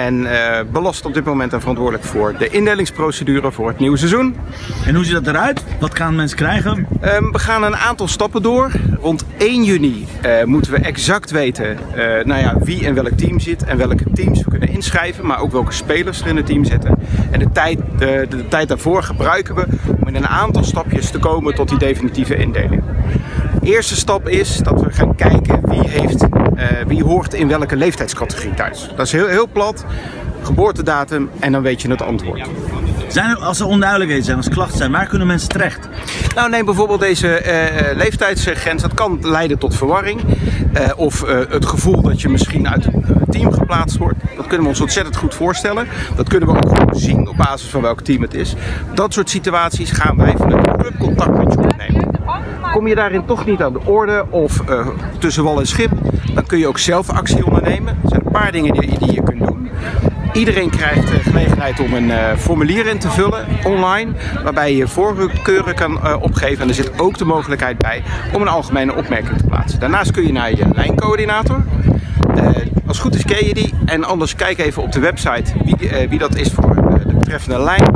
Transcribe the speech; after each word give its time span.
En 0.00 0.20
uh, 0.20 0.60
belast 0.72 1.04
op 1.04 1.14
dit 1.14 1.24
moment 1.24 1.52
en 1.52 1.60
verantwoordelijk 1.60 2.04
voor 2.04 2.34
de 2.38 2.48
indelingsprocedure 2.48 3.52
voor 3.52 3.68
het 3.68 3.78
nieuwe 3.78 3.96
seizoen. 3.96 4.36
En 4.86 4.94
hoe 4.94 5.04
ziet 5.04 5.14
dat 5.14 5.26
eruit? 5.26 5.64
Wat 5.80 5.96
gaan 5.96 6.14
mensen 6.14 6.36
krijgen? 6.36 6.86
Um, 7.04 7.32
we 7.32 7.38
gaan 7.38 7.62
een 7.62 7.76
aantal 7.76 8.08
stappen 8.08 8.42
door. 8.42 8.70
Rond 9.00 9.24
1 9.38 9.64
juni 9.64 10.06
uh, 10.26 10.44
moeten 10.44 10.72
we 10.72 10.78
exact 10.78 11.30
weten 11.30 11.78
uh, 11.96 12.04
nou 12.24 12.40
ja, 12.40 12.58
wie 12.58 12.80
in 12.80 12.94
welk 12.94 13.10
team 13.10 13.40
zit 13.40 13.64
en 13.64 13.76
welke 13.76 14.04
teams 14.12 14.42
we 14.42 14.50
kunnen 14.50 14.68
inschrijven, 14.68 15.26
maar 15.26 15.40
ook 15.40 15.52
welke 15.52 15.72
spelers 15.72 16.20
er 16.20 16.26
in 16.26 16.36
het 16.36 16.46
team 16.46 16.64
zitten. 16.64 16.98
En 17.30 17.38
de 17.38 17.50
tijd, 17.52 17.78
de, 17.98 18.26
de 18.28 18.48
tijd 18.48 18.68
daarvoor 18.68 19.02
gebruiken 19.02 19.54
we 19.54 19.66
om 20.00 20.08
in 20.08 20.14
een 20.14 20.28
aantal 20.28 20.64
stapjes 20.64 21.10
te 21.10 21.18
komen 21.18 21.54
tot 21.54 21.68
die 21.68 21.78
definitieve 21.78 22.36
indeling. 22.36 22.82
De 23.60 23.66
eerste 23.66 23.96
stap 23.96 24.28
is 24.28 24.56
dat 24.56 24.82
we 24.82 24.92
gaan 24.92 25.14
kijken 25.14 25.60
wie, 25.68 25.88
heeft, 25.88 26.26
wie 26.86 27.04
hoort 27.04 27.34
in 27.34 27.48
welke 27.48 27.76
leeftijdscategorie 27.76 28.54
thuis. 28.54 28.88
Dat 28.96 29.06
is 29.06 29.12
heel, 29.12 29.26
heel 29.26 29.48
plat. 29.52 29.84
Geboortedatum 30.42 31.30
en 31.40 31.52
dan 31.52 31.62
weet 31.62 31.82
je 31.82 31.90
het 31.90 32.02
antwoord. 32.02 32.48
Zijn 33.08 33.30
er, 33.30 33.36
als 33.36 33.60
er 33.60 33.66
onduidelijkheden 33.66 34.24
zijn, 34.24 34.36
als 34.36 34.48
klachten 34.48 34.78
zijn, 34.78 34.92
waar 34.92 35.06
kunnen 35.06 35.26
mensen 35.26 35.48
terecht? 35.48 35.88
Nou, 36.34 36.50
neem 36.50 36.64
bijvoorbeeld 36.64 37.00
deze 37.00 37.42
uh, 37.44 37.96
leeftijdsgrens. 37.96 38.82
Dat 38.82 38.94
kan 38.94 39.18
leiden 39.20 39.58
tot 39.58 39.76
verwarring. 39.76 40.20
Uh, 40.20 40.80
of 40.96 41.22
uh, 41.22 41.38
het 41.48 41.66
gevoel 41.66 42.02
dat 42.02 42.20
je 42.20 42.28
misschien 42.28 42.68
uit 42.68 42.86
een 42.86 43.24
team 43.30 43.52
geplaatst 43.52 43.96
wordt. 43.96 44.18
Dat 44.36 44.46
kunnen 44.46 44.62
we 44.62 44.68
ons 44.68 44.80
ontzettend 44.80 45.16
goed 45.16 45.34
voorstellen. 45.34 45.86
Dat 46.16 46.28
kunnen 46.28 46.48
we 46.48 46.54
ook 46.54 46.68
gewoon 46.68 46.94
zien 46.94 47.28
op 47.28 47.36
basis 47.36 47.68
van 47.68 47.82
welk 47.82 48.00
team 48.00 48.22
het 48.22 48.34
is. 48.34 48.54
Dat 48.94 49.12
soort 49.12 49.30
situaties 49.30 49.90
gaan 49.90 50.16
wij 50.16 50.34
vanuit 50.36 50.64
de 50.64 50.76
club 50.78 50.98
contact 50.98 51.36
met 51.36 51.52
je 51.52 51.58
opnemen. 51.58 52.10
Kom 52.72 52.86
je 52.86 52.94
daarin 52.94 53.24
toch 53.24 53.46
niet 53.46 53.62
aan 53.62 53.72
de 53.72 53.80
orde 53.84 54.24
of 54.30 54.62
tussen 55.18 55.44
wal 55.44 55.58
en 55.58 55.66
schip, 55.66 55.90
dan 56.34 56.46
kun 56.46 56.58
je 56.58 56.68
ook 56.68 56.78
zelf 56.78 57.10
actie 57.10 57.46
ondernemen. 57.46 57.98
Er 58.02 58.08
zijn 58.08 58.22
een 58.24 58.32
paar 58.32 58.52
dingen 58.52 58.72
die, 58.72 58.98
die 58.98 59.12
je 59.12 59.22
kunt 59.22 59.46
doen. 59.46 59.70
Iedereen 60.32 60.70
krijgt 60.70 61.06
de 61.06 61.18
gelegenheid 61.18 61.80
om 61.80 61.94
een 61.94 62.08
uh, 62.08 62.32
formulier 62.36 62.86
in 62.86 62.98
te 62.98 63.10
vullen 63.10 63.46
online, 63.64 64.12
waarbij 64.42 64.76
je 64.76 64.88
voorkeuren 64.88 65.74
kan 65.74 65.92
uh, 65.92 66.16
opgeven. 66.20 66.62
En 66.62 66.68
er 66.68 66.74
zit 66.74 67.00
ook 67.00 67.18
de 67.18 67.24
mogelijkheid 67.24 67.78
bij 67.78 68.02
om 68.34 68.42
een 68.42 68.48
algemene 68.48 68.94
opmerking 68.94 69.38
te 69.38 69.46
plaatsen. 69.46 69.80
Daarnaast 69.80 70.10
kun 70.10 70.26
je 70.26 70.32
naar 70.32 70.50
je 70.50 70.64
lijncoördinator. 70.74 71.64
Als 72.86 72.98
het 72.98 73.06
goed 73.06 73.14
is 73.14 73.24
ken 73.24 73.46
je 73.46 73.54
die. 73.54 73.74
En 73.84 74.04
anders 74.04 74.34
kijk 74.34 74.58
even 74.58 74.82
op 74.82 74.92
de 74.92 75.00
website 75.00 75.52
wie, 75.64 76.08
wie 76.08 76.18
dat 76.18 76.36
is 76.36 76.52
voor 76.52 76.74
de 76.74 77.14
betreffende 77.14 77.62
lijn. 77.62 77.90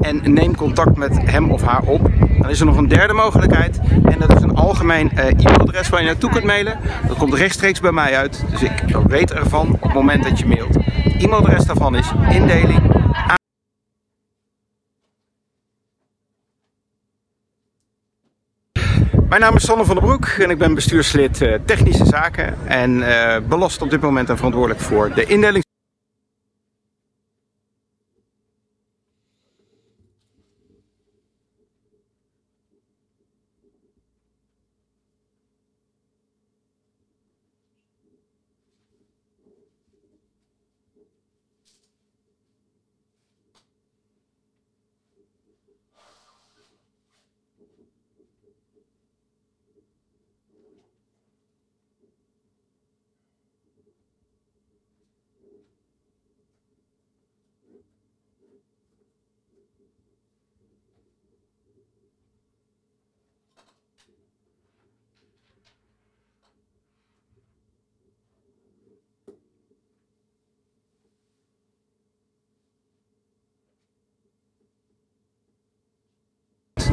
En 0.00 0.32
neem 0.32 0.56
contact 0.56 0.96
met 0.96 1.18
hem 1.24 1.50
of 1.50 1.62
haar 1.62 1.82
op. 1.82 2.10
Dan 2.40 2.50
is 2.50 2.60
er 2.60 2.66
nog 2.66 2.76
een 2.76 2.88
derde 2.88 3.12
mogelijkheid. 3.12 3.78
En 4.04 4.18
dat 4.18 4.36
is 4.36 4.42
een 4.42 4.54
algemeen 4.54 5.10
e-mailadres 5.18 5.88
waar 5.88 6.00
je 6.00 6.06
naartoe 6.06 6.30
kunt 6.30 6.44
mailen. 6.44 6.78
Dat 7.08 7.16
komt 7.16 7.34
rechtstreeks 7.34 7.80
bij 7.80 7.92
mij 7.92 8.16
uit. 8.16 8.44
Dus 8.50 8.62
ik 8.62 8.82
weet 9.06 9.32
ervan 9.32 9.72
op 9.72 9.82
het 9.82 9.94
moment 9.94 10.22
dat 10.22 10.38
je 10.38 10.46
mailt. 10.46 10.76
E-mailadres 11.18 11.64
daarvan 11.64 11.96
is 11.96 12.12
indeling. 12.30 12.98
Mijn 19.28 19.40
naam 19.40 19.56
is 19.56 19.64
Sanne 19.64 19.84
van 19.84 19.94
der 19.94 20.04
Broek 20.04 20.26
en 20.26 20.50
ik 20.50 20.58
ben 20.58 20.74
bestuurslid 20.74 21.40
uh, 21.40 21.54
technische 21.64 22.04
zaken 22.04 22.54
en 22.64 22.96
uh, 22.96 23.36
belast 23.48 23.82
op 23.82 23.90
dit 23.90 24.00
moment 24.00 24.28
en 24.28 24.36
verantwoordelijk 24.36 24.80
voor 24.80 25.14
de 25.14 25.24
indeling. 25.24 25.67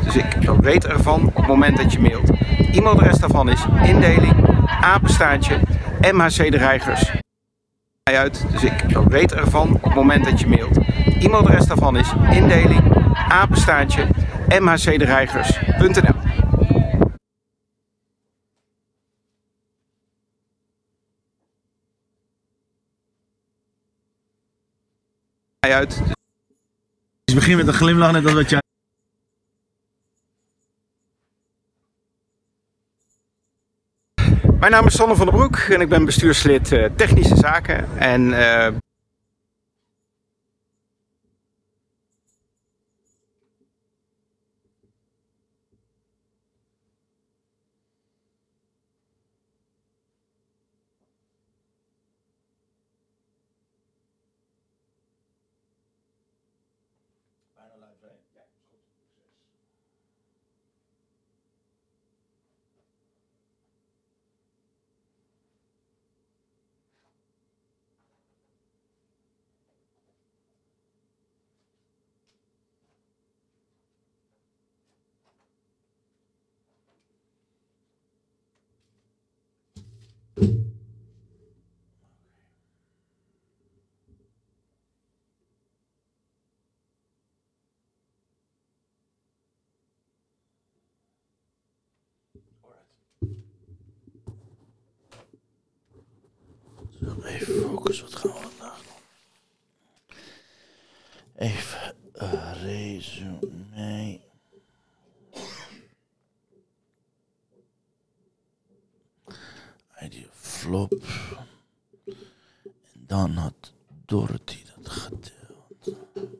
Dus 0.05 0.15
ik 0.15 0.49
weet 0.61 0.85
ervan 0.85 1.25
op 1.25 1.35
het 1.35 1.47
moment 1.47 1.77
dat 1.77 1.93
je 1.93 1.99
mailt. 1.99 2.29
E-mailadres 2.71 3.17
daarvan 3.17 3.49
is 3.49 3.65
indeling, 3.83 4.33
apenstaartje, 4.81 5.59
mhcdereigers. 6.11 7.11
Uit, 8.03 8.45
dus 8.51 8.63
ik 8.63 8.83
weet 9.07 9.33
ervan 9.33 9.73
op 9.73 9.83
het 9.83 9.95
moment 9.95 10.25
dat 10.25 10.39
je 10.39 10.47
mailt. 10.47 10.77
E-mailadres 11.19 11.65
daarvan 11.65 11.97
is 11.97 12.13
indeling, 12.31 13.13
apenstaartje, 13.27 14.07
mhcdereigers.nl. 14.59 16.23
Uit. 25.59 26.01
Dus 27.25 27.35
begin 27.35 27.57
met 27.57 27.67
een 27.67 27.73
glimlach 27.73 28.11
net 28.11 28.23
als 28.23 28.33
wat 28.33 28.49
jij. 28.49 28.64
Mijn 34.65 34.77
naam 34.77 34.87
is 34.87 34.95
Sanne 34.95 35.15
van 35.15 35.25
der 35.25 35.35
Broek 35.35 35.57
en 35.57 35.81
ik 35.81 35.89
ben 35.89 36.05
bestuurslid 36.05 36.71
uh, 36.71 36.85
technische 36.95 37.35
zaken. 37.35 37.97
En 37.97 38.21
uh, 38.21 38.67
Even 97.25 97.61
focus, 97.61 98.01
wat 98.01 98.15
gaan 98.15 98.31
we 98.31 98.37
vandaag 98.37 98.83
doen? 98.83 98.93
Even 101.35 101.95
uh. 102.15 102.55
Flop. 110.65 110.93
En 112.93 113.05
dan 113.07 113.31
had 113.31 113.73
Dorothy 114.05 114.63
dat 114.75 114.89
gedeeld. 114.89 115.83
Dorothy. 115.83 116.33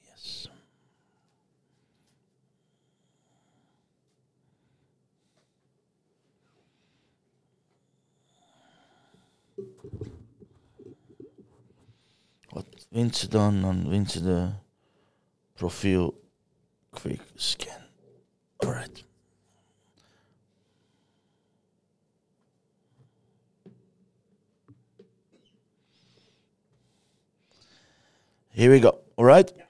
Yes. 0.00 0.50
Wat 12.48 12.86
wint 12.88 13.16
ze 13.16 13.28
dan? 13.28 13.60
Dan 13.60 13.88
wint 13.88 14.10
ze 14.10 14.22
de 14.22 14.50
profiel 15.52 16.30
quick 16.88 17.22
scan. 17.34 17.82
Alright. 18.56 19.08
Here 28.52 28.70
we 28.72 28.80
go. 28.80 28.98
Alright? 29.16 29.52
Welkom 29.52 29.69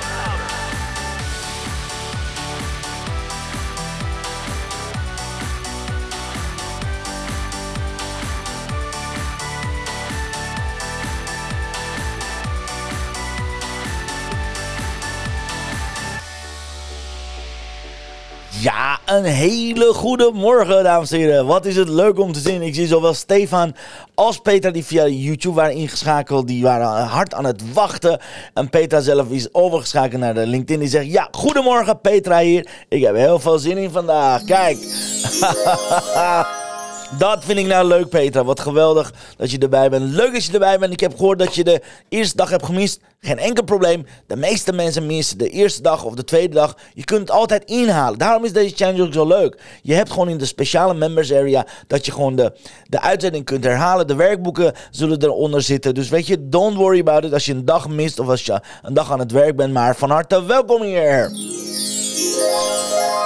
Een 19.11 19.23
hele 19.23 19.93
goede 19.93 20.31
morgen, 20.33 20.83
dames 20.83 21.11
en 21.11 21.19
heren. 21.19 21.45
Wat 21.45 21.65
is 21.65 21.75
het 21.75 21.89
leuk 21.89 22.19
om 22.19 22.31
te 22.31 22.39
zien. 22.39 22.61
Ik 22.61 22.75
zie 22.75 22.87
zowel 22.87 23.13
Stefan 23.13 23.75
als 24.13 24.37
Petra 24.37 24.71
die 24.71 24.85
via 24.85 25.07
YouTube 25.07 25.55
waren 25.55 25.75
ingeschakeld. 25.75 26.47
Die 26.47 26.63
waren 26.63 26.87
hard 26.87 27.33
aan 27.33 27.45
het 27.45 27.73
wachten. 27.73 28.19
En 28.53 28.69
Petra 28.69 28.99
zelf 28.99 29.29
is 29.29 29.53
overgeschakeld 29.53 30.21
naar 30.21 30.33
de 30.33 30.47
LinkedIn. 30.47 30.79
Die 30.79 30.89
zegt, 30.89 31.11
ja, 31.11 31.27
goedemorgen 31.31 31.99
Petra 32.01 32.39
hier. 32.39 32.67
Ik 32.89 33.03
heb 33.03 33.15
heel 33.15 33.39
veel 33.39 33.59
zin 33.59 33.77
in 33.77 33.91
vandaag. 33.91 34.43
Kijk. 34.43 34.77
Dat 37.17 37.43
vind 37.45 37.59
ik 37.59 37.65
nou 37.65 37.87
leuk, 37.87 38.09
Petra. 38.09 38.43
Wat 38.43 38.59
geweldig 38.59 39.13
dat 39.37 39.51
je 39.51 39.57
erbij 39.57 39.89
bent. 39.89 40.13
Leuk 40.13 40.33
dat 40.33 40.45
je 40.45 40.53
erbij 40.53 40.79
bent. 40.79 40.93
Ik 40.93 40.99
heb 40.99 41.15
gehoord 41.15 41.39
dat 41.39 41.55
je 41.55 41.63
de 41.63 41.81
eerste 42.09 42.35
dag 42.37 42.49
hebt 42.49 42.65
gemist. 42.65 42.99
Geen 43.19 43.39
enkel 43.39 43.63
probleem. 43.63 44.05
De 44.27 44.35
meeste 44.35 44.73
mensen 44.73 45.05
missen 45.05 45.37
de 45.37 45.49
eerste 45.49 45.81
dag 45.81 46.03
of 46.03 46.13
de 46.13 46.23
tweede 46.23 46.53
dag. 46.53 46.77
Je 46.93 47.03
kunt 47.03 47.19
het 47.19 47.31
altijd 47.31 47.63
inhalen. 47.63 48.19
Daarom 48.19 48.45
is 48.45 48.53
deze 48.53 48.75
challenge 48.75 49.03
ook 49.03 49.13
zo 49.13 49.27
leuk. 49.27 49.61
Je 49.81 49.93
hebt 49.93 50.11
gewoon 50.11 50.29
in 50.29 50.37
de 50.37 50.45
speciale 50.45 50.93
members 50.93 51.33
area 51.33 51.65
dat 51.87 52.05
je 52.05 52.11
gewoon 52.11 52.35
de, 52.35 52.53
de 52.87 53.01
uitzending 53.01 53.45
kunt 53.45 53.63
herhalen. 53.63 54.07
De 54.07 54.15
werkboeken 54.15 54.73
zullen 54.91 55.23
eronder 55.23 55.61
zitten. 55.61 55.93
Dus 55.93 56.09
weet 56.09 56.27
je, 56.27 56.49
don't 56.49 56.77
worry 56.77 56.99
about 56.99 57.23
it 57.23 57.33
als 57.33 57.45
je 57.45 57.53
een 57.53 57.65
dag 57.65 57.89
mist 57.89 58.19
of 58.19 58.27
als 58.27 58.45
je 58.45 58.61
een 58.81 58.93
dag 58.93 59.11
aan 59.11 59.19
het 59.19 59.31
werk 59.31 59.55
bent. 59.55 59.73
Maar 59.73 59.95
van 59.95 60.09
harte 60.09 60.45
welkom 60.45 60.81
hier. 60.81 61.31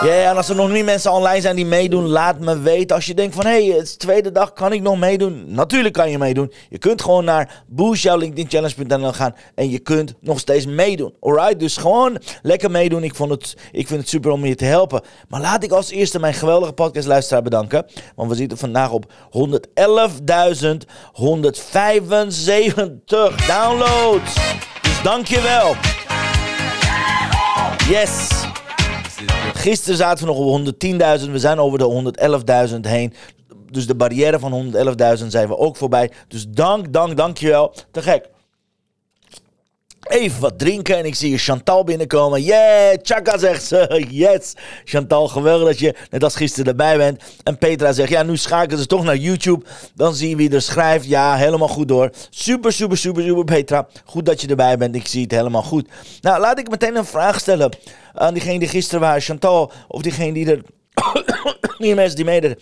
Ja, 0.02 0.30
en 0.30 0.36
als 0.36 0.50
er 0.50 0.56
nog 0.56 0.70
niet 0.70 0.86
mensen 0.86 1.12
online 1.12 1.42
zijn 1.42 1.56
die 1.56 1.66
meedoen, 1.66 2.08
laat 2.08 2.40
me 2.40 2.60
weten. 2.60 2.96
Als 2.96 3.06
je 3.06 3.14
denkt 3.14 3.36
van, 3.36 3.46
hé, 3.46 3.66
hey, 3.66 3.76
het 3.78 3.84
is 3.84 3.92
de 3.92 3.98
tweede 3.98 4.32
dag, 4.32 4.54
kan 4.54 4.74
ik 4.74 4.82
nog 4.82 5.00
meedoen? 5.00 5.44
Natuurlijk 5.48 5.94
kan 5.94 6.12
je 6.12 6.18
meedoen. 6.18 6.54
Je 6.70 6.78
kunt 6.78 7.02
gewoon 7.02 7.26
naar 7.26 7.64
boostjouwlinkedinchallenge.nl 7.68 9.14
gaan 9.14 9.36
en 9.56 9.70
je 9.70 9.80
kunt 9.80 10.14
nog 10.20 10.40
steeds 10.40 10.66
meedoen. 10.66 11.14
Alright, 11.20 11.60
dus 11.60 11.78
gewoon 11.78 12.18
lekker 12.42 12.72
meedoen. 12.72 13.04
Ik, 13.04 13.16
vond 13.16 13.32
het, 13.32 13.58
ik 13.72 13.88
vind 13.88 14.00
het 14.00 14.10
super 14.10 14.32
om 14.32 14.46
je 14.46 14.56
te 14.56 14.66
helpen. 14.66 15.02
Maar 15.28 15.42
laat 15.42 15.64
ik 15.64 15.72
als 15.72 15.90
eerste 15.90 16.20
mijn 16.20 16.34
geweldige 16.34 16.74
podcastluisteraar 16.74 17.42
bedanken. 17.42 17.86
Want 18.16 18.30
we 18.30 18.36
zitten 18.36 18.58
vandaag 18.58 18.92
op 18.92 19.06
111.175 19.06 19.12
downloads. 23.48 24.34
Dus 24.82 25.02
dankjewel. 25.04 25.76
Yes. 27.90 28.45
Gisteren 29.66 29.98
zaten 29.98 30.26
we 30.26 30.34
nog 30.34 30.40
op 30.40 30.66
110.000. 31.26 31.32
We 31.32 31.40
zijn 31.40 31.60
over 31.60 31.78
de 31.78 32.14
111.000 32.70 32.80
heen. 32.82 33.14
Dus 33.72 33.88
de 33.88 33.96
barrière 33.96 34.40
van 34.40 34.74
111.000 35.20 35.28
zijn 35.28 35.48
we 35.48 35.58
ook 35.58 35.76
voorbij. 35.76 36.12
Dus 36.28 36.48
dank, 36.50 36.94
dank, 36.94 37.18
dankjewel. 37.18 37.74
Te 37.92 38.02
gek. 38.02 38.30
Even 40.08 40.42
wat 40.42 40.60
drinken 40.60 40.98
en 40.98 41.06
ik 41.06 41.16
zie 41.16 41.38
Chantal 41.38 41.84
binnenkomen. 41.84 42.42
Yeah, 42.42 42.98
Chaka 43.02 43.38
zegt 43.38 43.64
ze. 43.64 43.84
Yes. 44.10 44.54
Chantal, 44.84 45.28
geweldig 45.28 45.68
dat 45.68 45.80
je 45.80 45.96
net 46.10 46.24
als 46.24 46.36
gisteren 46.36 46.66
erbij 46.66 46.98
bent. 46.98 47.24
En 47.44 47.58
Petra 47.58 47.92
zegt, 47.92 48.10
ja, 48.10 48.24
nu 48.24 48.38
schakelen 48.38 48.80
ze 48.80 48.86
toch 48.88 49.04
naar 49.04 49.16
YouTube. 49.16 49.66
Dan 49.96 50.16
zie 50.16 50.30
je 50.30 50.36
wie 50.36 50.52
er 50.52 50.62
schrijft. 50.62 51.06
Ja, 51.06 51.36
helemaal 51.36 51.68
goed 51.68 51.88
door. 51.88 52.10
Super, 52.30 52.74
super, 52.74 52.98
super, 52.98 53.24
super, 53.24 53.44
Petra. 53.44 53.88
Goed 54.06 54.26
dat 54.26 54.42
je 54.42 54.48
erbij 54.48 54.78
bent. 54.78 54.96
Ik 54.96 55.08
zie 55.08 55.22
het 55.22 55.32
helemaal 55.32 55.64
goed. 55.64 55.90
Nou, 56.22 56.40
laat 56.40 56.60
ik 56.60 56.70
meteen 56.70 56.96
een 56.96 57.06
vraag 57.06 57.40
stellen 57.40 57.78
aan 58.14 58.34
diegene 58.34 58.60
die 58.60 58.68
gisteren 58.68 59.02
waren. 59.02 59.22
Chantal, 59.22 59.72
of 59.88 60.02
diegene 60.02 60.34
die 60.34 60.52
er... 60.52 60.62
die 61.78 61.96
mensen 61.96 62.16
die 62.16 62.26
meededen. 62.26 62.58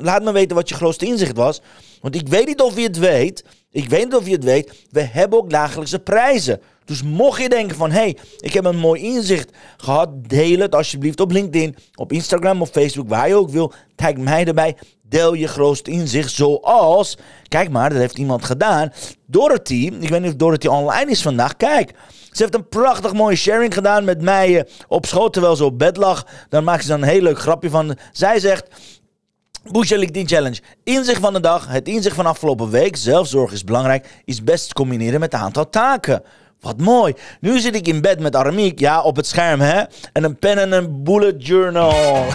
Laat 0.00 0.22
me 0.22 0.32
weten 0.32 0.56
wat 0.56 0.68
je 0.68 0.74
grootste 0.74 1.06
inzicht 1.06 1.36
was. 1.36 1.60
Want 2.00 2.14
ik 2.14 2.28
weet 2.28 2.46
niet 2.46 2.60
of 2.60 2.76
je 2.76 2.82
het 2.82 2.98
weet. 2.98 3.44
Ik 3.74 3.88
weet 3.88 4.04
niet 4.04 4.14
of 4.14 4.26
je 4.26 4.32
het 4.32 4.44
weet. 4.44 4.86
We 4.90 5.00
hebben 5.00 5.38
ook 5.38 5.50
dagelijkse 5.50 5.98
prijzen. 5.98 6.60
Dus 6.84 7.02
mocht 7.02 7.42
je 7.42 7.48
denken 7.48 7.76
van, 7.76 7.90
hé, 7.90 7.98
hey, 7.98 8.16
ik 8.38 8.52
heb 8.52 8.64
een 8.64 8.78
mooi 8.78 9.02
inzicht 9.02 9.50
gehad, 9.76 10.08
deel 10.28 10.58
het 10.58 10.74
alsjeblieft 10.74 11.20
op 11.20 11.30
LinkedIn, 11.30 11.76
op 11.94 12.12
Instagram 12.12 12.62
of 12.62 12.70
Facebook, 12.70 13.08
waar 13.08 13.28
je 13.28 13.34
ook 13.34 13.50
wil. 13.50 13.72
Tag 13.94 14.16
mij 14.16 14.44
erbij, 14.44 14.76
deel 15.02 15.34
je 15.34 15.48
grootste 15.48 15.90
inzicht 15.90 16.30
zoals, 16.30 17.16
kijk 17.48 17.70
maar, 17.70 17.90
dat 17.90 17.98
heeft 17.98 18.18
iemand 18.18 18.44
gedaan. 18.44 18.92
Dorothy, 19.26 19.90
ik 20.00 20.08
weet 20.08 20.20
niet 20.20 20.30
of 20.30 20.36
Dorothy 20.36 20.66
online 20.66 21.10
is 21.10 21.22
vandaag, 21.22 21.56
kijk. 21.56 21.92
Ze 22.30 22.42
heeft 22.42 22.54
een 22.54 22.68
prachtig 22.68 23.12
mooie 23.12 23.36
sharing 23.36 23.74
gedaan 23.74 24.04
met 24.04 24.22
mij 24.22 24.58
eh, 24.58 24.72
op 24.88 25.06
schoot, 25.06 25.32
terwijl 25.32 25.56
ze 25.56 25.64
op 25.64 25.78
bed 25.78 25.96
lag. 25.96 26.26
Dan 26.48 26.64
maakt 26.64 26.82
ze 26.82 26.88
dan 26.88 27.02
een 27.02 27.08
heel 27.08 27.22
leuk 27.22 27.38
grapje 27.38 27.70
van. 27.70 27.96
Zij 28.12 28.38
zegt, 28.38 28.66
LinkedIn 29.72 30.28
Challenge. 30.28 30.60
Inzicht 30.84 31.20
van 31.20 31.32
de 31.32 31.40
dag, 31.40 31.66
het 31.68 31.88
inzicht 31.88 32.16
van 32.16 32.26
afgelopen 32.26 32.70
week. 32.70 32.96
Zelfzorg 32.96 33.52
is 33.52 33.64
belangrijk, 33.64 34.22
is 34.24 34.44
best 34.44 34.68
te 34.68 34.74
combineren 34.74 35.20
met 35.20 35.32
een 35.32 35.40
aantal 35.40 35.70
taken. 35.70 36.22
Wat 36.60 36.78
mooi. 36.78 37.14
Nu 37.40 37.60
zit 37.60 37.74
ik 37.74 37.86
in 37.86 38.00
bed 38.00 38.20
met 38.20 38.36
Aramiek, 38.36 38.78
ja, 38.78 39.02
op 39.02 39.16
het 39.16 39.26
scherm, 39.26 39.60
hè. 39.60 39.82
En 40.12 40.24
een 40.24 40.38
pen 40.38 40.58
en 40.58 40.72
een 40.72 41.02
bullet 41.02 41.46
journal. 41.46 42.24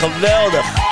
Geweldig. 0.00 0.85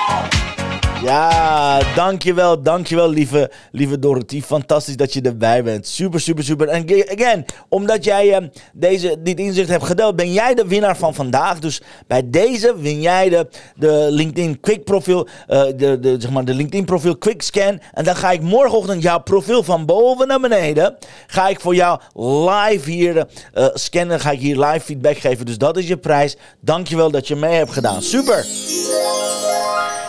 Ja, 1.05 1.81
dankjewel, 1.95 2.63
dankjewel 2.63 3.09
lieve, 3.09 3.51
lieve 3.71 3.99
Dorothy. 3.99 4.43
Fantastisch 4.43 4.97
dat 4.97 5.13
je 5.13 5.21
erbij 5.21 5.63
bent. 5.63 5.87
Super, 5.87 6.21
super, 6.21 6.45
super. 6.45 6.69
En 6.69 6.83
again, 7.09 7.45
omdat 7.69 8.05
jij 8.05 8.41
uh, 8.41 8.49
deze, 8.73 9.17
dit 9.19 9.39
inzicht 9.39 9.69
hebt 9.69 9.85
gedeeld, 9.85 10.17
ben 10.17 10.33
jij 10.33 10.55
de 10.55 10.67
winnaar 10.67 10.97
van 10.97 11.15
vandaag. 11.15 11.59
Dus 11.59 11.83
bij 12.07 12.31
deze 12.31 12.75
win 12.79 13.01
jij 13.01 13.29
de, 13.29 13.49
de 13.77 14.07
LinkedIn 14.11 14.61
Quick 14.61 14.85
profiel, 14.85 15.29
uh, 15.49 15.63
de, 15.77 15.99
de, 16.01 16.17
zeg 16.19 16.31
maar 16.31 16.45
de 16.45 16.55
LinkedIn 16.55 16.85
profiel 16.85 17.19
Quick 17.19 17.43
Scan. 17.43 17.81
En 17.93 18.05
dan 18.05 18.17
ga 18.17 18.31
ik 18.31 18.41
morgenochtend 18.41 19.03
jouw 19.03 19.21
profiel 19.21 19.63
van 19.63 19.87
boven 19.87 20.27
naar 20.27 20.41
beneden, 20.41 20.97
ga 21.27 21.49
ik 21.49 21.61
voor 21.61 21.75
jou 21.75 22.01
live 22.59 22.91
hier 22.91 23.17
uh, 23.55 23.67
scannen. 23.75 24.21
Ga 24.21 24.31
ik 24.31 24.41
hier 24.41 24.59
live 24.59 24.85
feedback 24.85 25.17
geven. 25.17 25.47
Dus 25.47 25.59
dat 25.59 25.77
is 25.77 25.89
je 25.89 25.97
prijs. 25.97 26.37
Dankjewel 26.61 27.11
dat 27.11 27.29
je 27.29 27.37
mee 27.37 27.55
hebt 27.55 27.73
gedaan. 27.73 28.03
Super. 28.03 28.47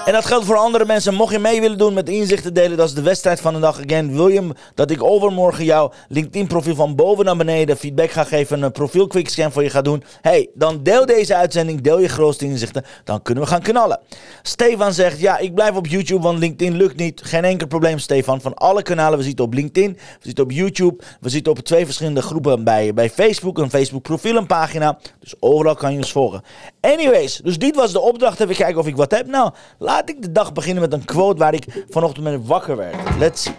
En 0.05 0.13
dat 0.13 0.25
geldt 0.25 0.45
voor 0.45 0.57
andere 0.57 0.85
mensen. 0.85 1.13
Mocht 1.13 1.31
je 1.31 1.39
mee 1.39 1.61
willen 1.61 1.77
doen 1.77 1.93
met 1.93 2.09
inzichten 2.09 2.53
delen, 2.53 2.77
dat 2.77 2.87
is 2.87 2.93
de 2.93 3.01
wedstrijd 3.01 3.41
van 3.41 3.53
de 3.53 3.59
dag. 3.59 3.79
Again, 3.83 4.15
wil 4.15 4.27
je 4.27 4.49
dat 4.73 4.91
ik 4.91 5.03
overmorgen 5.03 5.65
jouw 5.65 5.91
LinkedIn 6.07 6.47
profiel 6.47 6.75
van 6.75 6.95
boven 6.95 7.25
naar 7.25 7.37
beneden 7.37 7.77
feedback 7.77 8.11
ga 8.11 8.23
geven, 8.23 8.61
een 8.61 8.71
profiel 8.71 9.07
quickscan 9.07 9.51
voor 9.51 9.63
je 9.63 9.69
ga 9.69 9.81
doen? 9.81 10.03
Hey, 10.21 10.49
dan 10.53 10.83
deel 10.83 11.05
deze 11.05 11.35
uitzending, 11.35 11.81
deel 11.81 11.99
je 11.99 12.07
grootste 12.07 12.45
inzichten, 12.45 12.85
dan 13.03 13.21
kunnen 13.21 13.43
we 13.43 13.49
gaan 13.49 13.61
knallen. 13.61 13.99
Stefan 14.41 14.93
zegt, 14.93 15.19
ja, 15.19 15.37
ik 15.37 15.53
blijf 15.53 15.75
op 15.75 15.87
YouTube, 15.87 16.21
want 16.21 16.39
LinkedIn 16.39 16.75
lukt 16.75 16.95
niet. 16.95 17.21
Geen 17.23 17.43
enkel 17.43 17.67
probleem, 17.67 17.99
Stefan. 17.99 18.41
Van 18.41 18.53
alle 18.53 18.81
kanalen, 18.81 19.17
we 19.17 19.23
zitten 19.23 19.45
op 19.45 19.53
LinkedIn, 19.53 19.93
we 19.93 20.19
zitten 20.19 20.43
op 20.43 20.51
YouTube, 20.51 21.03
we 21.19 21.29
zitten 21.29 21.51
op 21.51 21.59
twee 21.59 21.85
verschillende 21.85 22.21
groepen 22.21 22.63
bij, 22.63 22.93
bij 22.93 23.09
Facebook, 23.09 23.57
een 23.57 23.69
Facebook 23.69 24.01
profiel, 24.01 24.35
een 24.35 24.47
pagina. 24.47 24.97
Dus 25.19 25.33
overal 25.39 25.75
kan 25.75 25.91
je 25.91 25.97
ons 25.97 26.11
volgen. 26.11 26.41
Anyways, 26.81 27.37
dus 27.37 27.57
dit 27.57 27.75
was 27.75 27.91
de 27.91 27.99
opdracht. 27.99 28.39
Even 28.39 28.55
kijken 28.55 28.77
of 28.77 28.87
ik 28.87 28.95
wat 28.95 29.11
heb. 29.11 29.27
Nou, 29.27 29.51
laat 29.77 29.94
ik 30.03 30.21
de 30.21 30.31
dag 30.31 30.53
beginnen 30.53 30.81
met 30.81 30.93
een 30.93 31.05
quote 31.05 31.39
waar 31.39 31.53
ik 31.53 31.85
vanochtend 31.89 32.25
mee 32.25 32.39
wakker 32.39 32.77
werd. 32.77 33.17
Let's 33.17 33.43
see. 33.43 33.53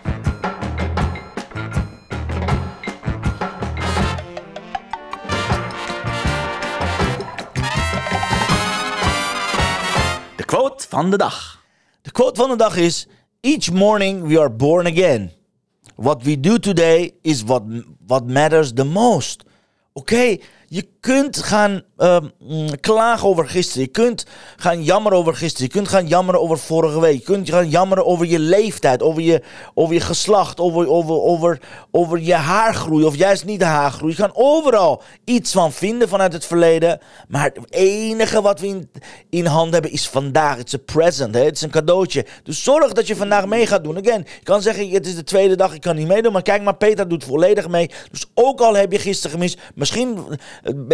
De 10.37 10.45
quote 10.45 10.87
van 10.89 11.11
de 11.11 11.17
dag. 11.17 11.65
De 12.03 12.11
quote 12.11 12.41
van 12.41 12.51
de 12.51 12.57
dag 12.57 12.77
is: 12.77 13.07
Each 13.41 13.73
morning 13.73 14.27
we 14.27 14.41
are 14.41 14.51
born 14.51 14.87
again. 14.87 15.33
What 15.97 16.23
we 16.23 16.41
do 16.41 16.59
today 16.59 17.11
is 17.23 17.43
what, 17.43 17.63
what 18.07 18.27
matters 18.27 18.73
the 18.73 18.85
most. 18.85 19.45
Oké, 19.93 20.37
je 20.69 20.89
kunt 21.01 21.43
gaan 21.43 21.83
ehm, 21.97 22.27
mm, 22.39 22.81
klagen 22.81 23.29
over 23.29 23.49
gisteren. 23.49 23.83
Je 23.83 23.89
kunt 23.89 24.27
gaan 24.57 24.83
jammeren 24.83 25.19
over 25.19 25.37
gisteren. 25.37 25.67
Je 25.67 25.73
kunt 25.73 25.89
gaan 25.89 26.07
jammeren 26.07 26.41
over 26.41 26.59
vorige 26.59 27.01
week. 27.01 27.19
Je 27.19 27.25
kunt 27.25 27.51
gaan 27.51 27.69
jammeren 27.69 28.07
over 28.07 28.27
je 28.27 28.39
leeftijd, 28.39 29.03
over 29.03 29.23
je, 29.23 29.43
over 29.75 29.95
je 29.95 30.01
geslacht, 30.01 30.61
over, 30.61 30.89
over, 30.89 31.21
over, 31.21 31.61
over 31.91 32.21
je 32.21 32.35
haargroei 32.35 33.05
of 33.05 33.17
juist 33.17 33.45
niet 33.45 33.59
de 33.59 33.65
haargroei. 33.65 34.11
Je 34.11 34.19
kan 34.19 34.31
overal 34.33 35.03
iets 35.25 35.53
van 35.53 35.73
vinden 35.73 36.09
vanuit 36.09 36.33
het 36.33 36.47
verleden. 36.47 37.01
Maar 37.29 37.45
het 37.45 37.59
enige 37.71 38.43
wat 38.43 38.61
we 38.61 38.89
in, 39.31 39.47
hand 39.47 39.73
hebben 39.73 39.93
is 39.93 40.09
vandaag. 40.09 40.57
Het 40.57 40.67
is 40.67 40.73
een 40.73 40.85
present. 40.85 41.35
hè. 41.35 41.45
Het 41.45 41.57
is 41.57 41.63
een 41.63 41.71
cadeautje. 41.71 42.27
Dus 42.43 42.63
zorg 42.63 42.93
dat 42.93 43.07
je 43.07 43.17
vandaag 43.17 43.47
mee 43.47 43.67
gaat 43.67 43.85
doen. 43.85 43.99
Again, 43.99 44.27
je 44.39 44.45
kan 44.45 44.63
zeggen, 44.63 44.89
het 44.89 45.07
is 45.07 45.15
de 45.15 45.25
tweede 45.25 45.57
dag, 45.57 45.75
ik 45.75 45.81
kan 45.81 45.97
niet 45.97 46.09
meedoen. 46.09 46.33
Maar 46.33 46.43
kijk 46.43 46.63
maar, 46.63 46.77
Peter 46.77 47.09
doet 47.09 47.25
volledig 47.25 47.69
mee. 47.69 47.91
Dus 48.11 48.27
ook 48.35 48.61
al 48.61 48.77
heb 48.77 48.93
je 48.93 48.99
gisteren 48.99 49.31
gemist, 49.31 49.59
misschien 49.75 50.19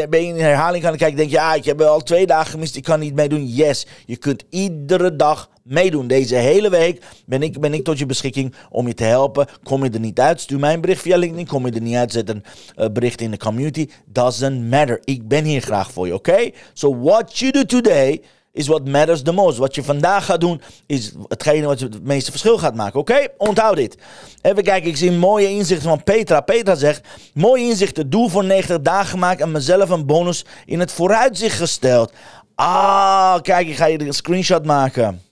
ben 0.09 0.21
je 0.21 0.26
in 0.26 0.37
herhaling 0.37 0.85
gaan 0.85 0.97
kijken, 0.97 1.16
denk 1.16 1.31
je, 1.31 1.37
ja, 1.37 1.54
ik 1.54 1.64
heb 1.64 1.81
al 1.81 2.00
twee 2.00 2.26
dagen 2.26 2.50
gemist, 2.50 2.76
ik 2.76 2.83
kan 2.83 3.00
niet 3.00 3.14
meedoen. 3.14 3.47
Yes, 3.47 3.87
je 4.07 4.16
kunt 4.16 4.45
iedere 4.50 5.16
dag 5.16 5.50
meedoen. 5.62 6.07
Deze 6.07 6.35
hele 6.35 6.71
week 6.71 7.04
ben 7.26 7.42
ik, 7.42 7.61
ben 7.61 7.75
ik 7.75 7.85
tot 7.85 7.99
je 7.99 8.07
beschikking 8.07 8.54
om 8.71 8.87
je 8.87 8.95
te 8.95 9.04
helpen. 9.04 9.47
Kom 9.62 9.85
je 9.85 9.90
er 9.90 10.00
niet 10.00 10.21
uit, 10.21 10.40
stuur 10.40 10.59
mij 10.59 10.75
een 10.75 10.81
bericht 10.81 11.02
via 11.02 11.16
LinkedIn. 11.16 11.47
Kom 11.47 11.66
je 11.66 11.73
er 11.73 11.81
niet 11.81 11.97
uit, 11.97 12.12
zet 12.12 12.28
een 12.28 12.45
eh, 12.76 12.87
bericht 12.92 13.21
in 13.21 13.31
de 13.31 13.37
community. 13.37 13.88
Doesn't 14.07 14.71
matter. 14.71 15.00
Ik 15.04 15.28
ben 15.28 15.45
hier 15.45 15.61
graag 15.61 15.92
voor 15.92 16.07
je, 16.07 16.14
oké? 16.14 16.50
So 16.73 17.00
what 17.00 17.38
you 17.38 17.52
do 17.52 17.64
today 17.64 18.23
is 18.52 18.66
what 18.66 18.88
matters 18.88 19.23
the 19.23 19.32
most. 19.32 19.59
Wat 19.59 19.75
je 19.75 19.82
vandaag 19.82 20.25
gaat 20.25 20.40
doen, 20.40 20.61
is 20.87 21.12
hetgene 21.28 21.66
wat 21.66 21.80
het 21.80 22.04
meeste 22.04 22.30
verschil 22.30 22.59
gaat 22.59 22.75
maken. 22.75 23.00
Oké? 23.00 23.26
Onthoud 23.38 23.76
dit. 23.76 23.97
Even 24.42 24.62
kijken, 24.62 24.90
ik 24.90 24.97
zie 24.97 25.12
mooie 25.12 25.49
inzichten 25.49 25.88
van 25.88 26.02
Petra. 26.02 26.40
Petra 26.40 26.75
zegt, 26.75 27.06
mooie 27.35 27.64
inzichten, 27.64 28.11
doel 28.11 28.28
voor 28.28 28.44
90 28.44 28.80
dagen 28.80 29.06
gemaakt 29.06 29.40
en 29.40 29.50
mezelf 29.50 29.90
een 29.90 30.06
bonus 30.06 30.44
in 30.66 30.80
het 30.80 30.92
vooruitzicht 30.92 31.56
gesteld. 31.56 32.12
Ah, 32.54 33.40
kijk, 33.40 33.68
ik 33.68 33.76
ga 33.76 33.87
je 33.87 34.00
een 34.00 34.12
screenshot 34.12 34.64
maken. 34.64 35.23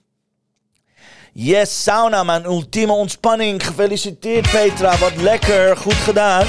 Yes, 1.33 1.83
sauna, 1.83 2.23
mijn 2.23 2.45
ultieme 2.45 2.93
ontspanning. 2.93 3.65
Gefeliciteerd 3.65 4.51
Petra, 4.51 4.97
wat 4.97 5.15
lekker, 5.15 5.77
goed 5.77 5.93
gedaan. 5.93 6.45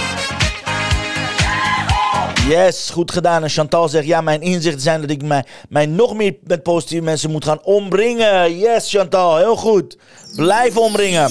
Yes, 2.53 2.91
goed 2.91 3.13
gedaan. 3.13 3.43
En 3.43 3.49
Chantal 3.49 3.89
zegt, 3.89 4.07
ja, 4.07 4.21
mijn 4.21 4.41
inzichten 4.41 4.81
zijn 4.83 5.01
dat 5.01 5.11
ik 5.11 5.23
mij, 5.23 5.45
mij 5.69 5.87
nog 5.87 6.15
meer 6.15 6.37
met 6.45 6.63
positieve 6.63 7.05
mensen 7.05 7.31
moet 7.31 7.45
gaan 7.45 7.63
omringen. 7.63 8.59
Yes, 8.59 8.91
Chantal, 8.91 9.37
heel 9.37 9.57
goed. 9.57 9.97
Blijf 10.37 10.77
omringen. 10.77 11.31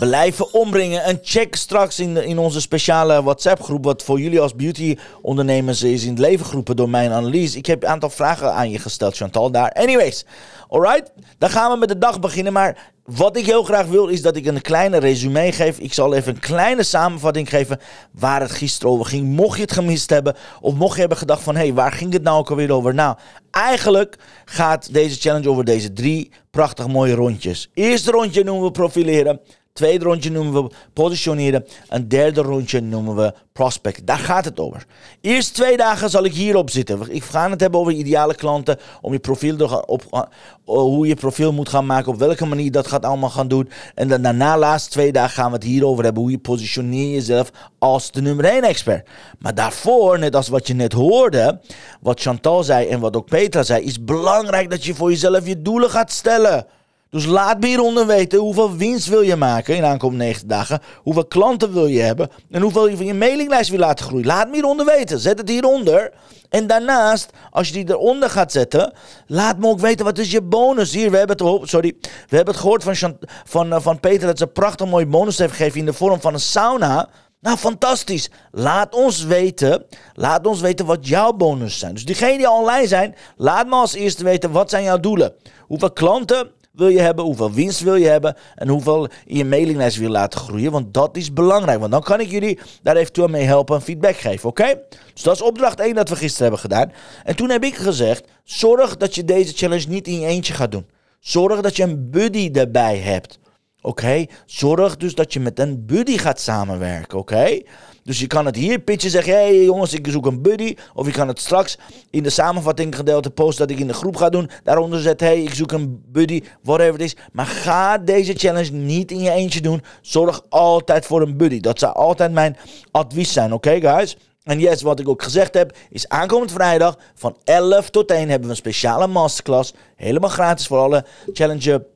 Blijven 0.00 0.52
omringen. 0.52 1.02
En 1.02 1.18
check 1.22 1.56
straks 1.56 2.00
in, 2.00 2.16
in 2.16 2.38
onze 2.38 2.60
speciale 2.60 3.22
WhatsApp-groep, 3.22 3.84
wat 3.84 4.02
voor 4.02 4.20
jullie 4.20 4.40
als 4.40 4.54
beauty-ondernemers 4.54 5.82
is 5.82 6.02
in 6.02 6.10
het 6.10 6.18
leven 6.18 6.46
geroepen 6.46 6.76
door 6.76 6.90
mijn 6.90 7.10
analyse. 7.10 7.58
Ik 7.58 7.66
heb 7.66 7.82
een 7.82 7.88
aantal 7.88 8.10
vragen 8.10 8.52
aan 8.52 8.70
je 8.70 8.78
gesteld, 8.78 9.16
Chantal, 9.16 9.50
daar. 9.50 9.72
Anyways, 9.72 10.24
alright? 10.68 11.12
Dan 11.38 11.50
gaan 11.50 11.72
we 11.72 11.78
met 11.78 11.88
de 11.88 11.98
dag 11.98 12.20
beginnen. 12.20 12.52
Maar 12.52 12.92
wat 13.04 13.36
ik 13.36 13.46
heel 13.46 13.62
graag 13.62 13.86
wil, 13.86 14.06
is 14.06 14.22
dat 14.22 14.36
ik 14.36 14.46
een 14.46 14.60
kleine 14.60 14.98
resume 14.98 15.52
geef. 15.52 15.78
Ik 15.78 15.92
zal 15.94 16.14
even 16.14 16.34
een 16.34 16.40
kleine 16.40 16.82
samenvatting 16.82 17.48
geven 17.48 17.80
waar 18.12 18.40
het 18.40 18.50
gisteren 18.50 18.92
over 18.92 19.06
ging. 19.06 19.26
Mocht 19.28 19.56
je 19.56 19.62
het 19.62 19.72
gemist 19.72 20.10
hebben, 20.10 20.36
of 20.60 20.74
mocht 20.74 20.94
je 20.94 21.00
hebben 21.00 21.18
gedacht 21.18 21.42
van... 21.42 21.54
hé, 21.54 21.62
hey, 21.62 21.74
waar 21.74 21.92
ging 21.92 22.12
het 22.12 22.22
nou 22.22 22.38
ook 22.38 22.50
alweer 22.50 22.72
over? 22.72 22.94
Nou, 22.94 23.16
eigenlijk 23.50 24.16
gaat 24.44 24.92
deze 24.92 25.20
challenge 25.20 25.50
over 25.50 25.64
deze 25.64 25.92
drie 25.92 26.30
prachtig 26.50 26.88
mooie 26.88 27.14
rondjes. 27.14 27.70
Eerste 27.74 28.10
rondje 28.10 28.44
noemen 28.44 28.64
we 28.64 28.70
profileren. 28.70 29.40
Tweede 29.72 30.04
rondje 30.04 30.30
noemen 30.30 30.62
we 30.62 30.70
positioneren. 30.92 31.66
Een 31.88 32.08
derde 32.08 32.40
rondje 32.40 32.80
noemen 32.80 33.16
we 33.16 33.34
prospect. 33.52 34.06
Daar 34.06 34.18
gaat 34.18 34.44
het 34.44 34.60
over. 34.60 34.86
Eerst 35.20 35.54
twee 35.54 35.76
dagen 35.76 36.10
zal 36.10 36.24
ik 36.24 36.34
hierop 36.34 36.70
zitten. 36.70 37.00
Ik 37.08 37.22
ga 37.22 37.50
het 37.50 37.60
hebben 37.60 37.80
over 37.80 37.92
ideale 37.92 38.34
klanten. 38.34 38.78
Om 39.00 39.12
je 39.12 39.18
profiel 39.18 39.82
op, 39.86 40.02
uh, 40.10 40.22
hoe 40.64 41.06
je 41.06 41.14
profiel 41.14 41.52
moet 41.52 41.68
gaan 41.68 41.86
maken. 41.86 42.12
Op 42.12 42.18
welke 42.18 42.46
manier 42.46 42.70
dat 42.70 42.86
gaat 42.86 43.04
allemaal 43.04 43.30
gaan 43.30 43.48
doen. 43.48 43.70
En 43.94 44.08
dan 44.08 44.22
daarna, 44.22 44.58
laatste 44.58 44.90
twee 44.90 45.12
dagen, 45.12 45.30
gaan 45.30 45.50
we 45.50 45.56
het 45.56 45.64
hierover 45.64 46.04
hebben. 46.04 46.22
Hoe 46.22 46.30
je 46.30 46.38
positioneer 46.38 47.14
jezelf 47.14 47.50
als 47.78 48.10
de 48.10 48.22
nummer 48.22 48.44
1 48.44 48.62
expert. 48.62 49.08
Maar 49.38 49.54
daarvoor, 49.54 50.18
net 50.18 50.36
als 50.36 50.48
wat 50.48 50.66
je 50.66 50.74
net 50.74 50.92
hoorde. 50.92 51.60
Wat 52.00 52.20
Chantal 52.20 52.64
zei 52.64 52.88
en 52.88 53.00
wat 53.00 53.16
ook 53.16 53.28
Petra 53.28 53.62
zei. 53.62 53.84
Is 53.84 54.04
belangrijk 54.04 54.70
dat 54.70 54.84
je 54.84 54.94
voor 54.94 55.10
jezelf 55.10 55.46
je 55.46 55.62
doelen 55.62 55.90
gaat 55.90 56.12
stellen. 56.12 56.66
Dus 57.10 57.26
laat 57.26 57.60
me 57.60 57.66
hieronder 57.66 58.06
weten 58.06 58.38
hoeveel 58.38 58.76
winst 58.76 59.06
wil 59.06 59.20
je 59.20 59.36
maken 59.36 59.74
in 59.74 59.80
de 59.80 59.86
aankomende 59.86 60.24
90 60.24 60.48
dagen. 60.48 60.80
Hoeveel 60.96 61.26
klanten 61.26 61.72
wil 61.72 61.86
je 61.86 62.00
hebben. 62.00 62.30
En 62.50 62.62
hoeveel 62.62 62.88
je 62.88 62.96
van 62.96 63.06
je 63.06 63.14
mailinglijst 63.14 63.70
wil 63.70 63.78
laten 63.78 64.04
groeien. 64.04 64.26
Laat 64.26 64.48
me 64.48 64.54
hieronder 64.54 64.86
weten. 64.86 65.18
Zet 65.18 65.38
het 65.38 65.48
hieronder. 65.48 66.12
En 66.48 66.66
daarnaast, 66.66 67.30
als 67.50 67.68
je 67.68 67.72
die 67.72 67.88
eronder 67.88 68.30
gaat 68.30 68.52
zetten. 68.52 68.92
Laat 69.26 69.58
me 69.58 69.66
ook 69.68 69.80
weten 69.80 70.04
wat 70.04 70.18
is 70.18 70.30
je 70.30 70.42
bonus. 70.42 70.92
Hier, 70.92 71.10
we 71.10 71.16
hebben 71.16 71.36
het, 71.36 71.68
sorry, 71.68 71.96
we 72.00 72.36
hebben 72.36 72.54
het 72.54 72.62
gehoord 72.62 72.82
van, 72.82 73.16
van, 73.44 73.72
uh, 73.72 73.80
van 73.80 74.00
Peter 74.00 74.26
dat 74.26 74.38
ze 74.38 74.44
een 74.44 74.52
prachtig 74.52 74.86
mooie 74.86 75.06
bonus 75.06 75.38
heeft 75.38 75.54
gegeven 75.54 75.78
in 75.78 75.86
de 75.86 75.92
vorm 75.92 76.20
van 76.20 76.34
een 76.34 76.40
sauna. 76.40 77.08
Nou, 77.40 77.56
fantastisch. 77.56 78.30
Laat 78.50 78.94
ons 78.94 79.24
weten. 79.24 79.84
Laat 80.14 80.46
ons 80.46 80.60
weten 80.60 80.86
wat 80.86 81.08
jouw 81.08 81.32
bonus 81.32 81.78
zijn. 81.78 81.94
Dus 81.94 82.04
diegenen 82.04 82.38
die 82.38 82.50
online 82.50 82.86
zijn, 82.86 83.14
laat 83.36 83.66
me 83.66 83.74
als 83.74 83.94
eerste 83.94 84.24
weten 84.24 84.50
wat 84.50 84.70
zijn 84.70 84.84
jouw 84.84 85.00
doelen. 85.00 85.32
Hoeveel 85.66 85.92
klanten 85.92 86.50
wil 86.80 86.88
je 86.88 87.00
hebben, 87.00 87.24
hoeveel 87.24 87.52
winst 87.52 87.80
wil 87.80 87.94
je 87.94 88.06
hebben 88.06 88.36
en 88.54 88.68
hoeveel 88.68 89.08
in 89.26 89.36
je 89.36 89.44
mailinglijst 89.44 89.96
wil 89.96 90.10
laten 90.10 90.40
groeien. 90.40 90.72
Want 90.72 90.94
dat 90.94 91.16
is 91.16 91.32
belangrijk, 91.32 91.78
want 91.78 91.92
dan 91.92 92.02
kan 92.02 92.20
ik 92.20 92.30
jullie 92.30 92.58
daar 92.82 92.96
eventueel 92.96 93.28
mee 93.28 93.44
helpen 93.44 93.76
en 93.76 93.82
feedback 93.82 94.16
geven, 94.16 94.48
oké? 94.48 94.80
Dus 95.14 95.22
dat 95.22 95.34
is 95.34 95.42
opdracht 95.42 95.80
1 95.80 95.94
dat 95.94 96.08
we 96.08 96.16
gisteren 96.16 96.42
hebben 96.42 96.60
gedaan. 96.60 96.92
En 97.24 97.36
toen 97.36 97.50
heb 97.50 97.64
ik 97.64 97.74
gezegd, 97.74 98.24
zorg 98.44 98.96
dat 98.96 99.14
je 99.14 99.24
deze 99.24 99.52
challenge 99.52 99.88
niet 99.88 100.06
in 100.06 100.20
je 100.20 100.26
eentje 100.26 100.52
gaat 100.52 100.72
doen. 100.72 100.86
Zorg 101.20 101.60
dat 101.60 101.76
je 101.76 101.82
een 101.82 102.10
buddy 102.10 102.50
erbij 102.52 102.98
hebt. 102.98 103.38
Oké, 103.82 104.26
zorg 104.46 104.96
dus 104.96 105.14
dat 105.14 105.32
je 105.32 105.40
met 105.40 105.58
een 105.58 105.86
buddy 105.86 106.18
gaat 106.18 106.40
samenwerken, 106.40 107.18
oké? 107.18 107.60
Dus 108.02 108.20
je 108.20 108.26
kan 108.26 108.46
het 108.46 108.56
hier 108.56 108.78
pitchen, 108.78 109.24
hé 109.24 109.32
hey, 109.32 109.64
jongens, 109.64 109.92
ik 109.92 110.06
zoek 110.10 110.26
een 110.26 110.42
buddy. 110.42 110.74
Of 110.94 111.06
je 111.06 111.12
kan 111.12 111.28
het 111.28 111.40
straks 111.40 111.78
in 112.10 112.22
de 112.22 112.30
samenvatting 112.30 112.96
gedeelte 112.96 113.30
posten 113.30 113.66
dat 113.66 113.76
ik 113.76 113.82
in 113.82 113.86
de 113.86 113.94
groep 113.94 114.16
ga 114.16 114.28
doen. 114.28 114.50
Daaronder 114.62 115.00
zet, 115.00 115.20
hey, 115.20 115.42
ik 115.42 115.54
zoek 115.54 115.72
een 115.72 116.02
buddy, 116.06 116.42
whatever 116.62 116.92
het 116.92 117.02
is. 117.02 117.16
Maar 117.32 117.46
ga 117.46 117.98
deze 117.98 118.34
challenge 118.34 118.70
niet 118.70 119.10
in 119.10 119.20
je 119.20 119.30
eentje 119.30 119.60
doen. 119.60 119.82
Zorg 120.00 120.42
altijd 120.48 121.06
voor 121.06 121.22
een 121.22 121.36
buddy. 121.36 121.60
Dat 121.60 121.78
zou 121.78 121.94
altijd 121.94 122.32
mijn 122.32 122.56
advies 122.90 123.32
zijn, 123.32 123.52
oké 123.52 123.80
guys? 123.80 124.16
En 124.42 124.58
yes, 124.58 124.82
wat 124.82 125.00
ik 125.00 125.08
ook 125.08 125.22
gezegd 125.22 125.54
heb, 125.54 125.76
is 125.90 126.08
aankomend 126.08 126.52
vrijdag 126.52 126.98
van 127.14 127.36
11 127.44 127.90
tot 127.90 128.10
1 128.10 128.28
hebben 128.28 128.40
we 128.40 128.48
een 128.48 128.56
speciale 128.56 129.06
masterclass. 129.06 129.74
Helemaal 129.96 130.30
gratis 130.30 130.66
voor 130.66 130.78
alle 130.78 131.04
challenge 131.32 131.86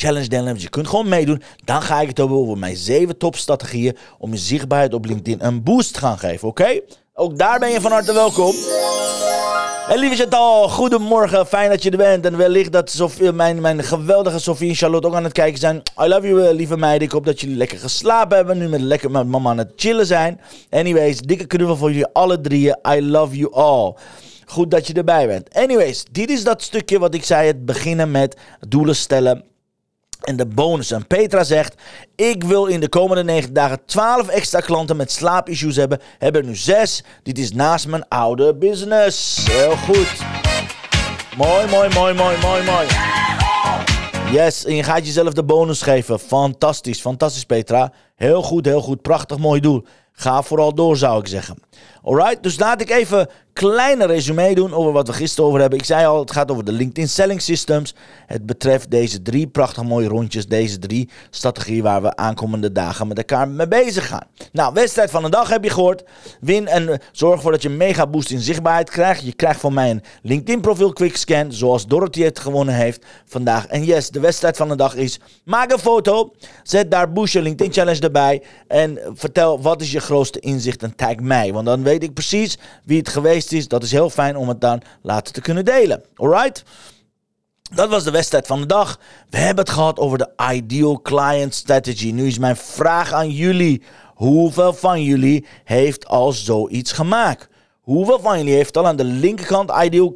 challenge 0.00 0.28
deelnemers. 0.28 0.62
Je 0.62 0.68
kunt 0.68 0.88
gewoon 0.88 1.08
meedoen. 1.08 1.42
Dan 1.64 1.82
ga 1.82 2.00
ik 2.00 2.08
het 2.08 2.18
hebben 2.18 2.36
over 2.36 2.58
mijn 2.58 2.76
zeven 2.76 3.16
topstrategieën 3.16 3.96
om 4.18 4.32
je 4.32 4.38
zichtbaarheid 4.38 4.94
op 4.94 5.04
LinkedIn 5.04 5.44
een 5.46 5.62
boost 5.62 5.92
te 5.94 6.00
gaan 6.00 6.18
geven. 6.18 6.48
Oké? 6.48 6.80
Ook 7.14 7.38
daar 7.38 7.58
ben 7.58 7.70
je 7.70 7.80
van 7.80 7.92
harte 7.92 8.12
welkom. 8.12 8.54
En 9.88 9.98
lieve 9.98 10.16
Chantal, 10.16 10.68
goedemorgen. 10.68 11.46
Fijn 11.46 11.70
dat 11.70 11.82
je 11.82 11.90
er 11.90 11.96
bent. 11.96 12.26
En 12.26 12.36
wellicht 12.36 12.72
dat 12.72 12.90
Sofie, 12.90 13.32
mijn, 13.32 13.60
mijn 13.60 13.84
geweldige 13.84 14.38
Sofie 14.38 14.68
en 14.68 14.74
Charlotte 14.74 15.06
ook 15.06 15.14
aan 15.14 15.24
het 15.24 15.32
kijken 15.32 15.58
zijn. 15.58 15.82
I 16.02 16.08
love 16.08 16.28
you, 16.28 16.46
eh, 16.46 16.54
lieve 16.54 16.76
meiden. 16.76 17.06
Ik 17.06 17.12
hoop 17.12 17.24
dat 17.24 17.40
jullie 17.40 17.56
lekker 17.56 17.78
geslapen 17.78 18.36
hebben. 18.36 18.58
Nu 18.58 18.68
met 18.68 18.80
lekker 18.80 19.10
met 19.10 19.26
mama 19.26 19.50
aan 19.50 19.58
het 19.58 19.72
chillen 19.76 20.06
zijn. 20.06 20.40
Anyways, 20.70 21.20
dikke 21.20 21.46
knuffel 21.46 21.76
voor 21.76 21.88
jullie 21.88 22.08
alle 22.12 22.40
drieën. 22.40 22.78
I 22.88 23.10
love 23.10 23.36
you 23.36 23.52
all. 23.52 23.94
Goed 24.46 24.70
dat 24.70 24.86
je 24.86 24.92
erbij 24.92 25.26
bent. 25.26 25.54
Anyways, 25.54 26.04
dit 26.10 26.30
is 26.30 26.44
dat 26.44 26.62
stukje 26.62 26.98
wat 26.98 27.14
ik 27.14 27.24
zei. 27.24 27.46
Het 27.46 27.64
beginnen 27.64 28.10
met 28.10 28.36
doelen 28.68 28.96
stellen. 28.96 29.44
En 30.20 30.36
de 30.36 30.46
bonus. 30.46 30.90
En 30.90 31.06
Petra 31.06 31.44
zegt: 31.44 31.74
Ik 32.16 32.44
wil 32.44 32.66
in 32.66 32.80
de 32.80 32.88
komende 32.88 33.24
9 33.24 33.52
dagen 33.52 33.78
12 33.84 34.28
extra 34.28 34.60
klanten 34.60 34.96
met 34.96 35.12
slaapissues 35.12 35.76
hebben. 35.76 36.00
Hebben 36.18 36.42
er 36.42 36.48
nu 36.48 36.56
6. 36.56 37.04
Dit 37.22 37.38
is 37.38 37.52
naast 37.52 37.86
mijn 37.86 38.08
oude 38.08 38.54
business. 38.54 39.46
Heel 39.50 39.76
goed. 39.76 40.12
Mooi, 41.36 41.66
mooi, 41.66 41.88
mooi, 41.94 42.14
mooi, 42.14 42.36
mooi, 42.42 42.62
mooi. 42.62 42.86
Yes, 44.32 44.64
en 44.64 44.74
je 44.74 44.82
gaat 44.82 45.06
jezelf 45.06 45.32
de 45.32 45.44
bonus 45.44 45.82
geven. 45.82 46.18
Fantastisch, 46.18 47.00
fantastisch 47.00 47.44
Petra. 47.44 47.92
Heel 48.16 48.42
goed, 48.42 48.64
heel 48.64 48.80
goed. 48.80 49.02
Prachtig, 49.02 49.38
mooi 49.38 49.60
doel. 49.60 49.84
Ga 50.12 50.42
vooral 50.42 50.74
door, 50.74 50.96
zou 50.96 51.20
ik 51.20 51.26
zeggen. 51.26 51.56
Alright, 52.02 52.42
dus 52.42 52.58
laat 52.58 52.80
ik 52.80 52.90
even 52.90 53.18
een 53.18 53.28
kleine 53.52 54.06
resume 54.06 54.54
doen 54.54 54.74
over 54.74 54.92
wat 54.92 55.06
we 55.06 55.12
gisteren 55.12 55.48
over 55.48 55.60
hebben. 55.60 55.78
Ik 55.78 55.84
zei 55.84 56.06
al, 56.06 56.20
het 56.20 56.30
gaat 56.30 56.50
over 56.50 56.64
de 56.64 56.72
LinkedIn 56.72 57.08
Selling 57.08 57.42
Systems. 57.42 57.94
Het 58.26 58.46
betreft 58.46 58.90
deze 58.90 59.22
drie 59.22 59.46
prachtig 59.46 59.82
mooie 59.82 60.08
rondjes, 60.08 60.46
deze 60.46 60.78
drie 60.78 61.08
strategieën 61.30 61.82
waar 61.82 62.02
we 62.02 62.16
aankomende 62.16 62.72
dagen 62.72 63.08
met 63.08 63.18
elkaar 63.18 63.48
mee 63.48 63.68
bezig 63.68 64.06
gaan. 64.06 64.26
Nou, 64.52 64.74
wedstrijd 64.74 65.10
van 65.10 65.22
de 65.22 65.30
dag 65.30 65.48
heb 65.48 65.64
je 65.64 65.70
gehoord. 65.70 66.04
Win 66.40 66.66
en 66.66 66.88
eh, 66.88 66.98
zorg 67.12 67.34
ervoor 67.34 67.52
dat 67.52 67.62
je 67.62 67.68
een 67.68 67.76
mega 67.76 68.06
boost 68.06 68.30
in 68.30 68.40
zichtbaarheid 68.40 68.90
krijgt. 68.90 69.24
Je 69.24 69.32
krijgt 69.32 69.60
van 69.60 69.74
mij 69.74 69.90
een 69.90 70.02
LinkedIn 70.22 70.60
profiel 70.60 70.92
quickscan, 70.92 71.52
zoals 71.52 71.86
Dorothy 71.86 72.22
het 72.22 72.38
gewonnen 72.38 72.74
heeft 72.74 73.04
vandaag. 73.24 73.66
En 73.66 73.84
yes, 73.84 74.10
de 74.10 74.20
wedstrijd 74.20 74.56
van 74.56 74.68
de 74.68 74.76
dag 74.76 74.94
is, 74.94 75.20
maak 75.44 75.72
een 75.72 75.78
foto, 75.78 76.32
zet 76.62 76.90
daar 76.90 77.08
je 77.24 77.42
LinkedIn 77.42 77.72
Challenge 77.72 78.00
erbij 78.00 78.42
en 78.66 78.98
vertel 79.14 79.60
wat 79.60 79.80
is 79.80 79.92
je 79.92 80.00
grootste 80.00 80.40
inzicht 80.40 80.82
en 80.82 80.96
tag 80.96 81.16
mij. 81.16 81.52
Want 81.52 81.66
dan 81.66 81.82
weet 81.88 82.02
ik 82.02 82.14
precies 82.14 82.58
wie 82.84 82.98
het 82.98 83.08
geweest 83.08 83.52
is. 83.52 83.68
Dat 83.68 83.82
is 83.82 83.92
heel 83.92 84.10
fijn 84.10 84.36
om 84.36 84.48
het 84.48 84.60
dan 84.60 84.82
later 85.02 85.32
te 85.32 85.40
kunnen 85.40 85.64
delen. 85.64 86.02
Alright? 86.14 86.62
Dat 87.74 87.88
was 87.88 88.04
de 88.04 88.10
wedstrijd 88.10 88.46
van 88.46 88.60
de 88.60 88.66
dag. 88.66 88.98
We 89.30 89.38
hebben 89.38 89.64
het 89.64 89.74
gehad 89.74 89.98
over 89.98 90.18
de 90.18 90.30
Ideal 90.52 91.02
Client 91.02 91.54
Strategy. 91.54 92.10
Nu 92.10 92.26
is 92.26 92.38
mijn 92.38 92.56
vraag 92.56 93.12
aan 93.12 93.30
jullie. 93.30 93.82
Hoeveel 94.14 94.72
van 94.72 95.02
jullie 95.02 95.46
heeft 95.64 96.06
al 96.06 96.32
zoiets 96.32 96.92
gemaakt? 96.92 97.48
Hoeveel 97.88 98.20
van 98.20 98.38
jullie 98.38 98.54
heeft 98.54 98.76
al 98.76 98.86
aan 98.86 98.96
de 98.96 99.04
linkerkant 99.04 99.72
Ideal 99.82 100.12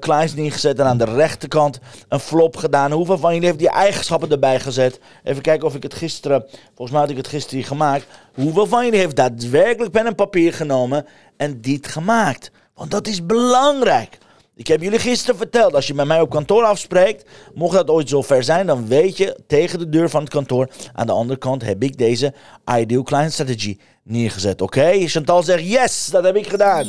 Clients 0.00 0.34
neergezet 0.34 0.78
en 0.78 0.86
aan 0.86 0.98
de 0.98 1.04
rechterkant 1.04 1.80
een 2.08 2.20
flop 2.20 2.56
gedaan? 2.56 2.92
Hoeveel 2.92 3.18
van 3.18 3.32
jullie 3.32 3.46
heeft 3.46 3.58
die 3.58 3.70
eigenschappen 3.70 4.30
erbij 4.30 4.60
gezet? 4.60 5.00
Even 5.24 5.42
kijken 5.42 5.66
of 5.66 5.74
ik 5.74 5.82
het 5.82 5.94
gisteren, 5.94 6.44
volgens 6.66 6.90
mij 6.90 7.00
had 7.00 7.10
ik 7.10 7.16
het 7.16 7.28
gisteren 7.28 7.64
gemaakt. 7.64 8.06
Hoeveel 8.34 8.66
van 8.66 8.84
jullie 8.84 8.98
heeft 8.98 9.16
daadwerkelijk 9.16 9.92
pen 9.92 10.06
en 10.06 10.14
papier 10.14 10.52
genomen 10.52 11.06
en 11.36 11.60
dit 11.60 11.86
gemaakt? 11.86 12.50
Want 12.74 12.90
dat 12.90 13.06
is 13.06 13.26
belangrijk. 13.26 14.18
Ik 14.58 14.66
heb 14.66 14.82
jullie 14.82 14.98
gisteren 14.98 15.36
verteld, 15.36 15.74
als 15.74 15.86
je 15.86 15.94
met 15.94 16.06
mij 16.06 16.20
op 16.20 16.30
kantoor 16.30 16.64
afspreekt, 16.64 17.24
mocht 17.54 17.74
dat 17.74 17.90
ooit 17.90 18.08
zover 18.08 18.44
zijn, 18.44 18.66
dan 18.66 18.86
weet 18.86 19.16
je 19.16 19.38
tegen 19.46 19.78
de 19.78 19.88
deur 19.88 20.10
van 20.10 20.20
het 20.20 20.30
kantoor, 20.30 20.68
aan 20.92 21.06
de 21.06 21.12
andere 21.12 21.38
kant 21.38 21.62
heb 21.62 21.82
ik 21.82 21.98
deze 21.98 22.34
Ideal 22.78 23.02
Client 23.02 23.32
Strategy 23.32 23.78
neergezet. 24.02 24.62
Oké, 24.62 25.06
Chantal 25.06 25.42
zegt 25.42 25.68
yes, 25.68 26.06
dat 26.06 26.24
heb 26.24 26.36
ik 26.36 26.46
gedaan. 26.46 26.86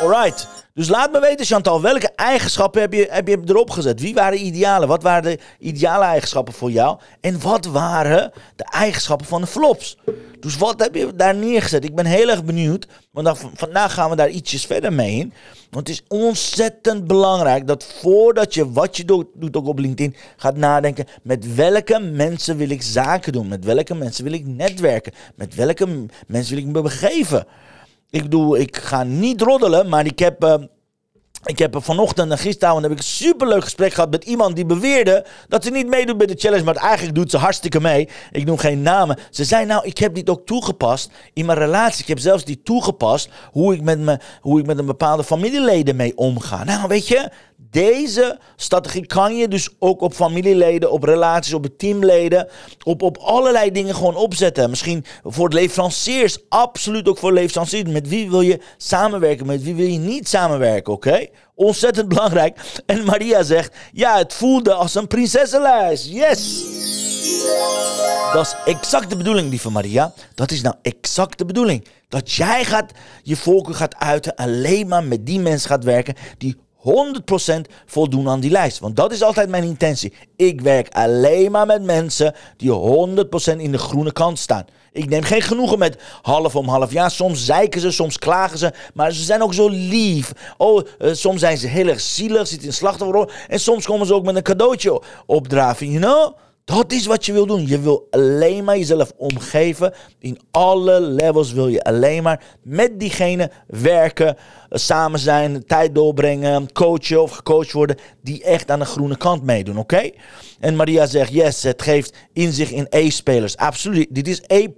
Alright. 0.00 0.57
Dus 0.78 0.88
laat 0.88 1.12
me 1.12 1.20
weten, 1.20 1.46
Chantal, 1.46 1.82
welke 1.82 2.10
eigenschappen 2.14 2.80
heb 2.80 2.92
je, 2.92 3.06
heb 3.10 3.28
je 3.28 3.38
erop 3.46 3.70
gezet? 3.70 4.00
Wie 4.00 4.14
waren 4.14 4.46
idealen? 4.46 4.88
Wat 4.88 5.02
waren 5.02 5.22
de 5.22 5.38
ideale 5.58 6.04
eigenschappen 6.04 6.54
voor 6.54 6.70
jou? 6.70 6.98
En 7.20 7.40
wat 7.40 7.66
waren 7.66 8.32
de 8.56 8.64
eigenschappen 8.64 9.26
van 9.26 9.40
de 9.40 9.46
flops? 9.46 9.96
Dus 10.40 10.56
wat 10.56 10.80
heb 10.80 10.94
je 10.94 11.14
daar 11.14 11.34
neergezet? 11.34 11.84
Ik 11.84 11.94
ben 11.94 12.06
heel 12.06 12.28
erg 12.28 12.44
benieuwd. 12.44 12.86
Want 13.10 13.38
vandaag 13.54 13.94
gaan 13.94 14.10
we 14.10 14.16
daar 14.16 14.28
ietsjes 14.28 14.66
verder 14.66 14.92
mee 14.92 15.16
in. 15.16 15.32
Want 15.70 15.88
het 15.88 15.96
is 15.96 16.04
ontzettend 16.08 17.06
belangrijk 17.06 17.66
dat 17.66 17.84
voordat 18.00 18.54
je 18.54 18.72
wat 18.72 18.96
je 18.96 19.04
doet, 19.04 19.26
doet 19.34 19.56
ook 19.56 19.66
op 19.66 19.78
LinkedIn, 19.78 20.16
gaat 20.36 20.56
nadenken 20.56 21.06
met 21.22 21.54
welke 21.54 22.00
mensen 22.00 22.56
wil 22.56 22.70
ik 22.70 22.82
zaken 22.82 23.32
doen? 23.32 23.48
Met 23.48 23.64
welke 23.64 23.94
mensen 23.94 24.24
wil 24.24 24.32
ik 24.32 24.46
netwerken? 24.46 25.12
Met 25.34 25.54
welke 25.54 26.06
mensen 26.26 26.54
wil 26.54 26.64
ik 26.64 26.70
me 26.72 26.82
begeven? 26.82 27.46
Ik 28.10 28.22
bedoel, 28.22 28.56
ik 28.56 28.76
ga 28.76 29.02
niet 29.02 29.40
roddelen, 29.40 29.88
maar 29.88 30.06
ik 30.06 30.18
heb... 30.18 30.44
Uh, 30.44 30.54
ik 31.44 31.58
heb 31.58 31.76
vanochtend 31.78 32.30
en 32.30 32.38
gisteravond 32.38 32.82
heb 32.82 32.92
ik 32.92 32.98
een 32.98 33.04
superleuk 33.04 33.62
gesprek 33.62 33.92
gehad 33.92 34.10
met 34.10 34.24
iemand 34.24 34.56
die 34.56 34.66
beweerde 34.66 35.26
dat 35.48 35.64
ze 35.64 35.70
niet 35.70 35.86
meedoet 35.86 36.16
bij 36.16 36.26
de 36.26 36.34
challenge, 36.36 36.64
maar 36.64 36.76
eigenlijk 36.76 37.14
doet 37.14 37.30
ze 37.30 37.36
hartstikke 37.36 37.80
mee. 37.80 38.08
Ik 38.30 38.44
noem 38.44 38.58
geen 38.58 38.82
namen. 38.82 39.18
Ze 39.30 39.44
zei 39.44 39.66
nou, 39.66 39.86
ik 39.86 39.98
heb 39.98 40.14
dit 40.14 40.30
ook 40.30 40.46
toegepast 40.46 41.10
in 41.32 41.46
mijn 41.46 41.58
relatie. 41.58 42.02
Ik 42.02 42.08
heb 42.08 42.18
zelfs 42.18 42.44
die 42.44 42.62
toegepast 42.62 43.28
hoe 43.52 43.74
ik 43.74 43.82
met, 43.82 43.98
me, 43.98 44.18
hoe 44.40 44.60
ik 44.60 44.66
met 44.66 44.78
een 44.78 44.86
bepaalde 44.86 45.24
familieleden 45.24 45.96
mee 45.96 46.16
omga. 46.16 46.64
Nou, 46.64 46.88
weet 46.88 47.08
je, 47.08 47.30
deze 47.60 48.38
strategie 48.56 49.06
kan 49.06 49.36
je 49.36 49.48
dus 49.48 49.68
ook 49.78 50.00
op 50.00 50.14
familieleden, 50.14 50.90
op 50.90 51.02
relaties, 51.02 51.54
op 51.54 51.66
teamleden, 51.76 52.48
op, 52.84 53.02
op 53.02 53.16
allerlei 53.16 53.70
dingen 53.70 53.94
gewoon 53.94 54.16
opzetten. 54.16 54.70
Misschien 54.70 55.04
voor 55.24 55.48
leveranciers, 55.48 56.38
absoluut 56.48 57.08
ook 57.08 57.18
voor 57.18 57.32
leveranciers. 57.32 57.90
Met 57.90 58.08
wie 58.08 58.30
wil 58.30 58.40
je 58.40 58.60
samenwerken, 58.76 59.46
met 59.46 59.62
wie 59.62 59.74
wil 59.74 59.86
je 59.86 59.98
niet 59.98 60.28
samenwerken, 60.28 60.92
oké? 60.92 61.26
Ontzettend 61.54 62.08
belangrijk. 62.08 62.58
En 62.86 63.04
Maria 63.04 63.42
zegt, 63.42 63.76
ja, 63.92 64.18
het 64.18 64.34
voelde 64.34 64.72
als 64.72 64.94
een 64.94 65.06
prinsessenlijst. 65.06 66.06
Yes! 66.06 66.64
Dat 68.32 68.46
is 68.46 68.72
exact 68.72 69.10
de 69.10 69.16
bedoeling, 69.16 69.50
lieve 69.50 69.70
Maria. 69.70 70.12
Dat 70.34 70.50
is 70.50 70.62
nou 70.62 70.74
exact 70.82 71.38
de 71.38 71.44
bedoeling. 71.44 71.86
Dat 72.08 72.32
jij 72.32 72.64
gaat, 72.64 72.92
je 73.22 73.36
volken 73.36 73.74
gaat 73.74 73.96
uiten, 73.96 74.34
alleen 74.34 74.88
maar 74.88 75.04
met 75.04 75.26
die 75.26 75.40
mensen 75.40 75.68
gaat 75.68 75.84
werken 75.84 76.14
die 76.38 76.56
100% 76.78 76.80
voldoen 77.86 78.28
aan 78.28 78.40
die 78.40 78.50
lijst. 78.50 78.78
Want 78.78 78.96
dat 78.96 79.12
is 79.12 79.22
altijd 79.22 79.48
mijn 79.48 79.64
intentie. 79.64 80.12
Ik 80.36 80.60
werk 80.60 80.88
alleen 80.88 81.50
maar 81.50 81.66
met 81.66 81.82
mensen 81.82 82.34
die 82.56 82.70
100% 82.70 83.56
in 83.56 83.72
de 83.72 83.78
groene 83.78 84.12
kant 84.12 84.38
staan. 84.38 84.64
Ik 84.92 85.08
neem 85.08 85.22
geen 85.22 85.42
genoegen 85.42 85.78
met 85.78 85.96
half 86.22 86.56
om 86.56 86.68
half. 86.68 86.92
Ja, 86.92 87.08
soms 87.08 87.44
zeiken 87.44 87.80
ze, 87.80 87.90
soms 87.90 88.18
klagen 88.18 88.58
ze. 88.58 88.72
Maar 88.94 89.12
ze 89.12 89.22
zijn 89.22 89.42
ook 89.42 89.54
zo 89.54 89.68
lief. 89.68 90.32
Oh, 90.56 90.82
uh, 90.98 91.14
soms 91.14 91.40
zijn 91.40 91.58
ze 91.58 91.66
heel 91.66 91.88
erg 91.88 92.00
zielig, 92.00 92.46
zitten 92.46 92.68
in 92.68 92.74
slachtofferrol. 92.74 93.30
En 93.48 93.60
soms 93.60 93.86
komen 93.86 94.06
ze 94.06 94.14
ook 94.14 94.24
met 94.24 94.36
een 94.36 94.42
cadeautje 94.42 95.02
opdraven, 95.26 95.90
you 95.90 96.00
know? 96.00 96.36
Dat 96.74 96.92
is 96.92 97.06
wat 97.06 97.26
je 97.26 97.32
wil 97.32 97.46
doen. 97.46 97.66
Je 97.66 97.80
wil 97.80 98.06
alleen 98.10 98.64
maar 98.64 98.78
jezelf 98.78 99.12
omgeven. 99.16 99.94
In 100.18 100.38
alle 100.50 101.00
levels 101.00 101.52
wil 101.52 101.68
je 101.68 101.82
alleen 101.84 102.22
maar 102.22 102.44
met 102.62 103.00
diegene 103.00 103.50
werken, 103.66 104.36
samen 104.70 105.18
zijn, 105.18 105.66
tijd 105.66 105.94
doorbrengen, 105.94 106.72
coachen 106.72 107.22
of 107.22 107.30
gecoacht 107.30 107.72
worden, 107.72 107.96
die 108.22 108.44
echt 108.44 108.70
aan 108.70 108.78
de 108.78 108.84
groene 108.84 109.16
kant 109.16 109.42
meedoen, 109.42 109.78
oké? 109.78 110.10
En 110.60 110.76
Maria 110.76 111.06
zegt, 111.06 111.32
yes, 111.32 111.62
het 111.62 111.82
geeft 111.82 112.16
inzicht 112.32 112.70
in 112.70 112.86
E-spelers. 112.90 113.56
Absoluut. 113.56 114.06
Dit 114.10 114.28
is 114.28 114.42
E++ 114.46 114.68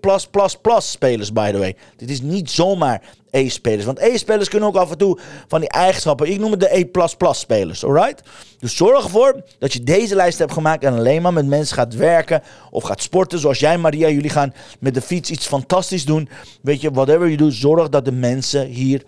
spelers, 0.79 1.33
by 1.33 1.51
the 1.51 1.59
way. 1.59 1.77
Dit 1.97 2.11
is 2.11 2.21
niet 2.21 2.51
zomaar 2.51 3.03
E-spelers. 3.31 3.85
Want 3.85 3.99
E-spelers 3.99 4.49
kunnen 4.49 4.69
ook 4.69 4.77
af 4.77 4.91
en 4.91 4.99
toe 4.99 5.19
van 5.49 5.61
die 5.61 5.69
eigenschappen. 5.69 6.31
Ik 6.31 6.39
noem 6.39 6.51
het 6.51 6.61
de 6.61 6.77
E++-spelers, 6.77 7.85
alright? 7.85 8.23
Dus 8.59 8.77
zorg 8.77 9.05
ervoor 9.05 9.43
dat 9.59 9.73
je 9.73 9.83
deze 9.83 10.15
lijst 10.15 10.39
hebt 10.39 10.53
gemaakt 10.53 10.85
en 10.85 10.93
alleen 10.93 11.23
maar 11.23 11.33
met 11.33 11.47
mensen 11.47 11.77
gaat 11.77 11.95
werken 11.95 12.43
of 12.71 12.83
gaat 12.83 13.03
sporten. 13.03 13.39
Zoals 13.39 13.59
jij, 13.59 13.79
Maria, 13.79 14.09
jullie 14.09 14.31
gaan 14.31 14.55
met 14.81 14.95
de 14.95 15.01
fiets 15.01 15.31
iets 15.31 15.47
fantastisch 15.47 16.05
doen. 16.05 16.29
Weet 16.63 16.81
je, 16.81 16.91
whatever 16.91 17.29
je 17.29 17.37
doet, 17.37 17.55
zorg 17.55 17.89
dat 17.89 18.05
de 18.05 18.13
mensen 18.13 18.67
hier 18.67 19.03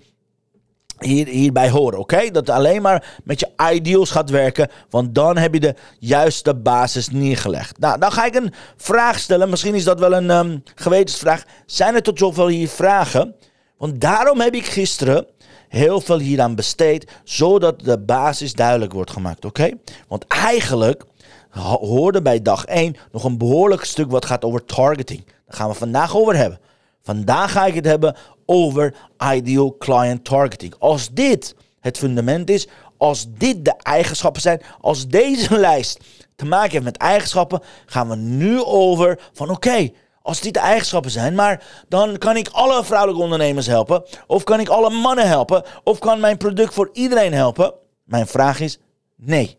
hier, 1.05 1.27
hierbij 1.27 1.71
horen, 1.71 1.99
oké? 1.99 2.31
Dat 2.31 2.51
alleen 2.51 2.83
maar 2.83 3.21
met 3.25 3.41
je 3.41 3.73
ideals 3.73 4.11
gaat 4.11 4.31
werken, 4.31 4.71
want 4.91 5.15
dan 5.15 5.37
heb 5.37 5.55
je 5.55 5.61
de 5.61 5.75
juiste 5.99 6.55
basis 6.55 7.09
neergelegd. 7.09 7.79
Nou, 7.79 7.99
dan 7.99 8.13
ga 8.13 8.25
ik 8.25 8.35
een 8.35 8.53
vraag 8.77 9.19
stellen. 9.19 9.51
Misschien 9.51 9.75
is 9.75 9.85
dat 9.85 10.01
wel 10.01 10.13
een 10.13 10.31
um, 10.31 10.63
gewetensvraag. 10.75 11.45
Zijn 11.67 11.95
er 11.95 12.03
tot 12.03 12.19
zover 12.19 12.49
hier 12.49 12.69
vragen? 12.69 13.35
Want 13.83 14.01
daarom 14.01 14.41
heb 14.41 14.55
ik 14.55 14.67
gisteren 14.67 15.27
heel 15.69 16.01
veel 16.01 16.19
hieraan 16.19 16.55
besteed, 16.55 17.11
zodat 17.25 17.81
de 17.81 17.99
basis 17.99 18.53
duidelijk 18.53 18.93
wordt 18.93 19.11
gemaakt, 19.11 19.45
oké? 19.45 19.71
Want 20.09 20.27
eigenlijk 20.27 21.05
hoorde 21.81 22.23
bij 22.23 22.43
dag 22.43 22.65
1 22.65 22.97
nog 23.13 23.25
een 23.25 23.39
behoorlijk 23.39 23.85
stuk 23.85 24.11
wat 24.11 24.25
gaat 24.25 24.45
over 24.45 24.65
targeting. 24.65 25.25
Daar 25.25 25.57
gaan 25.57 25.69
we 25.69 25.75
vandaag 25.75 26.17
over 26.17 26.37
hebben. 26.37 26.61
Vandaag 27.03 27.53
ga 27.53 27.67
ik 27.67 27.75
het 27.75 27.85
hebben 27.85 28.17
over 28.47 28.95
ideal 29.33 29.77
client 29.79 30.25
targeting. 30.25 30.75
Als 30.79 31.11
dit 31.11 31.55
het 31.81 31.99
fundament 31.99 32.51
is, 32.51 32.69
als 32.97 33.27
dit 33.39 33.65
de 33.65 33.75
eigenschappen 33.77 34.43
zijn, 34.43 34.63
als 34.81 35.09
deze 35.09 35.59
lijst 35.69 36.01
te 36.37 36.45
maken 36.45 36.71
heeft 36.71 36.85
met 36.85 36.97
eigenschappen, 36.97 37.61
gaan 37.87 38.09
we 38.09 38.17
nu 38.17 38.63
over 38.63 39.21
van 39.33 39.51
oké, 39.51 39.91
als 40.23 40.41
dit 40.41 40.55
de 40.55 40.61
eigenschappen 40.61 41.11
zijn, 41.11 41.35
maar 41.35 41.65
dan 41.89 42.19
kan 42.19 42.37
ik 42.37 42.49
alle 42.49 42.85
vrouwelijke 42.85 43.23
ondernemers 43.23 43.67
helpen, 43.67 44.03
of 44.27 44.45
kan 44.45 44.61
ik 44.61 44.69
alle 44.69 44.91
mannen 44.91 45.29
helpen, 45.29 45.65
of 45.85 45.99
kan 45.99 46.21
mijn 46.21 46.37
product 46.37 46.75
voor 46.75 46.91
iedereen 46.93 47.33
helpen? 47.33 47.75
Mijn 48.05 48.27
vraag 48.27 48.61
is 48.61 48.79
nee. 49.17 49.59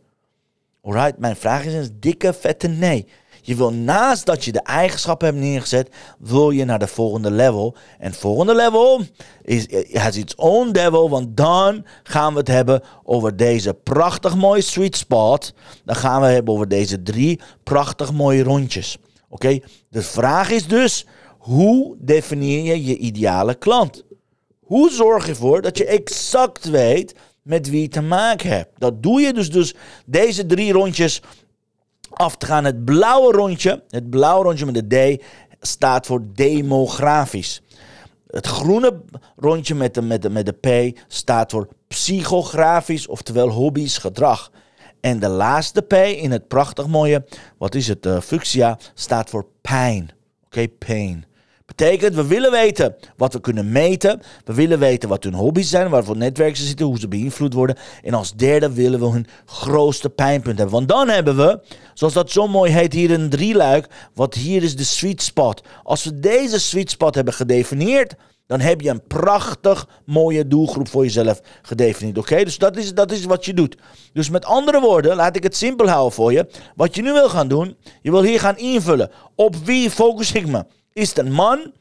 Alright, 0.82 1.18
mijn 1.18 1.36
vraag 1.36 1.66
is 1.66 1.74
een 1.74 1.98
dikke 2.00 2.34
vette 2.34 2.68
nee. 2.68 3.08
Je 3.46 3.56
wil 3.56 3.74
naast 3.74 4.26
dat 4.26 4.46
je 4.46 4.52
de 4.52 4.62
eigenschappen 4.62 5.28
hebt 5.28 5.40
neergezet, 5.40 5.90
wil 6.20 6.50
je 6.50 6.66
naar 6.66 6.80
de 6.80 6.88
volgende 6.88 7.32
level. 7.32 7.76
En 8.00 8.14
volgende 8.14 8.56
level 8.56 9.02
is, 9.42 9.68
has 9.94 10.16
its 10.16 10.36
own 10.36 10.72
devil, 10.72 11.10
want 11.10 11.38
dan 11.38 11.86
gaan 12.04 12.34
we 12.34 12.40
het 12.40 12.48
hebben 12.48 12.84
over 13.04 13.36
deze 13.36 13.74
prachtig 13.74 14.36
mooie 14.36 14.62
sweet 14.62 14.96
spot. 14.96 15.54
Dan 15.86 15.96
gaan 15.96 16.20
we 16.20 16.26
het 16.26 16.36
hebben 16.36 16.54
over 16.54 16.68
deze 16.68 17.04
drie 17.04 17.42
prachtig 17.64 18.14
mooie 18.14 18.44
rondjes. 18.44 18.98
Oké, 19.34 19.60
de 19.90 20.02
vraag 20.02 20.50
is 20.50 20.68
dus, 20.68 21.06
hoe 21.38 21.96
definieer 22.00 22.76
je 22.76 22.84
je 22.84 22.98
ideale 22.98 23.56
klant? 23.56 24.04
Hoe 24.60 24.92
zorg 24.92 25.26
je 25.26 25.32
ervoor 25.32 25.62
dat 25.62 25.78
je 25.78 25.86
exact 25.86 26.70
weet 26.70 27.16
met 27.42 27.70
wie 27.70 27.82
je 27.82 27.88
te 27.88 28.02
maken 28.02 28.50
hebt? 28.50 28.80
Dat 28.80 29.04
doe 29.04 29.22
je 29.22 29.34
dus, 29.34 29.52
dus 29.52 29.76
deze 30.06 30.46
drie 30.46 30.74
rondjes 30.74 31.22
af 32.10 32.38
te 32.38 32.46
gaan. 32.46 32.64
Het 32.64 32.86
blauwe 32.86 33.32
rondje, 33.32 33.84
het 33.90 34.10
blauwe 34.10 34.44
rondje 34.44 34.66
met 34.66 34.90
de 34.90 35.18
D, 35.18 35.24
staat 35.62 36.06
voor 36.06 36.22
demografisch. 36.34 37.62
Het 38.28 38.48
groene 38.48 39.02
rondje 39.36 39.76
met 39.76 39.94
de, 39.94 40.02
met, 40.02 40.22
de, 40.22 40.30
met 40.30 40.46
de 40.46 40.92
P 40.92 41.00
staat 41.08 41.52
voor 41.52 41.68
psychografisch, 41.88 43.08
oftewel 43.08 43.50
hobby's, 43.50 43.98
gedrag. 43.98 44.52
En 45.04 45.20
de 45.20 45.28
laatste 45.28 45.82
P 45.82 45.94
in 45.94 46.32
het 46.32 46.48
prachtig 46.48 46.88
mooie, 46.88 47.26
wat 47.58 47.76
is 47.76 47.88
het, 47.88 48.06
uh, 48.06 48.20
fuchsia, 48.20 48.78
staat 48.94 49.30
voor 49.30 49.46
pijn. 49.62 50.10
Oké, 50.46 50.68
pain. 50.68 51.26
Betekent, 51.66 52.16
we 52.16 52.28
willen 52.28 52.52
weten 52.52 52.96
wat 53.18 53.34
we 53.34 53.40
kunnen 53.40 53.72
meten. 53.72 54.22
We 54.46 54.54
willen 54.54 54.80
weten 54.80 55.10
wat 55.10 55.24
hun 55.24 55.34
hobby's 55.34 55.70
zijn, 55.70 55.90
waarvoor 55.90 56.18
netwerken 56.18 56.58
ze 56.58 56.66
zitten, 56.66 56.86
hoe 56.86 57.00
ze 57.00 57.08
beïnvloed 57.08 57.54
worden. 57.54 57.78
En 58.04 58.14
als 58.14 58.34
derde 58.34 58.74
willen 58.74 59.00
we 59.00 59.06
hun 59.06 59.28
grootste 59.46 60.10
pijnpunt 60.10 60.58
hebben. 60.58 60.76
Want 60.76 60.90
dan 60.90 61.10
hebben 61.10 61.36
we, 61.36 61.60
zoals 61.94 62.14
dat 62.14 62.32
zo 62.32 62.48
mooi 62.48 62.72
heet, 62.72 62.94
hier 62.94 63.12
een 63.12 63.30
drieluik. 63.30 63.88
Wat 64.14 64.34
hier 64.34 64.64
is 64.64 64.76
de 64.76 64.84
sweet 64.84 65.22
spot. 65.22 65.62
Als 65.84 66.04
we 66.04 66.20
deze 66.20 66.60
sweet 66.60 66.90
spot 66.90 67.16
hebben 67.16 67.34
gedefinieerd, 67.34 68.16
dan 68.46 68.60
heb 68.60 68.82
je 68.82 68.90
een 68.90 69.08
prachtig 69.08 69.88
mooie 70.06 70.48
doelgroep 70.48 70.88
voor 70.88 71.04
jezelf 71.04 71.42
gedefinieerd. 71.62 72.18
Oké, 72.18 72.44
dus 72.44 72.58
dat 72.58 72.78
is, 72.78 72.94
dat 72.94 73.12
is 73.12 73.26
wat 73.26 73.46
je 73.46 73.54
doet. 73.54 73.78
Dus 74.14 74.30
met 74.30 74.46
andere 74.46 74.80
woorden, 74.80 75.16
laat 75.16 75.36
ik 75.36 75.44
het 75.44 75.56
simpel 75.56 75.88
houden 75.88 76.14
voor 76.14 76.34
je. 76.34 76.48
Wat 76.76 76.96
je 76.96 77.02
nu 77.02 77.14
wil 77.14 77.30
gaan 77.30 77.48
doen, 77.48 77.78
je 78.02 78.12
wil 78.12 78.24
hier 78.24 78.40
gaan 78.40 78.58
invullen. 78.58 79.12
Op 79.36 79.56
wie 79.56 79.90
focus 79.90 80.32
ik 80.32 80.48
me? 80.48 80.66
Is 80.94 81.10
het 81.10 81.18
een 81.18 81.32
man 81.32 81.72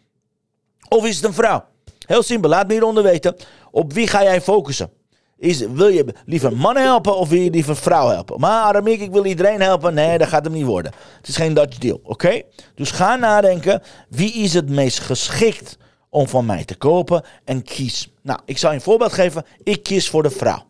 of 0.88 1.06
is 1.06 1.16
het 1.16 1.24
een 1.24 1.34
vrouw? 1.34 1.64
Heel 2.06 2.22
simpel, 2.22 2.50
laat 2.50 2.66
me 2.66 2.72
hieronder 2.72 3.02
weten. 3.02 3.36
Op 3.70 3.92
wie 3.92 4.06
ga 4.06 4.22
jij 4.22 4.40
focussen? 4.40 4.90
Is, 5.38 5.58
wil 5.58 5.88
je 5.88 6.14
liever 6.26 6.56
mannen 6.56 6.82
helpen 6.82 7.16
of 7.16 7.28
wil 7.28 7.40
je 7.40 7.50
liever 7.50 7.76
vrouwen 7.76 8.14
helpen? 8.14 8.40
Maar 8.40 8.62
Aramik, 8.62 9.00
ik 9.00 9.12
wil 9.12 9.24
iedereen 9.24 9.60
helpen. 9.60 9.94
Nee, 9.94 10.18
dat 10.18 10.28
gaat 10.28 10.44
hem 10.44 10.52
niet 10.52 10.64
worden. 10.64 10.92
Het 11.16 11.28
is 11.28 11.36
geen 11.36 11.54
Dutch 11.54 11.78
deal, 11.78 12.00
oké? 12.02 12.42
Dus 12.74 12.90
ga 12.90 13.16
nadenken, 13.16 13.82
wie 14.08 14.32
is 14.32 14.54
het 14.54 14.70
meest 14.70 14.98
geschikt 14.98 15.78
om 16.12 16.28
van 16.28 16.46
mij 16.46 16.64
te 16.64 16.74
kopen 16.74 17.24
en 17.44 17.62
kies. 17.62 18.12
Nou, 18.22 18.40
ik 18.44 18.58
zal 18.58 18.70
je 18.70 18.76
een 18.76 18.82
voorbeeld 18.82 19.12
geven. 19.12 19.44
Ik 19.62 19.82
kies 19.82 20.08
voor 20.08 20.22
de 20.22 20.30
vrouw. 20.30 20.62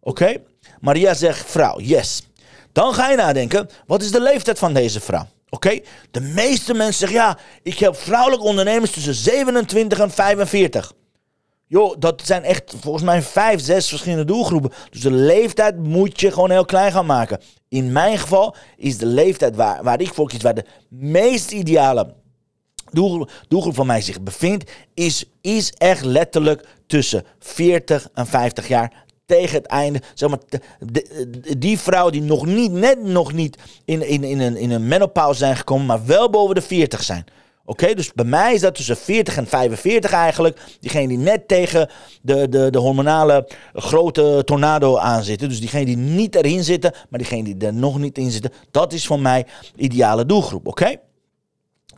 Oké? 0.00 0.36
Maria 0.80 1.14
zegt 1.14 1.50
vrouw, 1.50 1.80
yes. 1.80 2.22
Dan 2.72 2.94
ga 2.94 3.10
je 3.10 3.16
nadenken, 3.16 3.68
wat 3.86 4.02
is 4.02 4.10
de 4.10 4.20
leeftijd 4.20 4.58
van 4.58 4.72
deze 4.72 5.00
vrouw? 5.00 5.26
Oké? 5.48 5.80
De 6.10 6.20
meeste 6.20 6.74
mensen 6.74 7.08
zeggen, 7.08 7.18
ja, 7.18 7.38
ik 7.62 7.78
heb 7.78 7.96
vrouwelijke 7.96 8.44
ondernemers 8.44 8.90
tussen 8.90 9.14
27 9.14 9.98
en 9.98 10.10
45. 10.10 10.92
Joh, 11.66 11.94
dat 11.98 12.22
zijn 12.24 12.44
echt 12.44 12.74
volgens 12.80 13.04
mij 13.04 13.22
vijf, 13.22 13.60
zes 13.60 13.88
verschillende 13.88 14.24
doelgroepen. 14.24 14.72
Dus 14.90 15.00
de 15.00 15.12
leeftijd 15.12 15.76
moet 15.78 16.20
je 16.20 16.32
gewoon 16.32 16.50
heel 16.50 16.64
klein 16.64 16.92
gaan 16.92 17.06
maken. 17.06 17.40
In 17.68 17.92
mijn 17.92 18.18
geval 18.18 18.54
is 18.76 18.98
de 18.98 19.06
leeftijd 19.06 19.56
waar, 19.56 19.82
waar 19.82 20.00
ik 20.00 20.14
voor 20.14 20.28
kies, 20.28 20.42
waar 20.42 20.54
de 20.54 20.64
meest 20.88 21.50
ideale 21.50 22.14
doelgroep, 22.90 23.74
van 23.74 23.86
mij 23.86 24.00
zich 24.00 24.22
bevindt, 24.22 24.70
is, 24.94 25.24
is 25.40 25.72
echt 25.72 26.04
letterlijk 26.04 26.66
tussen 26.86 27.24
40 27.38 28.08
en 28.14 28.26
50 28.26 28.68
jaar 28.68 29.04
tegen 29.26 29.56
het 29.56 29.66
einde. 29.66 30.00
Zeg 30.14 30.28
maar, 30.28 30.38
die 31.58 31.78
vrouwen 31.78 32.12
die 32.12 32.22
nog 32.22 32.46
niet, 32.46 32.72
net 32.72 33.02
nog 33.02 33.32
niet 33.32 33.58
in, 33.84 34.08
in, 34.08 34.24
in, 34.24 34.40
een, 34.40 34.56
in 34.56 34.70
een 34.70 34.88
menopauze 34.88 35.38
zijn 35.38 35.56
gekomen, 35.56 35.86
maar 35.86 36.06
wel 36.06 36.30
boven 36.30 36.54
de 36.54 36.62
40 36.62 37.02
zijn. 37.02 37.24
Oké, 37.70 37.94
dus 37.94 38.12
bij 38.12 38.24
mij 38.24 38.54
is 38.54 38.60
dat 38.60 38.74
tussen 38.74 38.96
40 38.96 39.36
en 39.36 39.46
45 39.46 40.12
eigenlijk. 40.12 40.60
Diegene 40.80 41.08
die 41.08 41.18
net 41.18 41.48
tegen 41.48 41.90
de, 42.22 42.48
de, 42.48 42.70
de 42.70 42.78
hormonale 42.78 43.48
grote 43.74 44.42
tornado 44.44 44.96
aanzitten. 44.96 45.48
Dus 45.48 45.60
diegene 45.60 45.84
die 45.84 45.96
niet 45.96 46.34
erin 46.34 46.64
zitten, 46.64 46.92
maar 47.08 47.18
diegene 47.18 47.42
die 47.42 47.66
er 47.66 47.74
nog 47.74 47.98
niet 47.98 48.18
in 48.18 48.30
zitten. 48.30 48.52
Dat 48.70 48.92
is 48.92 49.06
voor 49.06 49.20
mij 49.20 49.46
ideale 49.76 50.26
doelgroep, 50.26 50.66
oké? 50.66 50.96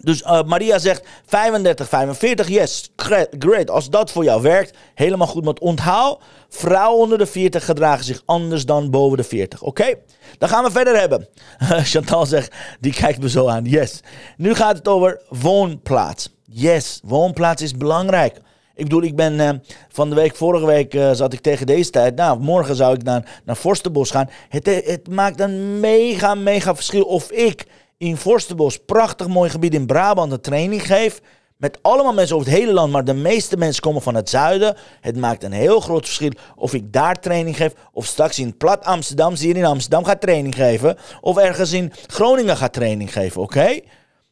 Dus 0.03 0.23
uh, 0.23 0.43
Maria 0.43 0.79
zegt 0.79 1.07
35, 1.27 1.89
45, 1.89 2.49
yes, 2.49 2.91
great. 3.39 3.71
Als 3.71 3.91
dat 3.91 4.11
voor 4.11 4.25
jou 4.25 4.43
werkt, 4.43 4.77
helemaal 4.95 5.27
goed. 5.27 5.45
Maar 5.45 5.55
onthoud, 5.55 6.21
vrouwen 6.49 7.03
onder 7.03 7.19
de 7.19 7.27
40 7.27 7.65
gedragen 7.65 8.05
zich 8.05 8.23
anders 8.25 8.67
dan 8.67 8.91
boven 8.91 9.17
de 9.17 9.25
40. 9.25 9.63
Oké? 9.63 9.95
Dan 10.39 10.49
gaan 10.49 10.65
we 10.65 10.71
verder 10.71 10.99
hebben. 10.99 11.29
Chantal 11.93 12.27
zegt, 12.27 12.55
die 12.81 12.93
kijkt 12.93 13.21
me 13.21 13.29
zo 13.29 13.49
aan. 13.49 13.65
Yes. 13.65 14.01
Nu 14.37 14.55
gaat 14.55 14.77
het 14.77 14.89
over 14.89 15.21
woonplaats. 15.29 16.29
Yes, 16.45 17.01
woonplaats 17.05 17.63
is 17.63 17.77
belangrijk. 17.77 18.41
Ik 18.75 18.85
bedoel, 18.85 19.03
ik 19.03 19.17
ben 19.17 19.35
uh, 19.35 19.51
van 19.89 20.09
de 20.09 20.15
week, 20.15 20.37
vorige 20.37 20.67
week 20.67 20.95
uh, 20.95 21.11
zat 21.13 21.33
ik 21.33 21.41
tegen 21.41 21.67
deze 21.67 21.91
tijd. 21.91 22.17
Nou, 22.17 22.41
morgen 22.41 22.77
zou 22.77 22.95
ik 22.95 23.03
naar, 23.03 23.41
naar 23.45 23.57
Forstenbos 23.57 24.11
gaan. 24.11 24.31
Het, 24.49 24.67
het 24.67 25.09
maakt 25.09 25.41
een 25.41 25.81
mega, 25.81 26.35
mega 26.35 26.75
verschil 26.75 27.03
of 27.03 27.31
ik 27.31 27.67
in 28.03 28.17
Forstenbos, 28.17 28.79
prachtig 28.79 29.29
mooi 29.29 29.51
gebied 29.51 29.75
in 29.75 29.87
Brabant, 29.87 30.33
een 30.33 30.41
training 30.41 30.87
geef. 30.87 31.21
Met 31.57 31.79
allemaal 31.83 32.13
mensen 32.13 32.37
over 32.37 32.49
het 32.49 32.59
hele 32.59 32.73
land, 32.73 32.93
maar 32.93 33.05
de 33.05 33.15
meeste 33.15 33.57
mensen 33.57 33.83
komen 33.83 34.03
van 34.03 34.15
het 34.15 34.31
zuiden. 34.31 34.77
Het 35.01 35.17
maakt 35.17 35.43
een 35.43 35.53
heel 35.53 35.81
groot 35.81 36.05
verschil 36.05 36.31
of 36.57 36.75
ik 36.75 36.93
daar 36.93 37.21
training 37.21 37.57
geef. 37.57 37.73
Of 37.93 38.07
straks 38.07 38.39
in 38.39 38.57
plat 38.57 38.85
Amsterdam, 38.85 39.35
hier 39.35 39.57
in 39.57 39.65
Amsterdam 39.65 40.05
gaat 40.05 40.21
training 40.21 40.55
geven. 40.55 40.97
Of 41.21 41.37
ergens 41.37 41.73
in 41.73 41.93
Groningen 42.07 42.57
gaat 42.57 42.73
training 42.73 43.13
geven, 43.13 43.43
oké? 43.43 43.81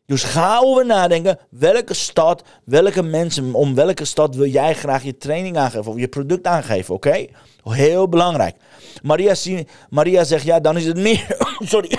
Dus 0.06 0.22
ga 0.22 0.58
over 0.58 0.86
nadenken, 0.86 1.38
welke 1.50 1.94
stad, 1.94 2.42
welke 2.64 3.02
mensen, 3.02 3.54
om 3.54 3.74
welke 3.74 4.04
stad 4.04 4.34
wil 4.34 4.46
jij 4.46 4.74
graag 4.74 5.02
je 5.02 5.16
training 5.16 5.56
aangeven 5.56 5.92
of 5.92 5.98
je 5.98 6.08
product 6.08 6.46
aangeven, 6.46 6.94
oké? 6.94 7.26
Heel 7.64 8.08
belangrijk. 8.08 8.56
Maria, 9.02 9.34
Maria 9.90 10.24
zegt, 10.24 10.44
ja, 10.44 10.60
dan 10.60 10.76
is 10.76 10.86
het 10.86 10.96
meer, 10.96 11.36
sorry, 11.58 11.98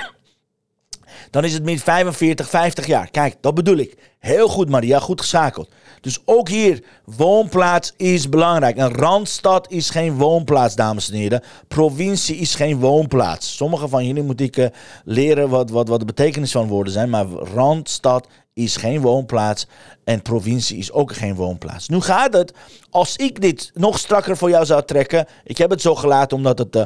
dan 1.31 1.43
is 1.43 1.53
het 1.53 1.63
meer 1.63 1.79
45, 1.79 2.49
50 2.49 2.87
jaar. 2.87 3.11
Kijk, 3.11 3.35
dat 3.41 3.53
bedoel 3.53 3.77
ik. 3.77 3.97
Heel 4.19 4.47
goed, 4.47 4.69
Maria, 4.69 4.99
goed 4.99 5.21
geschakeld. 5.21 5.69
Dus 6.01 6.19
ook 6.25 6.49
hier, 6.49 6.83
woonplaats 7.05 7.93
is 7.97 8.29
belangrijk. 8.29 8.77
Een 8.77 8.93
randstad 8.93 9.71
is 9.71 9.89
geen 9.89 10.13
woonplaats, 10.17 10.75
dames 10.75 11.09
en 11.09 11.17
heren. 11.17 11.43
Provincie 11.67 12.35
is 12.35 12.55
geen 12.55 12.79
woonplaats. 12.79 13.55
Sommige 13.55 13.87
van 13.87 14.05
jullie 14.05 14.23
moet 14.23 14.41
ik 14.41 14.57
uh, 14.57 14.65
leren 15.03 15.49
wat, 15.49 15.69
wat, 15.69 15.87
wat 15.87 15.99
de 15.99 16.05
betekenis 16.05 16.51
van 16.51 16.67
woorden 16.67 16.93
zijn. 16.93 17.09
Maar 17.09 17.25
randstad 17.25 18.27
is 18.53 18.75
geen 18.75 19.01
woonplaats. 19.01 19.67
En 20.03 20.21
provincie 20.21 20.77
is 20.77 20.91
ook 20.91 21.15
geen 21.15 21.35
woonplaats. 21.35 21.87
Nu 21.87 22.01
gaat 22.01 22.33
het, 22.33 22.53
als 22.89 23.15
ik 23.15 23.41
dit 23.41 23.71
nog 23.73 23.99
strakker 23.99 24.37
voor 24.37 24.49
jou 24.49 24.65
zou 24.65 24.83
trekken. 24.85 25.25
Ik 25.43 25.57
heb 25.57 25.69
het 25.69 25.81
zo 25.81 25.95
gelaten 25.95 26.37
omdat 26.37 26.57
het 26.57 26.75
uh, 26.75 26.83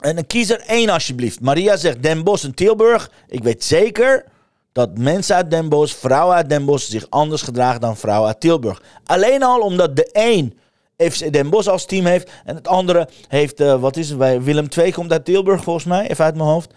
en 0.00 0.26
kies 0.26 0.50
er 0.50 0.60
één 0.66 0.88
alsjeblieft. 0.88 1.40
Maria 1.40 1.76
zegt 1.76 2.02
Den 2.02 2.24
Bosch 2.24 2.44
en 2.44 2.54
Tilburg. 2.54 3.10
Ik 3.28 3.42
weet 3.42 3.64
zeker 3.64 4.24
dat 4.72 4.98
mensen 4.98 5.36
uit 5.36 5.50
Den 5.50 5.68
Bosch, 5.68 5.96
vrouwen 5.96 6.36
uit 6.36 6.48
Den 6.48 6.64
Bosch, 6.64 6.90
zich 6.90 7.06
anders 7.10 7.42
gedragen 7.42 7.80
dan 7.80 7.96
vrouwen 7.96 8.28
uit 8.28 8.40
Tilburg. 8.40 8.82
Alleen 9.04 9.42
al 9.42 9.60
omdat 9.60 9.96
de 9.96 10.08
een 10.12 10.58
FC 10.96 11.32
Den 11.32 11.50
Bosch 11.50 11.68
als 11.68 11.86
team 11.86 12.06
heeft 12.06 12.30
en 12.44 12.54
het 12.54 12.68
andere 12.68 13.08
heeft, 13.28 13.60
uh, 13.60 13.80
wat 13.80 13.96
is 13.96 14.08
het, 14.08 14.18
bij 14.18 14.42
Willem 14.42 14.68
II 14.76 14.92
komt 14.92 15.12
uit 15.12 15.24
Tilburg 15.24 15.62
volgens 15.62 15.84
mij, 15.84 16.10
even 16.10 16.24
uit 16.24 16.36
mijn 16.36 16.48
hoofd. 16.48 16.72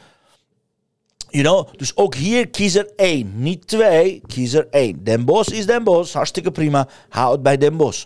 You 1.29 1.43
know, 1.43 1.67
dus 1.77 1.97
ook 1.97 2.15
hier 2.15 2.49
kies 2.49 2.75
er 2.75 2.89
één, 2.95 3.31
niet 3.35 3.67
twee, 3.67 4.21
kies 4.27 4.53
er 4.53 4.67
één. 4.69 5.03
Den 5.03 5.25
Bosch 5.25 5.51
is 5.51 5.65
Den 5.65 5.83
Bosch, 5.83 6.13
hartstikke 6.13 6.51
prima, 6.51 6.87
hou 7.09 7.31
het 7.31 7.43
bij 7.43 7.57
Den 7.57 7.77
Bosch 7.77 8.05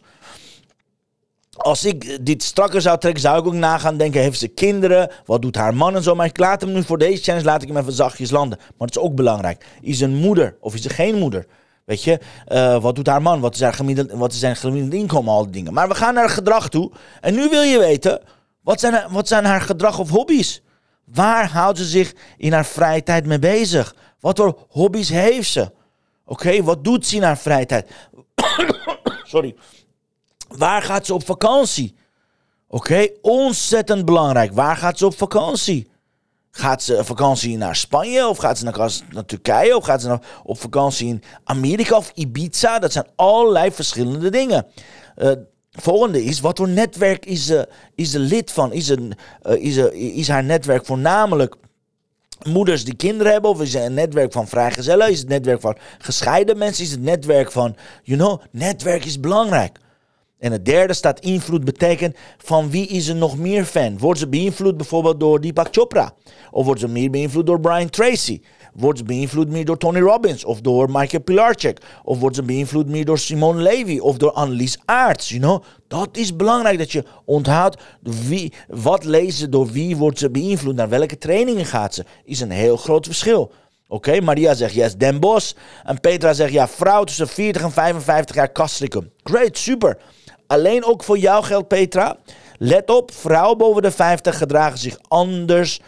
als 1.58 1.86
ik 1.86 2.26
dit 2.26 2.44
strakker 2.44 2.82
zou 2.82 3.00
trekken, 3.00 3.22
zou 3.22 3.40
ik 3.40 3.46
ook 3.46 3.54
na 3.54 3.78
gaan 3.78 3.98
denken: 3.98 4.22
heeft 4.22 4.40
ze 4.40 4.48
kinderen? 4.48 5.12
Wat 5.26 5.42
doet 5.42 5.56
haar 5.56 5.76
man 5.76 5.96
en 5.96 6.04
zo? 6.04 6.16
Maar 6.16 6.26
ik 6.26 6.38
laat 6.38 6.62
hem 6.62 6.72
nu 6.72 6.84
voor 6.84 6.98
deze 6.98 7.24
challenge, 7.24 7.46
laat 7.46 7.62
ik 7.62 7.68
hem 7.68 7.78
even 7.78 7.94
zachtjes 7.94 8.32
landen. 8.32 8.58
Maar 8.58 8.88
dat 8.88 8.96
is 8.96 9.02
ook 9.02 9.16
belangrijk. 9.16 9.66
Is 9.82 10.02
een 10.02 10.16
moeder 10.16 10.58
of 10.60 10.74
is 10.74 10.82
ze 10.82 10.90
geen 10.90 11.16
moeder? 11.16 11.46
Weet 11.86 12.04
je, 12.04 12.20
uh, 12.52 12.82
wat 12.82 12.96
doet 12.96 13.08
haar 13.08 13.22
man? 13.22 13.40
Wat 13.40 13.54
is, 13.56 13.62
haar 13.62 13.74
gemiddeld, 13.74 14.12
wat 14.12 14.32
is 14.32 14.40
zijn 14.40 14.56
gemiddelde 14.56 14.98
inkomen? 14.98 15.34
Al 15.34 15.44
die 15.44 15.52
dingen. 15.52 15.74
Maar 15.74 15.88
we 15.88 15.96
gaan 15.96 16.14
naar 16.14 16.30
gedrag 16.30 16.70
toe. 16.70 16.92
En 17.22 17.34
nu 17.34 17.50
wil 17.50 17.62
je 17.62 17.80
weten: 17.80 18.22
wat 18.62 18.80
zijn, 18.80 19.12
wat 19.12 19.28
zijn 19.28 19.46
haar 19.46 19.62
gedrag 19.62 20.00
of 20.00 20.10
hobby's? 20.10 20.62
Waar 21.06 21.50
houdt 21.50 21.78
ze 21.78 21.86
zich 21.86 22.14
in 22.38 22.54
haar 22.54 22.66
vrije 22.66 23.04
tijd 23.04 23.26
mee 23.26 23.40
bezig? 23.40 23.96
Wat 24.20 24.38
voor 24.38 24.66
hobby's 24.70 25.10
heeft 25.10 25.52
ze? 25.52 25.72
Oké, 26.26 26.64
wat 26.64 26.84
doet 26.84 27.06
ze 27.06 27.16
in 27.16 27.24
haar 27.24 27.38
vrije 27.38 27.66
tijd? 27.66 27.90
Sorry. 29.24 29.56
Waar 30.58 30.82
gaat 30.82 31.06
ze 31.06 31.14
op 31.14 31.26
vakantie? 31.26 31.96
Oké, 32.68 33.08
ontzettend 33.22 34.06
belangrijk. 34.06 34.54
Waar 34.54 34.78
gaat 34.78 34.98
ze 34.98 35.06
op 35.06 35.18
vakantie? 35.18 35.92
Gaat 36.52 36.84
ze 36.84 37.04
vakantie 37.04 37.58
naar 37.58 37.76
Spanje? 37.76 38.28
Of 38.28 38.38
gaat 38.38 38.58
ze 38.58 38.64
naar, 38.64 38.92
naar 39.10 39.26
Turkije? 39.26 39.76
Of 39.76 39.86
gaat 39.86 40.02
ze 40.02 40.08
naar, 40.08 40.22
op 40.44 40.60
vakantie 40.60 41.08
in 41.08 41.24
Amerika 41.44 41.98
of 41.98 42.12
Ibiza? 42.16 42.80
Dat 42.80 42.92
zijn 42.92 43.06
allerlei 43.16 43.72
verschillende 43.72 44.30
dingen. 44.30 44.66
Eh, 45.16 45.32
volgende 45.72 46.24
is, 46.24 46.40
wat 46.40 46.58
voor 46.58 46.70
netwerk 46.70 47.26
is 47.26 47.46
ze, 47.46 47.68
is 47.96 48.14
lid 48.14 48.52
van? 48.52 48.74
Is, 48.74 48.90
een, 48.90 49.14
eh, 49.42 49.56
is, 49.56 49.78
is 49.94 50.28
haar 50.28 50.44
netwerk 50.44 50.86
voornamelijk 50.86 51.56
moeders 52.44 52.86
die 52.86 52.96
kinderen 52.96 53.32
hebben? 53.32 53.52
Of 53.52 53.62
is 53.62 53.74
het 53.74 53.84
een 53.84 53.94
netwerk 53.94 54.32
van 54.32 54.48
vrijgezellen? 54.48 55.10
Is 55.10 55.20
het 55.20 55.28
netwerk 55.28 55.62
van 55.62 55.78
gescheiden 55.98 56.58
mensen? 56.58 56.84
Is 56.84 56.92
het 56.92 57.02
netwerk 57.02 57.52
van, 57.52 57.76
you 58.04 58.20
know, 58.20 58.42
netwerk 58.52 59.06
is 59.06 59.20
belangrijk. 59.20 59.80
En 60.44 60.52
het 60.52 60.66
derde 60.66 60.94
staat 60.94 61.20
invloed 61.20 61.66
betekent 61.66 62.16
van 62.38 62.70
wie 62.70 62.88
is 62.88 63.08
er 63.08 63.16
nog 63.16 63.38
meer 63.38 63.66
fan? 63.66 63.98
Wordt 63.98 64.20
ze 64.20 64.28
beïnvloed 64.28 64.78
bijvoorbeeld 64.78 65.20
door 65.20 65.42
Deepak 65.42 65.68
Chopra? 65.72 66.14
Of 66.52 66.66
wordt 66.66 66.80
ze 66.80 66.88
meer 66.88 67.10
beïnvloed 67.10 67.46
door 67.46 67.60
Brian 67.60 67.90
Tracy? 67.90 68.42
Wordt 68.74 68.98
ze 68.98 69.04
beïnvloed 69.04 69.50
meer 69.50 69.66
door 69.66 69.78
Tony 69.78 70.00
Robbins 70.00 70.46
of 70.46 70.62
door 70.62 70.92
Michael 70.92 71.24
Pilarczyk? 71.24 71.80
Of 72.04 72.20
wordt 72.20 72.36
ze 72.36 72.44
beïnvloed 72.44 72.88
meer 72.88 73.06
door 73.06 73.18
Simone 73.18 73.62
Levy 73.62 74.00
of 74.00 74.18
door 74.18 74.32
Annelies 74.32 74.78
Aarts? 74.86 75.30
You 75.30 75.42
know? 75.42 75.64
Dat 75.88 76.18
is 76.18 76.36
belangrijk 76.36 76.78
dat 76.78 76.92
je 76.92 77.04
onthoudt 77.26 77.82
wie, 78.02 78.54
wat 78.68 79.04
lezen 79.04 79.52
door 79.52 79.68
wie 79.68 79.98
wordt 79.98 80.20
ze 80.20 80.30
beïnvloed, 80.30 80.76
naar 80.76 80.90
welke 80.90 81.18
trainingen 81.18 81.66
gaat 81.66 81.94
ze. 81.94 82.06
Is 82.26 82.40
een 82.40 82.52
heel 82.52 82.78
groot 82.78 83.06
verschil. 83.06 83.52
Oké, 83.88 84.22
Maria 84.22 84.54
zegt 84.54 84.74
yes, 84.74 84.96
Den 84.96 85.20
Bos. 85.20 85.56
En 85.84 86.00
Petra 86.00 86.34
zegt 86.34 86.54
ja, 86.54 86.68
vrouw 86.68 87.04
tussen 87.04 87.28
40 87.28 87.62
en 87.62 87.72
55 87.72 88.36
jaar 88.36 88.52
Castricum. 88.52 89.12
Great, 89.24 89.58
super. 89.58 89.98
Alleen 90.54 90.86
ook 90.86 91.04
voor 91.04 91.18
jou 91.18 91.44
geldt, 91.44 91.68
Petra. 91.68 92.16
Let 92.58 92.90
op, 92.90 93.12
vrouwen 93.14 93.58
boven 93.58 93.82
de 93.82 93.92
50 93.92 94.38
gedragen 94.38 94.80
zich 94.80 94.98
anders 95.08 95.80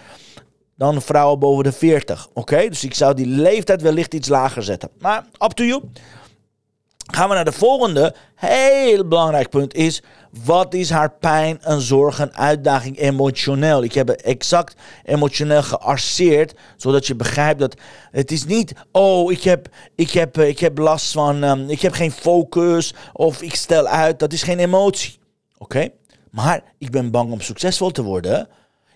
dan 0.75 1.01
vrouwen 1.01 1.39
boven 1.39 1.63
de 1.63 1.71
40. 1.71 2.27
Oké, 2.33 2.69
dus 2.69 2.83
ik 2.83 2.93
zou 2.93 3.13
die 3.13 3.25
leeftijd 3.25 3.81
wellicht 3.81 4.13
iets 4.13 4.27
lager 4.27 4.63
zetten. 4.63 4.89
Maar 4.99 5.25
up 5.43 5.51
to 5.51 5.63
you. 5.63 5.81
Gaan 7.13 7.29
we 7.29 7.35
naar 7.35 7.45
de 7.45 7.51
volgende. 7.51 8.15
Heel 8.35 9.07
belangrijk 9.07 9.49
punt 9.49 9.73
is. 9.73 10.01
Wat 10.43 10.73
is 10.73 10.89
haar 10.89 11.11
pijn 11.11 11.61
en 11.61 11.81
zorg 11.81 12.19
en 12.19 12.35
uitdaging 12.35 12.99
emotioneel? 12.99 13.83
Ik 13.83 13.93
heb 13.93 14.07
het 14.07 14.21
exact 14.21 14.75
emotioneel 15.03 15.63
gearseerd. 15.63 16.53
Zodat 16.77 17.07
je 17.07 17.15
begrijpt 17.15 17.59
dat 17.59 17.75
het 18.11 18.31
is 18.31 18.45
niet. 18.45 18.73
Oh, 18.91 19.31
ik 19.31 19.43
heb, 19.43 19.67
ik 19.95 20.11
heb, 20.11 20.37
eh, 20.37 20.47
ik 20.47 20.59
heb 20.59 20.77
last 20.77 21.11
van. 21.11 21.43
ehm, 21.43 21.69
ik 21.69 21.81
heb 21.81 21.93
geen 21.93 22.11
focus. 22.11 22.93
Of 23.13 23.41
ik 23.41 23.55
stel 23.55 23.87
uit. 23.87 24.19
Dat 24.19 24.33
is 24.33 24.43
geen 24.43 24.59
emotie. 24.59 25.19
Oké? 25.57 25.89
Maar 26.31 26.61
ik 26.77 26.91
ben 26.91 27.11
bang 27.11 27.31
om 27.31 27.41
succesvol 27.41 27.91
te 27.91 28.03
worden. 28.03 28.47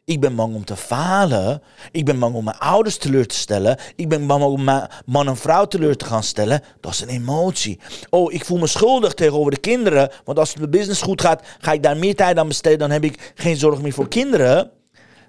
Ik 0.09 0.19
ben 0.19 0.35
bang 0.35 0.55
om 0.55 0.65
te 0.65 0.75
falen. 0.75 1.61
Ik 1.91 2.05
ben 2.05 2.19
bang 2.19 2.35
om 2.35 2.43
mijn 2.43 2.57
ouders 2.57 2.97
teleur 2.97 3.27
te 3.27 3.35
stellen. 3.35 3.77
Ik 3.95 4.09
ben 4.09 4.27
bang 4.27 4.43
om 4.43 4.63
mijn 4.63 4.87
man 5.05 5.27
en 5.27 5.37
vrouw 5.37 5.65
teleur 5.65 5.97
te 5.97 6.05
gaan 6.05 6.23
stellen. 6.23 6.61
Dat 6.79 6.91
is 6.91 7.01
een 7.01 7.09
emotie. 7.09 7.79
Oh, 8.09 8.33
ik 8.33 8.45
voel 8.45 8.57
me 8.57 8.67
schuldig 8.67 9.13
tegenover 9.13 9.51
de 9.51 9.59
kinderen. 9.59 10.11
Want 10.23 10.39
als 10.39 10.49
het 10.49 10.57
mijn 10.57 10.71
business 10.71 11.01
goed 11.01 11.21
gaat, 11.21 11.43
ga 11.59 11.71
ik 11.71 11.83
daar 11.83 11.97
meer 11.97 12.15
tijd 12.15 12.37
aan 12.37 12.47
besteden. 12.47 12.79
Dan 12.79 12.91
heb 12.91 13.03
ik 13.03 13.33
geen 13.35 13.57
zorg 13.57 13.81
meer 13.81 13.93
voor 13.93 14.07
kinderen. 14.07 14.71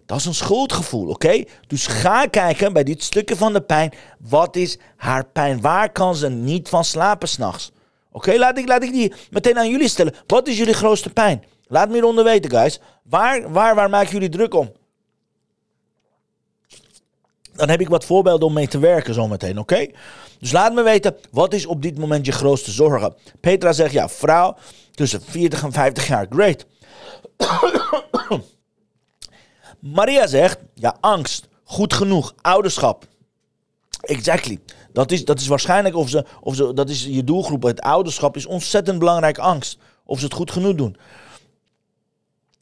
Dat 0.06 0.18
is 0.18 0.24
een 0.24 0.34
schuldgevoel, 0.34 1.08
oké? 1.08 1.44
Dus 1.66 1.86
ga 1.86 2.26
kijken 2.26 2.72
bij 2.72 2.84
dit 2.84 3.02
stukje 3.02 3.36
van 3.36 3.52
de 3.52 3.60
pijn. 3.60 3.92
Wat 4.18 4.56
is 4.56 4.78
haar 4.96 5.24
pijn? 5.24 5.60
Waar 5.60 5.92
kan 5.92 6.14
ze 6.14 6.28
niet 6.28 6.68
van 6.68 6.84
slapen 6.84 7.28
s'nachts? 7.28 7.72
Oké, 8.12 8.36
laat, 8.36 8.58
ik, 8.58 8.68
laat 8.68 8.82
ik 8.82 8.92
die 8.92 9.12
meteen 9.30 9.58
aan 9.58 9.70
jullie 9.70 9.88
stellen. 9.88 10.14
Wat 10.26 10.48
is 10.48 10.58
jullie 10.58 10.74
grootste 10.74 11.10
pijn? 11.10 11.44
Laat 11.66 11.88
me 11.88 11.94
hieronder 11.94 12.24
weten, 12.24 12.50
guys. 12.50 12.80
Waar, 13.02 13.52
waar, 13.52 13.74
waar 13.74 13.90
maken 13.90 14.12
jullie 14.12 14.28
druk 14.28 14.54
om? 14.54 14.72
Dan 17.54 17.68
heb 17.68 17.80
ik 17.80 17.88
wat 17.88 18.04
voorbeelden 18.04 18.46
om 18.46 18.52
mee 18.52 18.68
te 18.68 18.78
werken 18.78 19.14
zometeen, 19.14 19.58
oké? 19.58 19.86
Dus 20.38 20.52
laat 20.52 20.74
me 20.74 20.82
weten, 20.82 21.16
wat 21.30 21.54
is 21.54 21.66
op 21.66 21.82
dit 21.82 21.98
moment 21.98 22.26
je 22.26 22.32
grootste 22.32 22.70
zorgen? 22.70 23.14
Petra 23.40 23.72
zegt, 23.72 23.92
ja, 23.92 24.08
vrouw 24.08 24.56
tussen 24.90 25.22
40 25.22 25.62
en 25.62 25.72
50 25.72 26.06
jaar, 26.06 26.26
great. 26.30 26.66
Maria 29.80 30.26
zegt, 30.26 30.58
ja, 30.74 30.96
angst, 31.00 31.48
goed 31.64 31.94
genoeg, 31.94 32.34
ouderschap. 32.40 33.04
Exactly. 34.00 34.58
Dat 34.92 35.10
is, 35.10 35.24
dat 35.24 35.40
is 35.40 35.46
waarschijnlijk, 35.46 35.96
of 35.96 36.08
ze, 36.08 36.24
of 36.40 36.54
ze, 36.54 36.72
dat 36.74 36.88
is 36.88 37.04
je 37.04 37.24
doelgroep. 37.24 37.62
Het 37.62 37.80
ouderschap 37.80 38.36
is 38.36 38.46
ontzettend 38.46 38.98
belangrijk 38.98 39.38
angst. 39.38 39.78
Of 40.04 40.18
ze 40.18 40.24
het 40.24 40.34
goed 40.34 40.50
genoeg 40.50 40.74
doen. 40.74 40.96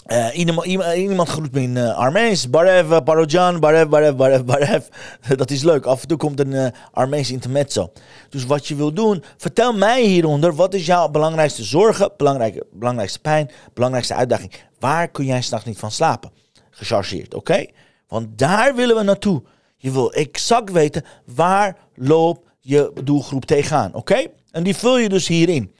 Eh, 0.08 0.38
iemand, 0.38 0.66
iemand, 0.96 1.28
groet 1.28 1.52
me 1.52 1.60
in 1.60 1.76
uh, 1.76 1.96
Armeens. 1.96 2.50
Barev, 2.50 2.90
eh, 2.90 3.00
Parojan, 3.04 3.60
Barev, 3.60 3.88
Barev, 3.88 4.44
Barev. 4.44 4.86
Dat 5.36 5.50
is 5.50 5.62
leuk. 5.62 5.84
Af 5.84 6.02
en 6.02 6.08
toe 6.08 6.16
komt 6.16 6.40
een 6.40 6.72
Armeens 6.92 7.30
intermezzo. 7.30 7.92
Dus 8.28 8.44
wat 8.44 8.66
je 8.66 8.74
wil 8.74 8.92
doen, 8.92 9.24
vertel 9.36 9.72
mij 9.72 10.02
hieronder. 10.02 10.54
Wat 10.54 10.74
is 10.74 10.86
jouw 10.86 11.08
belangrijkste 11.08 11.64
zorgen, 11.64 12.10
belangrijke, 12.16 12.66
belangrijkste 12.72 13.20
pijn, 13.20 13.50
belangrijkste 13.74 14.14
uitdaging? 14.14 14.52
Waar 14.78 15.08
kun 15.08 15.24
jij 15.24 15.42
s'nachts 15.42 15.66
niet 15.66 15.78
van 15.78 15.90
slapen? 15.90 16.30
Gechargeerd, 16.70 17.34
oké? 17.34 17.66
Want 18.06 18.38
daar 18.38 18.74
willen 18.74 18.96
we 18.96 19.02
naartoe. 19.02 19.42
Je 19.76 19.90
wil 19.90 20.12
exact 20.12 20.72
weten 20.72 21.04
waar 21.34 21.76
loopt 21.94 22.40
je 22.60 22.92
doelgroep 23.04 23.44
tegenaan, 23.44 23.94
oké? 23.94 24.26
En 24.50 24.62
die 24.62 24.76
vul 24.76 24.98
je 24.98 25.08
dus 25.08 25.28
hierin. 25.28 25.74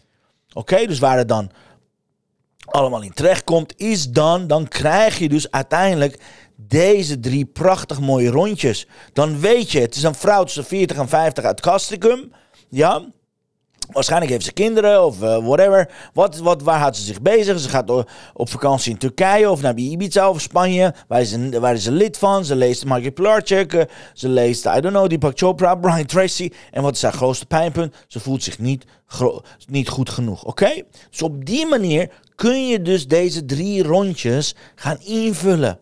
Oké, 0.52 0.86
dus 0.86 0.98
waar 0.98 1.16
het 1.16 1.28
dan 1.28 1.50
allemaal 2.70 3.02
in 3.02 3.12
terecht 3.12 3.44
komt, 3.44 3.74
is 3.76 4.10
dan, 4.10 4.46
dan 4.46 4.68
krijg 4.68 5.18
je 5.18 5.28
dus 5.28 5.50
uiteindelijk 5.50 6.20
deze 6.56 7.20
drie 7.20 7.44
prachtig 7.46 8.00
mooie 8.00 8.30
rondjes. 8.30 8.86
Dan 9.12 9.40
weet 9.40 9.70
je, 9.70 9.80
het 9.80 9.94
is 9.94 10.02
een 10.02 10.14
vrouw 10.14 10.44
tussen 10.44 10.64
40 10.64 10.96
en 10.96 11.08
50 11.08 11.44
uit 11.44 11.60
Castricum. 11.60 12.32
Ja, 12.68 13.02
Waarschijnlijk 13.92 14.30
heeft 14.30 14.44
ze 14.44 14.52
kinderen 14.52 15.04
of 15.04 15.22
uh, 15.22 15.46
whatever. 15.46 15.90
Wat, 16.12 16.36
wat, 16.36 16.62
waar 16.62 16.78
houdt 16.78 16.96
ze 16.96 17.02
zich 17.02 17.22
bezig? 17.22 17.58
Ze 17.58 17.68
gaat 17.68 17.90
op 18.32 18.48
vakantie 18.48 18.92
in 18.92 18.98
Turkije 18.98 19.50
of 19.50 19.62
naar 19.62 19.76
Ibiza 19.76 20.30
of 20.30 20.40
Spanje. 20.40 20.94
Waar 21.06 21.20
is 21.20 21.30
ze, 21.30 21.74
ze 21.78 21.92
lid 21.92 22.18
van? 22.18 22.44
Ze 22.44 22.56
leest 22.56 22.84
Michael 22.84 23.12
Pilarczyk. 23.12 23.72
Uh, 23.72 23.82
ze 24.14 24.28
leest, 24.28 24.64
I 24.64 24.80
don't 24.80 24.94
know, 24.94 25.08
Deepak 25.08 25.38
Chopra, 25.38 25.74
Brian 25.82 26.06
Tracy. 26.06 26.50
En 26.70 26.82
wat 26.82 26.94
is 26.94 27.02
haar 27.02 27.12
grootste 27.12 27.46
pijnpunt? 27.46 27.94
Ze 28.06 28.20
voelt 28.20 28.42
zich 28.42 28.58
niet, 28.58 28.84
niet 29.66 29.88
goed 29.88 30.10
genoeg. 30.10 30.44
Oké? 30.44 30.82
Dus 31.10 31.22
op 31.22 31.44
die 31.44 31.66
manier 31.66 32.10
kun 32.38 32.66
je 32.66 32.82
dus 32.82 33.06
deze 33.06 33.44
drie 33.44 33.82
rondjes 33.82 34.54
gaan 34.74 35.00
invullen. 35.00 35.78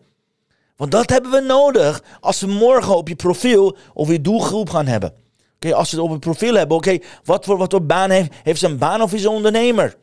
Want 0.75 0.91
dat 0.91 1.09
hebben 1.09 1.31
we 1.31 1.39
nodig 1.39 2.03
als 2.19 2.39
we 2.39 2.47
morgen 2.47 2.95
op 2.95 3.07
je 3.07 3.15
profiel 3.15 3.77
of 3.93 4.09
je 4.09 4.21
doelgroep 4.21 4.69
gaan 4.69 4.85
hebben. 4.85 5.13
Oké, 5.55 5.73
als 5.73 5.89
ze 5.89 5.95
het 5.95 6.03
op 6.03 6.11
het 6.11 6.19
profiel 6.19 6.53
hebben, 6.53 6.77
oké, 6.77 6.97
wat, 7.23 7.45
voor, 7.45 7.57
wat 7.57 7.71
voor 7.71 7.85
baan 7.85 8.09
heeft, 8.09 8.31
heeft 8.43 8.59
ze 8.59 8.65
een 8.65 8.77
baan 8.77 9.01
of 9.01 9.13
is 9.13 9.21
ze 9.21 9.29
ondernemer? 9.29 9.95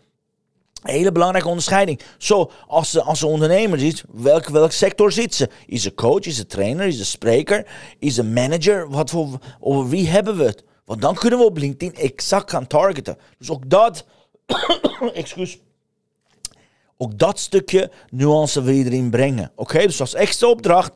Een 0.83 0.95
hele 0.95 1.13
belangrijke 1.13 1.49
onderscheiding. 1.49 2.01
Zo, 2.19 2.51
als 2.67 2.91
ze, 2.91 3.03
als 3.03 3.19
ze 3.19 3.27
ondernemer 3.27 3.83
is, 3.83 4.05
welke, 4.13 4.53
welke 4.53 4.75
sector 4.75 5.13
zit 5.13 5.35
ze? 5.35 5.49
Is 5.67 5.83
ze 5.83 5.95
coach, 5.95 6.25
is 6.25 6.37
ze 6.37 6.47
trainer, 6.47 6.87
is 6.87 6.97
ze 6.97 7.05
spreker, 7.05 7.67
is 7.99 8.15
ze 8.15 8.25
manager? 8.25 8.91
Wat 8.91 9.11
voor, 9.11 9.39
over 9.61 9.89
wie 9.89 10.09
hebben 10.09 10.37
we 10.37 10.45
het? 10.45 10.65
Want 10.85 11.01
dan 11.01 11.15
kunnen 11.15 11.39
we 11.39 11.45
op 11.45 11.59
LinkedIn 11.59 11.95
exact 11.95 12.51
gaan 12.51 12.67
targeten. 12.67 13.19
Dus 13.39 13.51
ook 13.51 13.71
dat, 13.71 14.05
excuus, 15.15 15.59
ook 17.05 17.19
dat 17.19 17.39
stukje 17.39 17.91
nuance 18.11 18.63
wil 18.63 18.75
je 18.75 18.85
erin 18.85 19.11
brengen. 19.11 19.53
Oké, 19.55 19.79
dus 19.79 20.01
als 20.01 20.15
extra 20.15 20.49
opdracht, 20.49 20.93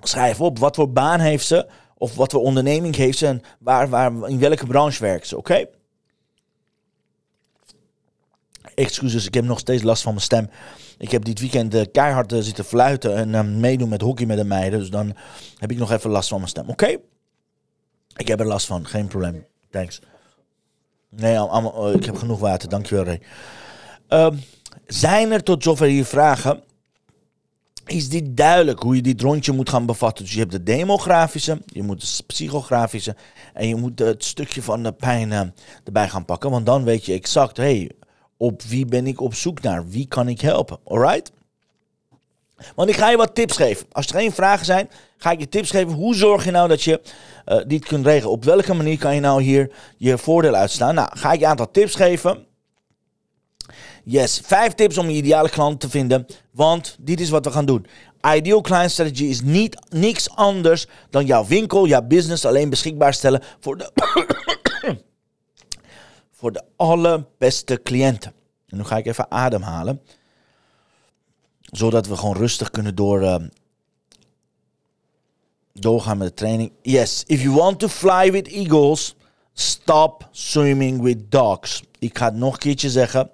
schrijf 0.00 0.40
op 0.40 0.58
wat 0.58 0.74
voor 0.74 0.92
baan 0.92 1.20
heeft 1.20 1.46
ze, 1.46 1.68
of 1.98 2.14
wat 2.14 2.32
voor 2.32 2.42
onderneming 2.42 2.96
heeft 2.96 3.18
ze 3.18 3.26
en 3.26 3.42
waar, 3.58 3.88
waar, 3.88 4.28
in 4.28 4.38
welke 4.38 4.66
branche 4.66 5.02
werkt 5.02 5.26
ze, 5.26 5.36
oké? 5.36 5.66
Excuses, 8.74 9.26
ik 9.26 9.34
heb 9.34 9.44
nog 9.44 9.58
steeds 9.58 9.82
last 9.82 10.02
van 10.02 10.12
mijn 10.12 10.24
stem. 10.24 10.50
Ik 10.98 11.10
heb 11.10 11.24
dit 11.24 11.40
weekend 11.40 11.74
uh, 11.74 11.82
keihard 11.92 12.32
uh, 12.32 12.40
zitten 12.40 12.64
fluiten 12.64 13.16
en 13.16 13.28
uh, 13.28 13.42
meedoen 13.42 13.88
met 13.88 14.00
hockey 14.00 14.26
met 14.26 14.36
de 14.36 14.44
meiden. 14.44 14.78
Dus 14.78 14.90
dan 14.90 15.16
heb 15.58 15.70
ik 15.70 15.78
nog 15.78 15.90
even 15.90 16.10
last 16.10 16.28
van 16.28 16.38
mijn 16.38 16.50
stem. 16.50 16.68
Oké? 16.68 16.96
Ik 18.16 18.28
heb 18.28 18.40
er 18.40 18.46
last 18.46 18.66
van, 18.66 18.86
geen 18.86 19.06
probleem. 19.06 19.46
Thanks. 19.70 20.00
Nee, 21.08 21.38
allemaal, 21.38 21.92
ik 21.92 22.04
heb 22.04 22.16
genoeg 22.16 22.38
water. 22.38 22.68
Dankjewel, 22.68 23.04
Ray. 23.04 23.20
Uh, 24.08 24.38
zijn 24.86 25.30
er 25.30 25.42
tot 25.42 25.62
zover 25.62 25.86
hier 25.86 26.04
vragen? 26.04 26.62
Is 27.86 28.08
dit 28.08 28.36
duidelijk 28.36 28.82
hoe 28.82 28.96
je 28.96 29.02
dit 29.02 29.20
rondje 29.20 29.52
moet 29.52 29.68
gaan 29.68 29.86
bevatten? 29.86 30.24
Dus 30.24 30.32
je 30.32 30.40
hebt 30.40 30.52
de 30.52 30.62
demografische, 30.62 31.62
je 31.66 31.82
moet 31.82 32.00
de 32.00 32.22
psychografische 32.26 33.16
en 33.54 33.68
je 33.68 33.74
moet 33.74 33.98
het 33.98 34.24
stukje 34.24 34.62
van 34.62 34.82
de 34.82 34.92
pijn 34.92 35.30
uh, 35.30 35.40
erbij 35.84 36.08
gaan 36.08 36.24
pakken. 36.24 36.50
Want 36.50 36.66
dan 36.66 36.84
weet 36.84 37.04
je 37.04 37.12
exact, 37.12 37.56
hey, 37.56 37.90
op 38.36 38.62
wie 38.62 38.86
ben 38.86 39.06
ik 39.06 39.20
op 39.20 39.34
zoek 39.34 39.62
naar? 39.62 39.88
Wie 39.88 40.06
kan 40.08 40.28
ik 40.28 40.40
helpen? 40.40 40.78
Alright? 40.84 41.32
Want 42.74 42.88
ik 42.88 42.96
ga 42.96 43.10
je 43.10 43.16
wat 43.16 43.34
tips 43.34 43.56
geven. 43.56 43.86
Als 43.92 44.06
er 44.06 44.14
geen 44.14 44.32
vragen 44.32 44.66
zijn, 44.66 44.90
ga 45.16 45.30
ik 45.30 45.38
je 45.38 45.48
tips 45.48 45.70
geven. 45.70 45.92
Hoe 45.92 46.14
zorg 46.14 46.44
je 46.44 46.50
nou 46.50 46.68
dat 46.68 46.82
je 46.82 47.00
uh, 47.46 47.60
dit 47.66 47.84
kunt 47.84 48.06
regelen? 48.06 48.32
Op 48.32 48.44
welke 48.44 48.74
manier 48.74 48.98
kan 48.98 49.14
je 49.14 49.20
nou 49.20 49.42
hier 49.42 49.70
je 49.96 50.18
voordeel 50.18 50.54
uitstaan? 50.54 50.94
Nou, 50.94 51.08
ga 51.12 51.32
ik 51.32 51.38
je 51.38 51.44
een 51.44 51.50
aantal 51.50 51.70
tips 51.70 51.94
geven. 51.94 52.46
Yes, 54.08 54.40
vijf 54.44 54.72
tips 54.72 54.98
om 54.98 55.08
je 55.08 55.16
ideale 55.16 55.48
klant 55.48 55.80
te 55.80 55.90
vinden. 55.90 56.26
Want 56.50 56.96
dit 57.00 57.20
is 57.20 57.30
wat 57.30 57.44
we 57.44 57.50
gaan 57.50 57.66
doen. 57.66 57.86
Ideal 58.34 58.60
Client 58.60 58.90
Strategy 58.90 59.24
is 59.24 59.40
niet 59.40 59.78
niks 59.88 60.30
anders 60.30 60.86
dan 61.10 61.26
jouw 61.26 61.46
winkel, 61.46 61.86
jouw 61.86 62.02
business 62.02 62.44
alleen 62.44 62.70
beschikbaar 62.70 63.14
stellen 63.14 63.42
voor 63.60 63.78
de, 63.78 63.90
voor 66.38 66.52
de 66.52 66.62
allerbeste 66.76 67.82
cliënten. 67.82 68.32
En 68.66 68.76
nu 68.76 68.84
ga 68.84 68.96
ik 68.96 69.06
even 69.06 69.30
ademhalen, 69.30 70.00
zodat 71.60 72.06
we 72.06 72.16
gewoon 72.16 72.36
rustig 72.36 72.70
kunnen 72.70 72.94
door, 72.94 73.22
eh, 73.22 73.34
doorgaan 75.72 76.18
met 76.18 76.28
de 76.28 76.34
training. 76.34 76.72
Yes, 76.82 77.24
if 77.26 77.42
you 77.42 77.54
want 77.54 77.78
to 77.78 77.88
fly 77.88 78.32
with 78.32 78.48
eagles, 78.48 79.14
stop 79.52 80.28
swimming 80.30 81.02
with 81.02 81.30
dogs. 81.30 81.82
Ik 81.98 82.18
ga 82.18 82.24
het 82.24 82.34
nog 82.34 82.52
een 82.52 82.58
keertje 82.58 82.90
zeggen. 82.90 83.30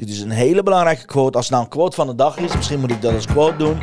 Dit 0.00 0.08
is 0.08 0.20
een 0.20 0.30
hele 0.30 0.62
belangrijke 0.62 1.04
quote. 1.04 1.36
Als 1.36 1.46
het 1.46 1.54
nou 1.54 1.64
een 1.64 1.70
quote 1.70 1.96
van 1.96 2.06
de 2.06 2.14
dag 2.14 2.36
is, 2.36 2.54
misschien 2.56 2.80
moet 2.80 2.90
ik 2.90 3.02
dat 3.02 3.14
als 3.14 3.26
quote 3.26 3.56
doen. 3.56 3.78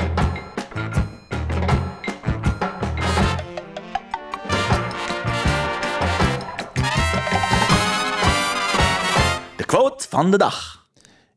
De 9.57 9.65
quote 9.65 10.05
van 10.09 10.31
de 10.31 10.37
dag. 10.37 10.87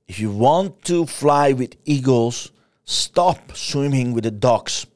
If 0.05 0.17
you 0.17 0.37
want 0.37 0.85
to 0.85 1.07
fly 1.07 1.57
with 1.57 1.77
eagles, 1.85 2.53
stop 2.85 3.39
swimming 3.53 4.15
with 4.15 4.23
the 4.23 4.39
dogs. 4.39 4.87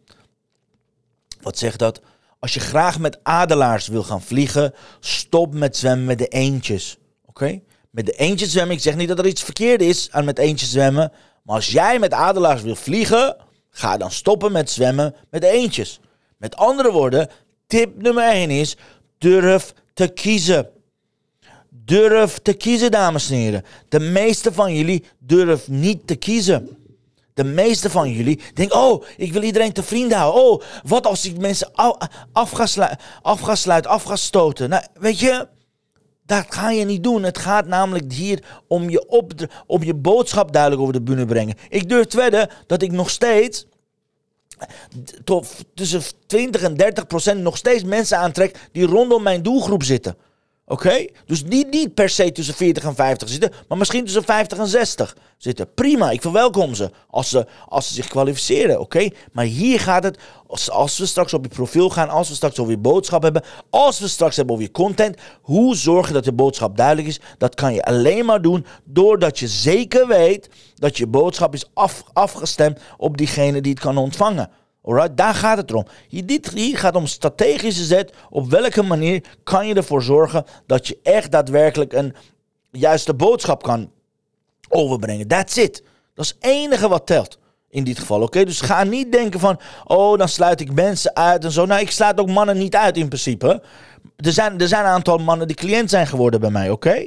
Wat 1.40 1.58
zegt 1.58 1.78
dat? 1.78 2.00
Als 2.38 2.54
je 2.54 2.60
graag 2.60 2.98
met 2.98 3.18
adelaars 3.22 3.86
wil 3.86 4.02
gaan 4.02 4.22
vliegen, 4.22 4.74
stop 5.00 5.54
met 5.54 5.76
zwemmen 5.76 6.06
met 6.06 6.18
de 6.18 6.28
eendjes. 6.28 6.98
Oké? 7.26 7.60
Met 7.94 8.06
de 8.06 8.12
eendjes 8.12 8.50
zwemmen. 8.50 8.76
Ik 8.76 8.82
zeg 8.82 8.96
niet 8.96 9.08
dat 9.08 9.18
er 9.18 9.26
iets 9.26 9.42
verkeerd 9.42 9.80
is 9.80 10.08
aan 10.10 10.24
met 10.24 10.38
eendjes 10.38 10.70
zwemmen. 10.70 11.12
Maar 11.42 11.56
als 11.56 11.70
jij 11.70 11.98
met 11.98 12.12
adelaars 12.12 12.62
wil 12.62 12.76
vliegen, 12.76 13.36
ga 13.70 13.96
dan 13.96 14.10
stoppen 14.10 14.52
met 14.52 14.70
zwemmen 14.70 15.14
met 15.30 15.40
de 15.40 15.48
eendjes. 15.48 16.00
Met 16.36 16.56
andere 16.56 16.92
woorden, 16.92 17.28
tip 17.66 18.02
nummer 18.02 18.24
1 18.24 18.50
is: 18.50 18.76
durf 19.18 19.74
te 19.92 20.08
kiezen. 20.08 20.68
Durf 21.68 22.38
te 22.38 22.52
kiezen, 22.52 22.90
dames 22.90 23.30
en 23.30 23.36
heren. 23.36 23.64
De 23.88 24.00
meeste 24.00 24.52
van 24.52 24.74
jullie 24.74 25.04
durft 25.18 25.68
niet 25.68 26.06
te 26.06 26.14
kiezen. 26.14 26.76
De 27.34 27.44
meeste 27.44 27.90
van 27.90 28.10
jullie 28.10 28.40
denken, 28.54 28.76
oh, 28.76 29.04
ik 29.16 29.32
wil 29.32 29.42
iedereen 29.42 29.72
te 29.72 29.82
vrienden 29.82 30.18
houden. 30.18 30.42
Oh, 30.42 30.62
wat 30.82 31.06
als 31.06 31.24
ik 31.24 31.38
mensen 31.38 31.70
af 32.32 32.50
ga 32.50 32.66
sluiten, 33.56 33.90
af 33.90 34.02
ga 34.02 34.16
stoten. 34.16 34.68
Nou, 34.68 34.84
weet 34.94 35.18
je, 35.18 35.48
dat 36.26 36.46
ga 36.48 36.70
je 36.70 36.84
niet 36.84 37.02
doen. 37.02 37.22
Het 37.22 37.38
gaat 37.38 37.66
namelijk 37.66 38.12
hier 38.12 38.44
om 38.68 38.90
je, 38.90 39.08
op, 39.66 39.82
je 39.82 39.94
boodschap 39.94 40.52
duidelijk 40.52 40.82
over 40.82 40.94
de 40.94 41.02
bühne 41.02 41.26
brengen. 41.26 41.56
Ik 41.68 41.88
durf 41.88 42.06
te 42.06 42.16
wedden 42.16 42.48
dat 42.66 42.82
ik 42.82 42.92
nog 42.92 43.10
steeds 43.10 43.66
tussen 45.74 46.02
20 46.26 46.62
en 46.62 46.76
30 46.76 47.06
procent 47.06 47.40
nog 47.40 47.56
steeds 47.56 47.84
mensen 47.84 48.18
aantrek 48.18 48.68
die 48.72 48.86
rondom 48.86 49.22
mijn 49.22 49.42
doelgroep 49.42 49.82
zitten. 49.82 50.16
Oké? 50.66 51.06
Dus 51.26 51.44
niet, 51.44 51.70
niet 51.70 51.94
per 51.94 52.08
se 52.08 52.32
tussen 52.32 52.54
40 52.54 52.84
en 52.84 52.94
50 52.94 53.28
zitten, 53.28 53.52
maar 53.68 53.78
misschien 53.78 54.04
tussen 54.04 54.24
50 54.24 54.58
en 54.58 54.66
60 54.66 55.16
zitten. 55.36 55.74
Prima, 55.74 56.10
ik 56.10 56.22
verwelkom 56.22 56.74
ze 56.74 56.90
als 57.10 57.28
ze, 57.28 57.46
als 57.68 57.88
ze 57.88 57.94
zich 57.94 58.08
kwalificeren. 58.08 58.80
Oké? 58.80 59.08
Maar 59.32 59.44
hier 59.44 59.80
gaat 59.80 60.04
het, 60.04 60.18
als, 60.46 60.70
als 60.70 60.98
we 60.98 61.06
straks 61.06 61.34
op 61.34 61.44
je 61.44 61.50
profiel 61.50 61.90
gaan, 61.90 62.08
als 62.08 62.28
we 62.28 62.34
straks 62.34 62.58
over 62.58 62.72
je 62.72 62.78
boodschap 62.78 63.22
hebben, 63.22 63.44
als 63.70 63.98
we 63.98 64.08
straks 64.08 64.36
hebben 64.36 64.54
over 64.54 64.66
je 64.66 64.72
content, 64.72 65.16
hoe 65.42 65.76
zorg 65.76 66.06
je 66.06 66.12
dat 66.12 66.24
je 66.24 66.32
boodschap 66.32 66.76
duidelijk 66.76 67.08
is? 67.08 67.20
Dat 67.38 67.54
kan 67.54 67.74
je 67.74 67.84
alleen 67.84 68.24
maar 68.24 68.42
doen 68.42 68.66
doordat 68.84 69.38
je 69.38 69.48
zeker 69.48 70.06
weet 70.06 70.48
dat 70.74 70.96
je 70.96 71.06
boodschap 71.06 71.54
is 71.54 71.70
af, 71.74 72.04
afgestemd 72.12 72.78
op 72.96 73.16
diegene 73.16 73.60
die 73.60 73.72
het 73.72 73.80
kan 73.80 73.96
ontvangen. 73.96 74.50
Alright, 74.84 75.16
daar 75.16 75.34
gaat 75.34 75.56
het 75.56 75.72
om. 75.72 75.86
Dit 76.08 76.50
hier 76.50 76.78
gaat 76.78 76.96
om 76.96 77.06
strategische 77.06 77.84
zet. 77.84 78.12
Op 78.30 78.50
welke 78.50 78.82
manier 78.82 79.24
kan 79.42 79.66
je 79.66 79.74
ervoor 79.74 80.02
zorgen 80.02 80.44
dat 80.66 80.86
je 80.86 80.98
echt 81.02 81.30
daadwerkelijk 81.30 81.92
een 81.92 82.14
juiste 82.70 83.14
boodschap 83.14 83.62
kan 83.62 83.90
overbrengen. 84.68 85.28
That's 85.28 85.56
it. 85.56 85.82
Dat 86.14 86.24
is 86.24 86.34
het 86.38 86.44
enige 86.50 86.88
wat 86.88 87.06
telt. 87.06 87.38
In 87.70 87.84
dit 87.84 87.98
geval, 87.98 88.22
oké? 88.22 88.44
Dus 88.44 88.60
ga 88.60 88.84
niet 88.84 89.12
denken 89.12 89.40
van, 89.40 89.60
oh, 89.84 90.18
dan 90.18 90.28
sluit 90.28 90.60
ik 90.60 90.72
mensen 90.72 91.16
uit 91.16 91.44
en 91.44 91.50
zo. 91.50 91.66
Nou, 91.66 91.80
ik 91.80 91.90
sluit 91.90 92.20
ook 92.20 92.28
mannen 92.28 92.58
niet 92.58 92.76
uit 92.76 92.96
in 92.96 93.08
principe. 93.08 93.62
Er 94.16 94.32
zijn, 94.32 94.60
er 94.60 94.68
zijn 94.68 94.84
een 94.84 94.90
aantal 94.90 95.18
mannen 95.18 95.46
die 95.46 95.56
cliënt 95.56 95.90
zijn 95.90 96.06
geworden 96.06 96.40
bij 96.40 96.50
mij, 96.50 96.70
oké? 96.70 97.06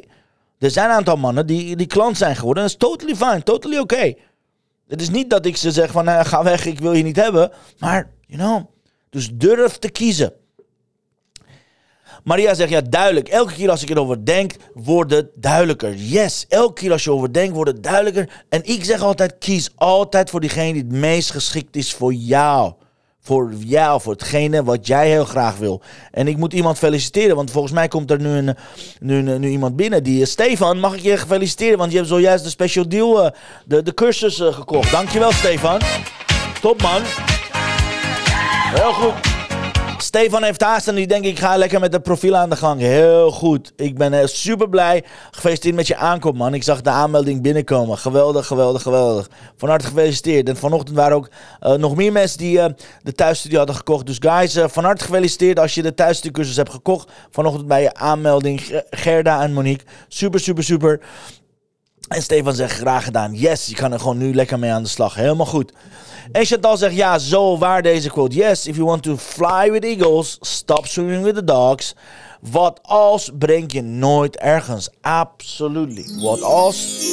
Er 0.59 0.71
zijn 0.71 0.89
een 0.89 0.95
aantal 0.95 1.15
mannen 1.15 1.47
die, 1.47 1.75
die 1.75 1.87
klant 1.87 2.17
zijn 2.17 2.35
geworden. 2.35 2.63
Dat 2.63 2.71
is 2.71 2.77
totally 2.77 3.15
fine, 3.15 3.43
totally 3.43 3.77
oké. 3.77 4.13
Het 4.87 5.01
is 5.01 5.09
niet 5.09 5.29
dat 5.29 5.45
ik 5.45 5.57
ze 5.57 5.71
zeg 5.71 5.91
van, 5.91 6.05
nou, 6.05 6.25
ga 6.25 6.43
weg, 6.43 6.65
ik 6.65 6.79
wil 6.79 6.93
je 6.93 7.03
niet 7.03 7.15
hebben. 7.15 7.51
Maar, 7.77 8.09
you 8.25 8.39
know, 8.39 8.65
dus 9.09 9.29
durf 9.33 9.77
te 9.77 9.89
kiezen. 9.89 10.33
Maria 12.23 12.53
zegt, 12.53 12.69
ja, 12.69 12.81
duidelijk. 12.81 13.27
Elke 13.27 13.53
keer 13.53 13.69
als 13.69 13.81
ik 13.81 13.89
erover 13.89 14.25
denk, 14.25 14.53
wordt 14.73 15.11
het 15.11 15.29
duidelijker. 15.35 15.95
Yes, 15.95 16.45
elke 16.47 16.73
keer 16.81 16.91
als 16.91 17.03
je 17.03 17.11
over 17.11 17.33
denkt, 17.33 17.55
wordt 17.55 17.71
het 17.71 17.83
duidelijker. 17.83 18.45
En 18.49 18.63
ik 18.63 18.83
zeg 18.83 19.01
altijd, 19.01 19.37
kies 19.37 19.71
altijd 19.75 20.29
voor 20.29 20.39
diegene 20.39 20.73
die 20.73 20.81
het 20.81 20.91
meest 20.91 21.31
geschikt 21.31 21.75
is 21.75 21.93
voor 21.93 22.13
jou. 22.13 22.73
Voor 23.27 23.53
jou, 23.53 24.01
voor 24.01 24.13
hetgene 24.13 24.63
wat 24.63 24.87
jij 24.87 25.09
heel 25.09 25.25
graag 25.25 25.57
wil. 25.57 25.81
En 26.11 26.27
ik 26.27 26.37
moet 26.37 26.53
iemand 26.53 26.77
feliciteren, 26.77 27.35
want 27.35 27.51
volgens 27.51 27.73
mij 27.73 27.87
komt 27.87 28.11
er 28.11 28.19
nu, 28.19 28.29
een, 28.29 28.55
nu, 28.99 29.21
nu 29.21 29.49
iemand 29.49 29.75
binnen. 29.75 30.03
Die 30.03 30.21
is 30.21 30.31
Stefan, 30.31 30.79
mag 30.79 30.95
ik 30.95 31.01
je 31.01 31.17
feliciteren? 31.17 31.77
Want 31.77 31.91
je 31.91 31.97
hebt 31.97 32.09
zojuist 32.09 32.43
de 32.43 32.49
special 32.49 32.87
deal, 32.87 33.23
eh, 33.23 33.31
de, 33.65 33.83
de 33.83 33.93
cursus 33.93 34.39
eh, 34.39 34.53
gekocht. 34.53 34.91
Dankjewel, 34.91 35.31
Stefan. 35.31 35.79
Top, 36.61 36.81
man. 36.81 37.01
Heel 38.73 38.93
goed. 38.93 39.36
Stefan 39.97 40.43
heeft 40.43 40.61
haast 40.61 40.87
en 40.87 40.95
die 40.95 41.07
denkt 41.07 41.27
ik 41.27 41.39
ga 41.39 41.57
lekker 41.57 41.79
met 41.79 41.93
het 41.93 42.03
profiel 42.03 42.35
aan 42.35 42.49
de 42.49 42.55
gang. 42.55 42.81
Heel 42.81 43.31
goed. 43.31 43.71
Ik 43.75 43.97
ben 43.97 44.13
eh, 44.13 44.25
super 44.25 44.69
blij. 44.69 45.03
Gefeliciteerd 45.31 45.75
met 45.75 45.87
je 45.87 45.95
aankoop, 45.95 46.35
man. 46.35 46.53
Ik 46.53 46.63
zag 46.63 46.81
de 46.81 46.89
aanmelding 46.89 47.41
binnenkomen. 47.41 47.97
Geweldig, 47.97 48.47
geweldig, 48.47 48.81
geweldig. 48.81 49.29
Van 49.57 49.69
harte 49.69 49.85
gefeliciteerd. 49.85 50.49
En 50.49 50.57
vanochtend 50.57 50.95
waren 50.97 51.17
ook 51.17 51.29
eh, 51.59 51.73
nog 51.73 51.95
meer 51.95 52.11
mensen 52.11 52.37
die 52.37 52.59
eh, 52.59 52.73
de 53.03 53.13
thuisstudie 53.13 53.57
hadden 53.57 53.75
gekocht. 53.75 54.05
Dus 54.05 54.17
guys, 54.19 54.57
van 54.65 54.83
harte 54.83 55.03
gefeliciteerd 55.05 55.59
als 55.59 55.73
je 55.73 55.81
de 55.81 55.93
thuisstudiecursus 55.93 56.55
hebt 56.55 56.71
gekocht. 56.71 57.11
Vanochtend 57.31 57.67
bij 57.67 57.81
je 57.81 57.93
aanmelding. 57.93 58.61
Ge- 58.61 58.85
Gerda 58.89 59.41
en 59.41 59.53
Monique. 59.53 59.85
Super, 60.07 60.39
super, 60.39 60.63
super. 60.63 60.99
En 62.07 62.21
Stefan 62.21 62.53
zegt 62.53 62.77
graag 62.77 63.03
gedaan. 63.03 63.33
Yes, 63.33 63.65
je 63.65 63.75
kan 63.75 63.91
er 63.91 63.99
gewoon 63.99 64.17
nu 64.17 64.33
lekker 64.33 64.59
mee 64.59 64.71
aan 64.71 64.83
de 64.83 64.89
slag. 64.89 65.15
Helemaal 65.15 65.45
goed. 65.45 65.71
En 66.31 66.45
Chantal 66.45 66.77
zegt 66.77 66.95
ja, 66.95 67.19
zo 67.19 67.57
waar 67.57 67.81
deze 67.81 68.09
quote. 68.09 68.35
Yes, 68.35 68.67
if 68.67 68.75
you 68.75 68.87
want 68.87 69.03
to 69.03 69.17
fly 69.17 69.71
with 69.71 69.83
eagles, 69.83 70.37
stop 70.41 70.85
swimming 70.85 71.23
with 71.23 71.35
the 71.35 71.43
dogs. 71.43 71.95
Wat 72.41 72.79
als 72.81 73.31
brengt 73.37 73.71
je 73.71 73.81
nooit 73.81 74.37
ergens. 74.37 74.89
Absolutely. 75.01 76.21
Wat 76.21 76.41
als. 76.41 77.05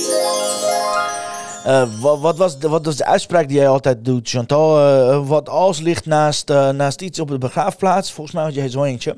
Eh, 1.64 2.00
wat, 2.00 2.37
was 2.37 2.59
de, 2.59 2.68
wat 2.68 2.85
was 2.85 2.96
de 2.96 3.04
uitspraak 3.04 3.48
die 3.48 3.57
jij 3.57 3.68
altijd 3.68 4.04
doet, 4.04 4.28
Chantal? 4.28 4.78
Eh, 4.78 5.28
wat 5.28 5.48
als 5.48 5.80
ligt 5.80 6.07
naast, 6.07 6.48
naast 6.48 7.00
iets 7.00 7.20
op 7.20 7.28
de 7.28 7.38
begraafplaats? 7.38 8.12
Volgens 8.12 8.37
mij 8.37 8.44
had 8.44 8.54
jij 8.54 8.68
zo 8.68 8.85
eentje. 8.85 9.16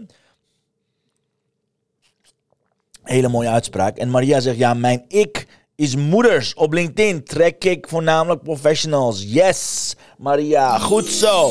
Hele 3.03 3.29
mooie 3.29 3.49
uitspraak. 3.49 3.97
En 3.97 4.11
Maria 4.11 4.41
zegt, 4.41 4.59
ja, 4.59 4.75
mijn 4.75 5.05
ik 5.09 5.47
is 5.77 5.97
moeders. 5.97 6.55
Op 6.55 6.73
LinkedIn 6.73 7.25
trek 7.25 7.65
ik 7.65 7.89
voornamelijk 7.89 8.43
professionals. 8.43 9.23
Yes, 9.27 9.95
Maria, 10.19 10.79
goed 10.79 11.07
zo. 11.07 11.51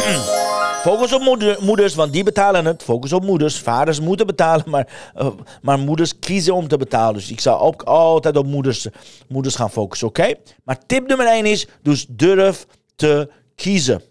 Focus 0.86 1.12
op 1.12 1.20
moeder- 1.22 1.58
moeders, 1.62 1.94
want 1.94 2.12
die 2.12 2.24
betalen 2.24 2.64
het. 2.64 2.82
Focus 2.82 3.12
op 3.12 3.24
moeders. 3.24 3.58
Vaders 3.58 4.00
moeten 4.00 4.26
betalen, 4.26 4.70
maar, 4.70 5.10
eh, 5.14 5.28
maar 5.62 5.78
moeders 5.78 6.18
kiezen 6.18 6.54
om 6.54 6.68
te 6.68 6.76
betalen. 6.76 7.14
Dus 7.14 7.30
ik 7.30 7.40
zou 7.40 7.60
ook 7.60 7.82
altijd 7.82 8.36
op 8.36 8.46
moeders, 8.46 8.86
moeders 9.28 9.54
gaan 9.54 9.70
focussen, 9.70 10.08
oké? 10.08 10.34
Maar 10.64 10.78
tip 10.86 11.06
nummer 11.06 11.26
1 11.26 11.46
is, 11.46 11.66
dus 11.82 12.06
durf 12.08 12.66
te 12.96 13.30
kiezen. 13.54 14.02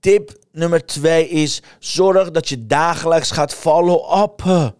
Tip 0.00 0.32
nummer 0.52 0.86
2 0.86 1.28
is, 1.28 1.62
zorg 1.78 2.30
dat 2.30 2.48
je 2.48 2.66
dagelijks 2.66 3.30
gaat 3.30 3.54
follow-up. 3.54 4.72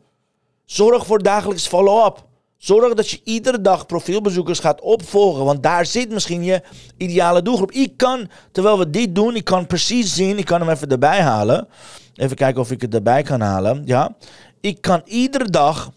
Zorg 0.64 1.06
voor 1.06 1.22
dagelijks 1.22 1.66
follow-up. 1.66 2.24
Zorg 2.64 2.94
dat 2.94 3.10
je 3.10 3.20
iedere 3.24 3.60
dag 3.60 3.86
profielbezoekers 3.86 4.58
gaat 4.58 4.80
opvolgen. 4.80 5.44
Want 5.44 5.62
daar 5.62 5.86
zit 5.86 6.10
misschien 6.10 6.44
je 6.44 6.62
ideale 6.96 7.42
doelgroep. 7.42 7.70
Ik 7.70 7.96
kan, 7.96 8.28
terwijl 8.52 8.78
we 8.78 8.90
dit 8.90 9.14
doen, 9.14 9.36
ik 9.36 9.44
kan 9.44 9.66
precies 9.66 10.14
zien. 10.14 10.38
Ik 10.38 10.44
kan 10.44 10.60
hem 10.60 10.70
even 10.70 10.88
erbij 10.88 11.20
halen. 11.20 11.68
Even 12.14 12.36
kijken 12.36 12.60
of 12.60 12.70
ik 12.70 12.80
het 12.80 12.94
erbij 12.94 13.22
kan 13.22 13.40
halen. 13.40 13.82
Ja. 13.84 14.16
Ik 14.60 14.80
kan 14.80 15.02
iedere 15.04 15.50
dag, 15.50 15.90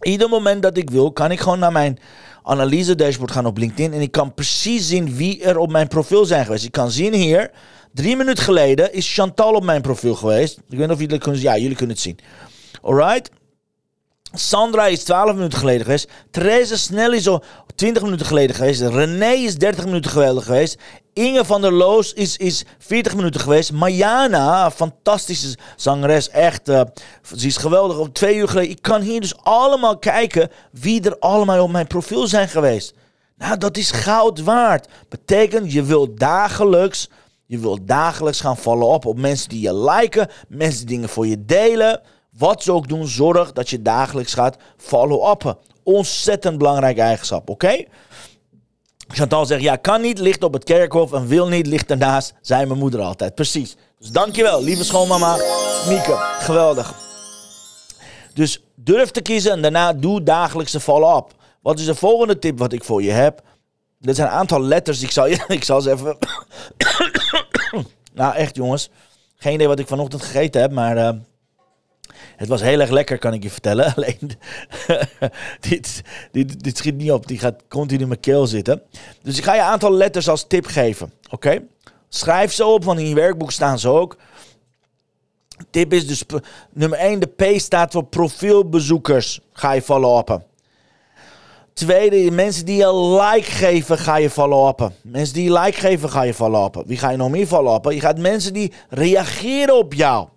ieder 0.00 0.28
moment 0.28 0.62
dat 0.62 0.76
ik 0.76 0.90
wil, 0.90 1.12
kan 1.12 1.30
ik 1.30 1.40
gewoon 1.40 1.58
naar 1.58 1.72
mijn 1.72 1.98
analyse 2.42 2.94
dashboard 2.94 3.30
gaan 3.30 3.46
op 3.46 3.58
LinkedIn. 3.58 3.92
En 3.92 4.00
ik 4.00 4.12
kan 4.12 4.34
precies 4.34 4.88
zien 4.88 5.16
wie 5.16 5.42
er 5.42 5.58
op 5.58 5.70
mijn 5.70 5.88
profiel 5.88 6.24
zijn 6.24 6.44
geweest. 6.44 6.64
Ik 6.64 6.72
kan 6.72 6.90
zien 6.90 7.14
hier, 7.14 7.50
drie 7.92 8.16
minuten 8.16 8.44
geleden 8.44 8.92
is 8.92 9.14
Chantal 9.14 9.52
op 9.52 9.64
mijn 9.64 9.82
profiel 9.82 10.14
geweest. 10.14 10.56
Ik 10.56 10.64
weet 10.78 10.78
niet 10.78 10.90
of 10.90 11.00
jullie 11.00 11.18
kunnen 11.18 11.40
zien. 11.40 11.50
Ja, 11.50 11.58
jullie 11.58 11.76
kunnen 11.76 11.96
het 11.96 12.04
zien. 12.04 12.18
Alright. 12.82 13.30
Sandra 14.34 14.86
is 14.86 15.04
12 15.04 15.34
minuten 15.34 15.58
geleden 15.58 15.84
geweest. 15.84 16.08
Therese 16.30 16.78
Snel 16.78 17.12
is 17.12 17.28
al 17.28 17.42
20 17.74 18.02
minuten 18.02 18.26
geleden 18.26 18.56
geweest. 18.56 18.80
René 18.80 19.32
is 19.32 19.54
30 19.54 19.84
minuten 19.84 20.10
geweldig 20.10 20.44
geweest. 20.44 20.78
Inge 21.12 21.44
van 21.44 21.60
der 21.60 21.72
Loos 21.72 22.12
is, 22.12 22.36
is 22.36 22.64
40 22.78 23.14
minuten 23.14 23.40
geweest. 23.40 23.72
Mayana, 23.72 24.70
fantastische 24.70 25.56
zangeres, 25.76 26.28
echt. 26.28 26.68
eh, 26.68 26.80
ze 27.36 27.46
is 27.46 27.56
geweldig. 27.56 27.98
Op 27.98 28.14
twee 28.14 28.36
uur 28.36 28.48
geleden. 28.48 28.70
Ik 28.70 28.82
kan 28.82 29.00
hier 29.00 29.20
dus 29.20 29.36
allemaal 29.42 29.98
kijken 29.98 30.50
wie 30.70 31.02
er 31.02 31.18
allemaal 31.18 31.62
op 31.62 31.70
mijn 31.70 31.86
profiel 31.86 32.26
zijn 32.26 32.48
geweest. 32.48 32.94
Nou, 33.36 33.58
dat 33.58 33.76
is 33.76 33.90
goud 33.90 34.40
waard. 34.40 34.88
Betekent, 35.08 35.72
je 35.72 35.82
wilt 35.82 36.18
dagelijks, 36.18 37.08
je 37.46 37.58
wilt 37.58 37.88
dagelijks 37.88 38.40
gaan 38.40 38.56
vallen 38.56 38.86
op 38.86 39.06
op 39.06 39.18
mensen 39.18 39.48
die 39.48 39.60
je 39.60 39.74
liken, 39.74 40.28
mensen 40.48 40.86
die 40.86 40.94
dingen 40.96 41.08
voor 41.08 41.26
je 41.26 41.44
delen. 41.44 42.00
Wat 42.38 42.62
ze 42.62 42.72
ook 42.72 42.88
doen, 42.88 43.06
zorg 43.06 43.52
dat 43.52 43.70
je 43.70 43.82
dagelijks 43.82 44.34
gaat 44.34 44.56
follow-uppen. 44.76 45.56
Ontzettend 45.82 46.58
belangrijk 46.58 46.98
eigenschap, 46.98 47.50
oké? 47.50 47.84
Chantal 49.08 49.46
zegt, 49.46 49.62
ja, 49.62 49.76
kan 49.76 50.00
niet, 50.00 50.18
ligt 50.18 50.42
op 50.42 50.52
het 50.52 50.64
kerkhof 50.64 51.12
en 51.12 51.26
wil 51.26 51.48
niet, 51.48 51.66
ligt 51.66 51.90
ernaast, 51.90 52.34
zei 52.40 52.66
mijn 52.66 52.78
moeder 52.78 53.00
altijd. 53.00 53.34
Precies. 53.34 53.76
Dus 53.98 54.10
dankjewel, 54.10 54.62
lieve 54.62 54.84
schoonmama 54.84 55.36
Mieke. 55.88 56.16
Geweldig. 56.40 56.94
Dus 58.34 58.62
durf 58.74 59.10
te 59.10 59.20
kiezen 59.20 59.52
en 59.52 59.62
daarna 59.62 59.92
doe 59.92 60.22
dagelijkse 60.22 60.80
follow-up. 60.80 61.32
Wat 61.62 61.78
is 61.78 61.84
de 61.84 61.94
volgende 61.94 62.38
tip 62.38 62.58
wat 62.58 62.72
ik 62.72 62.84
voor 62.84 63.02
je 63.02 63.10
heb? 63.10 63.42
Dit 63.98 64.16
zijn 64.16 64.28
een 64.28 64.34
aantal 64.34 64.60
letters, 64.62 65.02
ik 65.02 65.10
zal, 65.10 65.26
ik 65.48 65.64
zal 65.64 65.80
ze 65.80 65.90
even... 65.90 66.16
nou, 68.14 68.34
echt 68.34 68.56
jongens. 68.56 68.90
Geen 69.36 69.54
idee 69.54 69.68
wat 69.68 69.78
ik 69.78 69.88
vanochtend 69.88 70.22
gegeten 70.22 70.60
heb, 70.60 70.72
maar... 70.72 70.96
eh, 70.96 71.14
het 72.44 72.60
was 72.60 72.68
heel 72.68 72.80
erg 72.80 72.90
lekker, 72.90 73.18
kan 73.18 73.32
ik 73.32 73.42
je 73.42 73.50
vertellen. 73.50 73.92
Alleen, 73.96 74.30
dit, 75.60 76.02
dit, 76.32 76.64
dit 76.64 76.76
schiet 76.76 76.96
niet 76.96 77.12
op. 77.12 77.26
Die 77.26 77.38
gaat 77.38 77.62
continu 77.68 78.02
in 78.02 78.08
mijn 78.08 78.20
keel 78.20 78.46
zitten. 78.46 78.82
Dus 79.22 79.38
ik 79.38 79.44
ga 79.44 79.54
je 79.54 79.60
een 79.60 79.66
aantal 79.66 79.92
letters 79.92 80.28
als 80.28 80.46
tip 80.46 80.66
geven. 80.66 81.12
Oké? 81.30 81.62
Schrijf 82.08 82.52
ze 82.52 82.64
op, 82.64 82.84
want 82.84 82.98
in 82.98 83.08
je 83.08 83.14
werkboek 83.14 83.52
staan 83.52 83.78
ze 83.78 83.88
ook. 83.88 84.16
Tip 85.70 85.92
is 85.92 86.06
dus 86.06 86.24
nummer 86.72 86.98
1. 86.98 87.20
De 87.20 87.26
P 87.26 87.60
staat 87.60 87.92
voor 87.92 88.04
profielbezoekers. 88.04 89.40
Ga 89.52 89.72
je 89.72 89.82
follow-uppen. 89.82 90.44
Tweede, 91.72 92.30
mensen 92.30 92.66
die 92.66 92.76
je 92.76 92.96
like 92.96 93.50
geven, 93.50 93.98
ga 93.98 94.16
je 94.16 94.30
follow-uppen. 94.30 94.94
Mensen 95.02 95.34
die 95.34 95.44
je 95.44 95.58
like 95.60 95.80
geven, 95.80 96.10
ga 96.10 96.22
je 96.22 96.34
follow-uppen. 96.34 96.86
Wie 96.86 96.98
ga 96.98 97.10
je 97.10 97.16
nog 97.16 97.30
meer 97.30 97.46
follow-uppen? 97.46 97.94
Je 97.94 98.00
gaat 98.00 98.18
mensen 98.18 98.52
die 98.52 98.72
reageren 98.88 99.76
op 99.76 99.94
jou. 99.94 100.28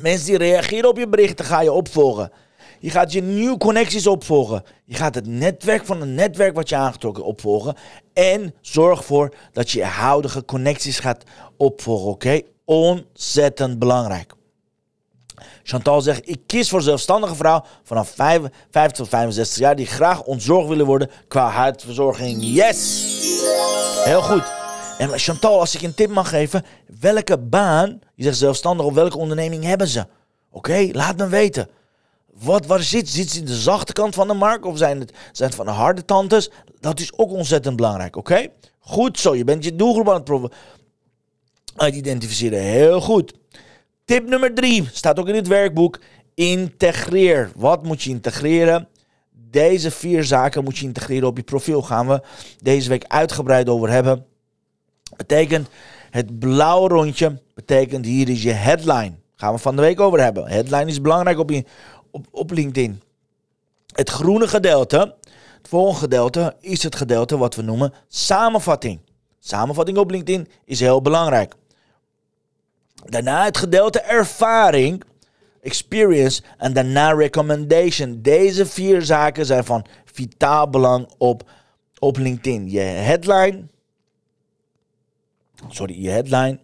Mensen 0.00 0.26
die 0.26 0.38
reageren 0.38 0.88
op 0.88 0.98
je 0.98 1.08
berichten 1.08 1.44
ga 1.44 1.60
je 1.60 1.72
opvolgen. 1.72 2.32
Je 2.78 2.90
gaat 2.90 3.12
je 3.12 3.22
nieuwe 3.22 3.58
connecties 3.58 4.06
opvolgen. 4.06 4.62
Je 4.84 4.94
gaat 4.94 5.14
het 5.14 5.26
netwerk 5.26 5.84
van 5.84 6.00
een 6.00 6.14
netwerk 6.14 6.54
wat 6.54 6.68
je 6.68 6.76
aangetrokken 6.76 7.24
opvolgen. 7.24 7.76
En 8.12 8.54
zorg 8.60 8.98
ervoor 8.98 9.34
dat 9.52 9.70
je 9.70 9.78
je 9.78 9.84
huidige 9.84 10.44
connecties 10.44 10.98
gaat 10.98 11.24
opvolgen. 11.56 12.10
Oké? 12.10 12.40
Ontzettend 12.64 13.78
belangrijk. 13.78 14.36
Chantal 15.62 16.00
zegt, 16.00 16.28
ik 16.28 16.40
kies 16.46 16.68
voor 16.68 16.82
zelfstandige 16.82 17.34
vrouw 17.34 17.64
vanaf 17.82 18.08
5, 18.08 18.40
50 18.70 18.96
tot 18.96 19.08
65 19.08 19.58
jaar 19.58 19.76
die 19.76 19.86
graag 19.86 20.22
ontzorgd 20.22 20.68
willen 20.68 20.86
worden 20.86 21.10
qua 21.28 21.48
huidverzorging. 21.48 22.38
Yes! 22.40 23.06
Heel 24.04 24.22
goed. 24.22 24.57
En 24.98 25.18
Chantal, 25.18 25.60
als 25.60 25.74
ik 25.74 25.82
een 25.82 25.94
tip 25.94 26.10
mag 26.10 26.28
geven, 26.28 26.64
welke 27.00 27.38
baan, 27.38 28.00
je 28.14 28.22
zegt 28.24 28.36
zelfstandig, 28.36 28.86
of 28.86 28.94
welke 28.94 29.18
onderneming 29.18 29.64
hebben 29.64 29.88
ze? 29.88 30.06
Oké, 30.50 30.88
laat 30.92 31.16
me 31.16 31.28
weten. 31.28 31.68
Wat, 32.26 32.66
waar 32.66 32.82
zit? 32.82 33.08
Zit 33.08 33.30
ze 33.30 33.38
in 33.38 33.44
de 33.44 33.56
zachte 33.56 33.92
kant 33.92 34.14
van 34.14 34.28
de 34.28 34.34
markt 34.34 34.64
of 34.64 34.78
zijn 34.78 35.00
het, 35.00 35.12
zijn 35.32 35.48
het 35.48 35.58
van 35.58 35.66
de 35.66 35.72
harde 35.72 36.04
tantes? 36.04 36.50
Dat 36.80 37.00
is 37.00 37.18
ook 37.18 37.30
ontzettend 37.30 37.76
belangrijk, 37.76 38.16
oké? 38.16 38.46
Goed 38.78 39.18
zo, 39.18 39.36
je 39.36 39.44
bent 39.44 39.64
je 39.64 39.76
doelgroep 39.76 40.08
aan 40.08 40.14
het 40.14 40.24
pro- 40.24 40.48
aan 41.76 41.86
het 41.86 41.94
identificeren. 41.94 42.60
Heel 42.60 43.00
goed. 43.00 43.34
Tip 44.04 44.28
nummer 44.28 44.54
drie 44.54 44.88
staat 44.92 45.18
ook 45.18 45.28
in 45.28 45.34
het 45.34 45.46
werkboek. 45.46 46.00
Integreer. 46.34 47.50
Wat 47.56 47.82
moet 47.82 48.02
je 48.02 48.10
integreren? 48.10 48.88
Deze 49.30 49.90
vier 49.90 50.24
zaken 50.24 50.64
moet 50.64 50.78
je 50.78 50.84
integreren 50.84 51.28
op 51.28 51.36
je 51.36 51.42
profiel. 51.42 51.82
Gaan 51.82 52.08
we 52.08 52.22
deze 52.62 52.88
week 52.88 53.04
uitgebreid 53.04 53.68
over 53.68 53.90
hebben. 53.90 54.26
Betekent 55.18 55.68
het 56.10 56.38
blauwe 56.38 56.88
rondje, 56.88 57.42
betekent 57.54 58.04
hier 58.04 58.28
is 58.28 58.42
je 58.42 58.52
headline. 58.52 59.12
Gaan 59.34 59.52
we 59.52 59.58
van 59.58 59.76
de 59.76 59.82
week 59.82 60.00
over 60.00 60.20
hebben. 60.20 60.48
Headline 60.48 60.86
is 60.86 61.00
belangrijk 61.00 61.38
op, 61.38 61.50
je, 61.50 61.64
op, 62.10 62.26
op 62.30 62.50
LinkedIn. 62.50 63.02
Het 63.94 64.10
groene 64.10 64.48
gedeelte, 64.48 65.14
het 65.56 65.68
volgende 65.68 66.00
gedeelte, 66.00 66.56
is 66.60 66.82
het 66.82 66.96
gedeelte 66.96 67.36
wat 67.36 67.54
we 67.54 67.62
noemen 67.62 67.92
samenvatting. 68.08 69.00
Samenvatting 69.38 69.98
op 69.98 70.10
LinkedIn 70.10 70.48
is 70.64 70.80
heel 70.80 71.02
belangrijk. 71.02 71.54
Daarna 73.04 73.44
het 73.44 73.56
gedeelte 73.56 74.00
ervaring, 74.00 75.02
experience 75.60 76.42
en 76.58 76.72
daarna 76.72 77.12
recommendation. 77.12 78.18
Deze 78.22 78.66
vier 78.66 79.02
zaken 79.02 79.46
zijn 79.46 79.64
van 79.64 79.86
vitaal 80.04 80.70
belang 80.70 81.08
op, 81.16 81.50
op 81.98 82.16
LinkedIn. 82.16 82.70
Je 82.70 82.80
headline, 82.80 83.68
sorry, 85.68 86.02
je 86.02 86.10
headline, 86.10 86.60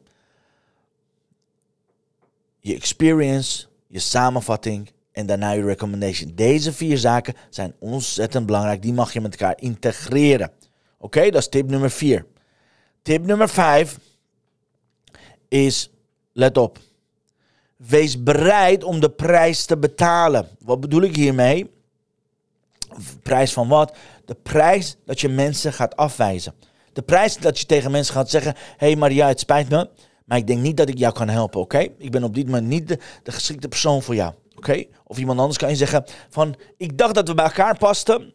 je 2.60 2.74
experience, 2.74 3.66
je 3.86 3.98
samenvatting 3.98 4.90
en 5.12 5.26
daarna 5.26 5.50
je 5.50 5.64
recommendation. 5.64 6.32
Deze 6.34 6.72
vier 6.72 6.98
zaken 6.98 7.34
zijn 7.50 7.74
ontzettend 7.78 8.46
belangrijk. 8.46 8.82
Die 8.82 8.92
mag 8.92 9.12
je 9.12 9.20
met 9.20 9.32
elkaar 9.40 9.60
integreren. 9.60 10.52
Oké, 10.98 11.30
dat 11.30 11.40
is 11.40 11.48
tip 11.48 11.70
nummer 11.70 11.90
vier. 11.90 12.26
Tip 13.02 13.26
nummer 13.26 13.48
vijf 13.48 13.98
is, 15.48 15.90
let 16.32 16.56
op, 16.56 16.78
wees 17.76 18.22
bereid 18.22 18.84
om 18.84 19.00
de 19.00 19.10
prijs 19.10 19.64
te 19.64 19.76
betalen. 19.76 20.48
Wat 20.58 20.80
bedoel 20.80 21.02
ik 21.02 21.16
hiermee? 21.16 21.70
Prijs 23.22 23.52
van 23.52 23.68
wat? 23.68 23.96
De 24.24 24.34
prijs 24.34 24.96
dat 25.04 25.20
je 25.20 25.28
mensen 25.28 25.72
gaat 25.72 25.96
afwijzen. 25.96 26.54
De 26.94 27.02
prijs 27.02 27.36
dat 27.36 27.58
je 27.58 27.66
tegen 27.66 27.90
mensen 27.90 28.14
gaat 28.14 28.30
zeggen: 28.30 28.54
Hé 28.76 28.86
hey 28.86 28.96
Maria, 28.96 29.28
het 29.28 29.40
spijt 29.40 29.68
me, 29.68 29.88
maar 30.24 30.38
ik 30.38 30.46
denk 30.46 30.60
niet 30.60 30.76
dat 30.76 30.88
ik 30.88 30.98
jou 30.98 31.12
kan 31.12 31.28
helpen, 31.28 31.60
oké? 31.60 31.78
Ik 31.98 32.10
ben 32.10 32.24
op 32.24 32.34
dit 32.34 32.46
moment 32.46 32.66
niet 32.66 32.88
de, 32.88 32.98
geschikte 33.32 33.68
persoon 33.68 34.02
voor 34.02 34.14
jou, 34.14 34.32
oké? 34.56 34.84
Of 35.04 35.18
iemand 35.18 35.38
anders 35.38 35.58
kan 35.58 35.68
je 35.68 35.76
zeggen: 35.76 36.04
van, 36.30 36.54
Ik 36.76 36.98
dacht 36.98 37.14
dat 37.14 37.28
we 37.28 37.34
bij 37.34 37.44
elkaar 37.44 37.78
pasten, 37.78 38.32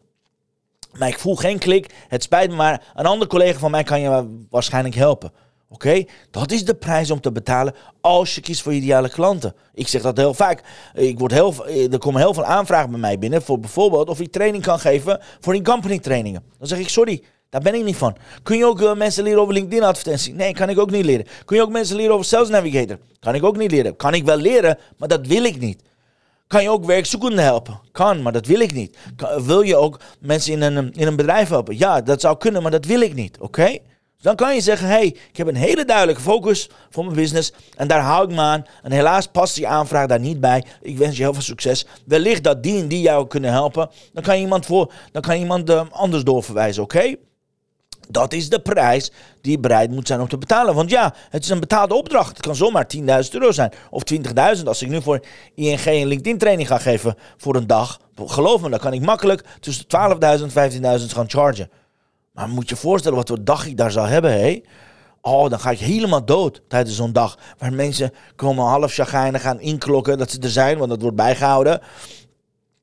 maar 0.98 1.08
ik 1.08 1.18
voel 1.18 1.36
geen 1.36 1.58
klik. 1.58 1.94
Het 2.08 2.22
spijt 2.22 2.50
me, 2.50 2.56
maar 2.56 2.92
een 2.94 3.06
andere 3.06 3.30
collega 3.30 3.58
van 3.58 3.70
mij 3.70 3.82
kan 3.82 4.00
je 4.00 4.38
waarschijnlijk 4.50 4.94
helpen. 4.94 5.32
Oké, 5.72 6.04
dat 6.30 6.50
is 6.50 6.64
de 6.64 6.74
prijs 6.74 7.10
om 7.10 7.20
te 7.20 7.32
betalen 7.32 7.74
als 8.00 8.34
je 8.34 8.40
kiest 8.40 8.62
voor 8.62 8.72
ideale 8.72 9.08
klanten. 9.08 9.54
Ik 9.74 9.88
zeg 9.88 10.02
dat 10.02 10.16
heel 10.16 10.34
vaak. 10.34 10.62
Ik 10.94 11.18
word 11.18 11.32
heel, 11.32 11.66
er 11.66 11.98
komen 11.98 12.20
heel 12.20 12.34
veel 12.34 12.44
aanvragen 12.44 12.90
bij 12.90 13.00
mij 13.00 13.18
binnen 13.18 13.42
voor 13.42 13.60
bijvoorbeeld 13.60 14.08
of 14.08 14.20
ik 14.20 14.32
training 14.32 14.62
kan 14.62 14.78
geven 14.78 15.20
voor 15.40 15.54
in 15.54 15.64
company 15.64 15.98
trainingen. 15.98 16.44
Dan 16.58 16.68
zeg 16.68 16.78
ik 16.78 16.88
sorry, 16.88 17.22
daar 17.50 17.60
ben 17.60 17.74
ik 17.74 17.84
niet 17.84 17.96
van. 17.96 18.16
Kun 18.42 18.56
je 18.56 18.66
ook 18.66 18.80
eh, 18.80 18.94
mensen 18.94 19.24
leren 19.24 19.40
over 19.40 19.54
LinkedIn 19.54 19.82
advertentie? 19.82 20.34
Nee, 20.34 20.54
kan 20.54 20.68
ik 20.68 20.78
ook 20.78 20.90
niet 20.90 21.04
leren. 21.04 21.26
Kun 21.44 21.56
je 21.56 21.62
ook 21.62 21.70
mensen 21.70 21.96
leren 21.96 22.12
over 22.12 22.26
Sales 22.26 22.48
Navigator? 22.48 22.98
Kan 23.18 23.34
ik 23.34 23.44
ook 23.44 23.56
niet 23.56 23.70
leren. 23.70 23.96
Kan 23.96 24.14
ik 24.14 24.24
wel 24.24 24.36
leren, 24.36 24.78
maar 24.96 25.08
dat 25.08 25.26
wil 25.26 25.44
ik 25.44 25.60
niet. 25.60 25.82
Kan 26.46 26.62
je 26.62 26.70
ook 26.70 26.84
werkzoekenden 26.84 27.44
helpen? 27.44 27.80
Kan, 27.92 28.22
maar 28.22 28.32
dat 28.32 28.46
wil 28.46 28.60
ik 28.60 28.72
niet. 28.72 28.96
Wil 29.44 29.60
je 29.60 29.76
ook 29.76 30.00
mensen 30.20 30.52
in 30.52 30.62
een, 30.62 30.92
in 30.92 31.06
een 31.06 31.16
bedrijf 31.16 31.48
helpen? 31.48 31.78
Ja, 31.78 32.00
dat 32.00 32.20
zou 32.20 32.36
kunnen, 32.36 32.62
maar 32.62 32.70
dat 32.70 32.84
wil 32.84 33.00
ik 33.00 33.14
niet. 33.14 33.38
Oké? 33.38 33.78
Dus 34.20 34.28
dan 34.28 34.36
kan 34.36 34.54
je 34.54 34.60
zeggen, 34.60 34.88
hey, 34.88 35.06
ik 35.06 35.36
heb 35.36 35.46
een 35.46 35.54
hele 35.54 35.84
duidelijke 35.84 36.22
focus 36.22 36.68
voor 36.90 37.04
mijn 37.04 37.16
business 37.16 37.52
en 37.76 37.88
daar 37.88 38.00
hou 38.00 38.24
ik 38.24 38.34
me 38.34 38.40
aan. 38.40 38.64
En 38.82 38.92
helaas 38.92 39.26
past 39.26 39.54
die 39.54 39.68
aanvraag 39.68 40.06
daar 40.06 40.20
niet 40.20 40.40
bij. 40.40 40.64
Ik 40.80 40.98
wens 40.98 41.16
je 41.16 41.22
heel 41.22 41.32
veel 41.32 41.42
succes. 41.42 41.86
Wellicht 42.04 42.44
dat 42.44 42.62
die 42.62 42.80
en 42.80 42.88
die 42.88 43.00
jou 43.00 43.26
kunnen 43.26 43.50
helpen. 43.50 43.90
Dan 44.12 44.22
kan 44.22 44.36
je 44.36 44.42
iemand, 44.42 44.66
voor, 44.66 44.92
dan 45.12 45.22
kan 45.22 45.36
iemand 45.36 45.70
eh, 45.70 45.82
anders 45.90 46.24
doorverwijzen, 46.24 46.82
oké? 46.82 47.16
Dat 48.10 48.32
is 48.32 48.48
de 48.48 48.60
prijs 48.60 49.10
die 49.40 49.52
je 49.52 49.58
bereid 49.58 49.90
moet 49.90 50.06
zijn 50.06 50.20
om 50.20 50.28
te 50.28 50.38
betalen. 50.38 50.74
Want 50.74 50.90
ja, 50.90 51.14
het 51.30 51.44
is 51.44 51.50
een 51.50 51.60
betaalde 51.60 51.94
opdracht. 51.94 52.36
Het 52.36 52.46
kan 52.46 52.56
zomaar 52.56 52.86
10.000 52.96 53.02
euro 53.30 53.52
zijn. 53.52 53.72
Of 53.90 54.02
20.000. 54.56 54.64
Als 54.64 54.82
ik 54.82 54.88
nu 54.88 55.02
voor 55.02 55.20
ING 55.54 55.86
een 55.86 56.06
LinkedIn 56.06 56.38
training 56.38 56.68
ga 56.68 56.78
geven 56.78 57.16
voor 57.36 57.56
een 57.56 57.66
dag. 57.66 58.00
Geloof 58.26 58.60
me, 58.60 58.70
dan 58.70 58.78
kan 58.78 58.92
ik 58.92 59.00
makkelijk 59.00 59.44
tussen 59.60 59.84
12.000 59.84 60.54
en 60.54 61.00
15.000 61.00 61.06
gaan 61.06 61.30
chargen. 61.30 61.70
Maar 62.32 62.48
moet 62.48 62.68
je 62.68 62.76
voorstellen 62.76 63.16
wat 63.16 63.28
voor 63.28 63.44
dag 63.44 63.66
ik 63.66 63.76
daar 63.76 63.90
zou 63.90 64.08
hebben, 64.08 64.32
hé? 64.32 64.60
Oh, 65.22 65.50
dan 65.50 65.60
ga 65.60 65.70
ik 65.70 65.78
helemaal 65.78 66.24
dood 66.24 66.62
tijdens 66.68 66.96
zo'n 66.96 67.12
dag. 67.12 67.38
Waar 67.58 67.72
mensen 67.72 68.12
komen 68.36 68.64
half 68.64 68.92
chagrijnig 68.92 69.42
gaan 69.42 69.60
inklokken 69.60 70.18
dat 70.18 70.30
ze 70.30 70.40
er 70.40 70.50
zijn, 70.50 70.78
want 70.78 70.90
dat 70.90 71.02
wordt 71.02 71.16
bijgehouden. 71.16 71.80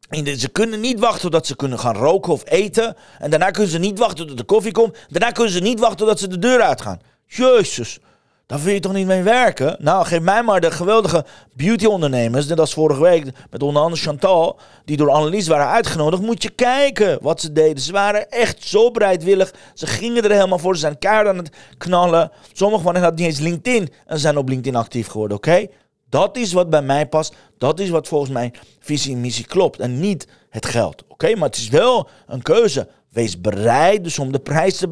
Ze 0.10 0.49
kunnen 0.51 0.80
niet 0.80 0.99
wachten 0.99 1.22
totdat 1.22 1.47
ze 1.47 1.55
kunnen 1.55 1.80
gaan 1.80 1.95
roken 1.95 2.34
of 2.34 2.41
eten. 2.45 2.95
En 3.20 3.30
daarna 3.30 3.51
kunnen 3.51 3.72
ze 3.72 3.80
niet 3.80 3.99
wachten 3.99 4.28
tot 4.28 4.38
de 4.38 4.43
koffie 4.43 4.72
komt. 4.72 4.97
Daarna 5.10 5.32
kunnen 5.32 5.53
ze 5.53 5.60
niet 5.60 5.80
wachten 5.80 5.97
totdat 5.97 6.20
ze 6.20 6.28
de 6.28 6.39
deur 6.39 6.62
uitgaan. 6.62 6.99
Jezus. 7.26 7.99
Daar 8.45 8.60
wil 8.62 8.74
je 8.74 8.80
toch 8.80 8.93
niet 8.93 9.08
mee 9.08 9.24
werken? 9.24 9.76
Nou, 9.80 10.05
geef 10.05 10.20
mij 10.20 10.43
maar 10.43 10.62
de 10.62 10.72
geweldige 10.72 11.26
beauty-ondernemers. 11.53 12.47
Net 12.47 12.60
als 12.60 12.74
vorige 12.74 13.01
week 13.01 13.26
met 13.49 13.64
onder 13.64 13.82
andere 13.82 14.01
Chantal. 14.01 14.60
Die 14.86 14.97
door 14.97 15.10
Annelies 15.10 15.47
waren 15.47 15.68
uitgenodigd. 15.68 16.22
Moet 16.22 16.43
je 16.43 16.49
kijken 16.49 17.18
wat 17.22 17.41
ze 17.41 17.51
deden. 17.51 17.84
Ze 17.84 17.91
waren 17.91 18.30
echt 18.30 18.64
zo 18.64 18.91
bereidwillig. 18.91 19.53
Ze 19.74 19.88
gingen 19.88 20.24
er 20.24 20.32
helemaal 20.32 20.60
voor. 20.60 20.74
Ze 20.74 20.80
zijn 20.80 20.97
keihard 20.97 21.28
aan 21.28 21.38
het 21.38 21.55
knallen. 21.78 22.32
Sommigen 22.53 22.84
van 22.84 22.93
hen 22.93 23.03
hadden 23.03 23.22
niet 23.22 23.30
eens 23.30 23.39
LinkedIn. 23.39 23.89
En 24.05 24.20
zijn 24.20 24.38
op 24.38 24.49
LinkedIn 24.49 24.76
actief 24.76 25.08
geworden, 25.08 25.38
oké? 25.38 25.68
Dat 26.10 26.38
is 26.38 26.53
wat 26.53 26.70
bij 26.70 26.82
mij 26.82 27.08
past. 27.08 27.36
Dat 27.58 27.80
is 27.80 27.89
wat 27.89 28.08
volgens 28.08 28.32
mijn 28.32 28.53
visie 28.80 29.14
en 29.16 29.22
missie 29.22 29.45
klopt. 29.45 29.80
En 29.80 29.99
niet 29.99 30.28
het 30.49 30.66
geld, 30.66 31.03
oké? 31.08 31.36
Maar 31.36 31.47
het 31.47 31.58
is 31.58 31.70
wel 31.70 32.10
een 32.28 32.41
keuze. 32.41 32.88
Wees 33.10 33.41
bereid 33.41 34.03
dus 34.03 34.20
om 34.20 34.32
de 34.32 34.39
prijs 34.39 34.78
te 34.78 34.89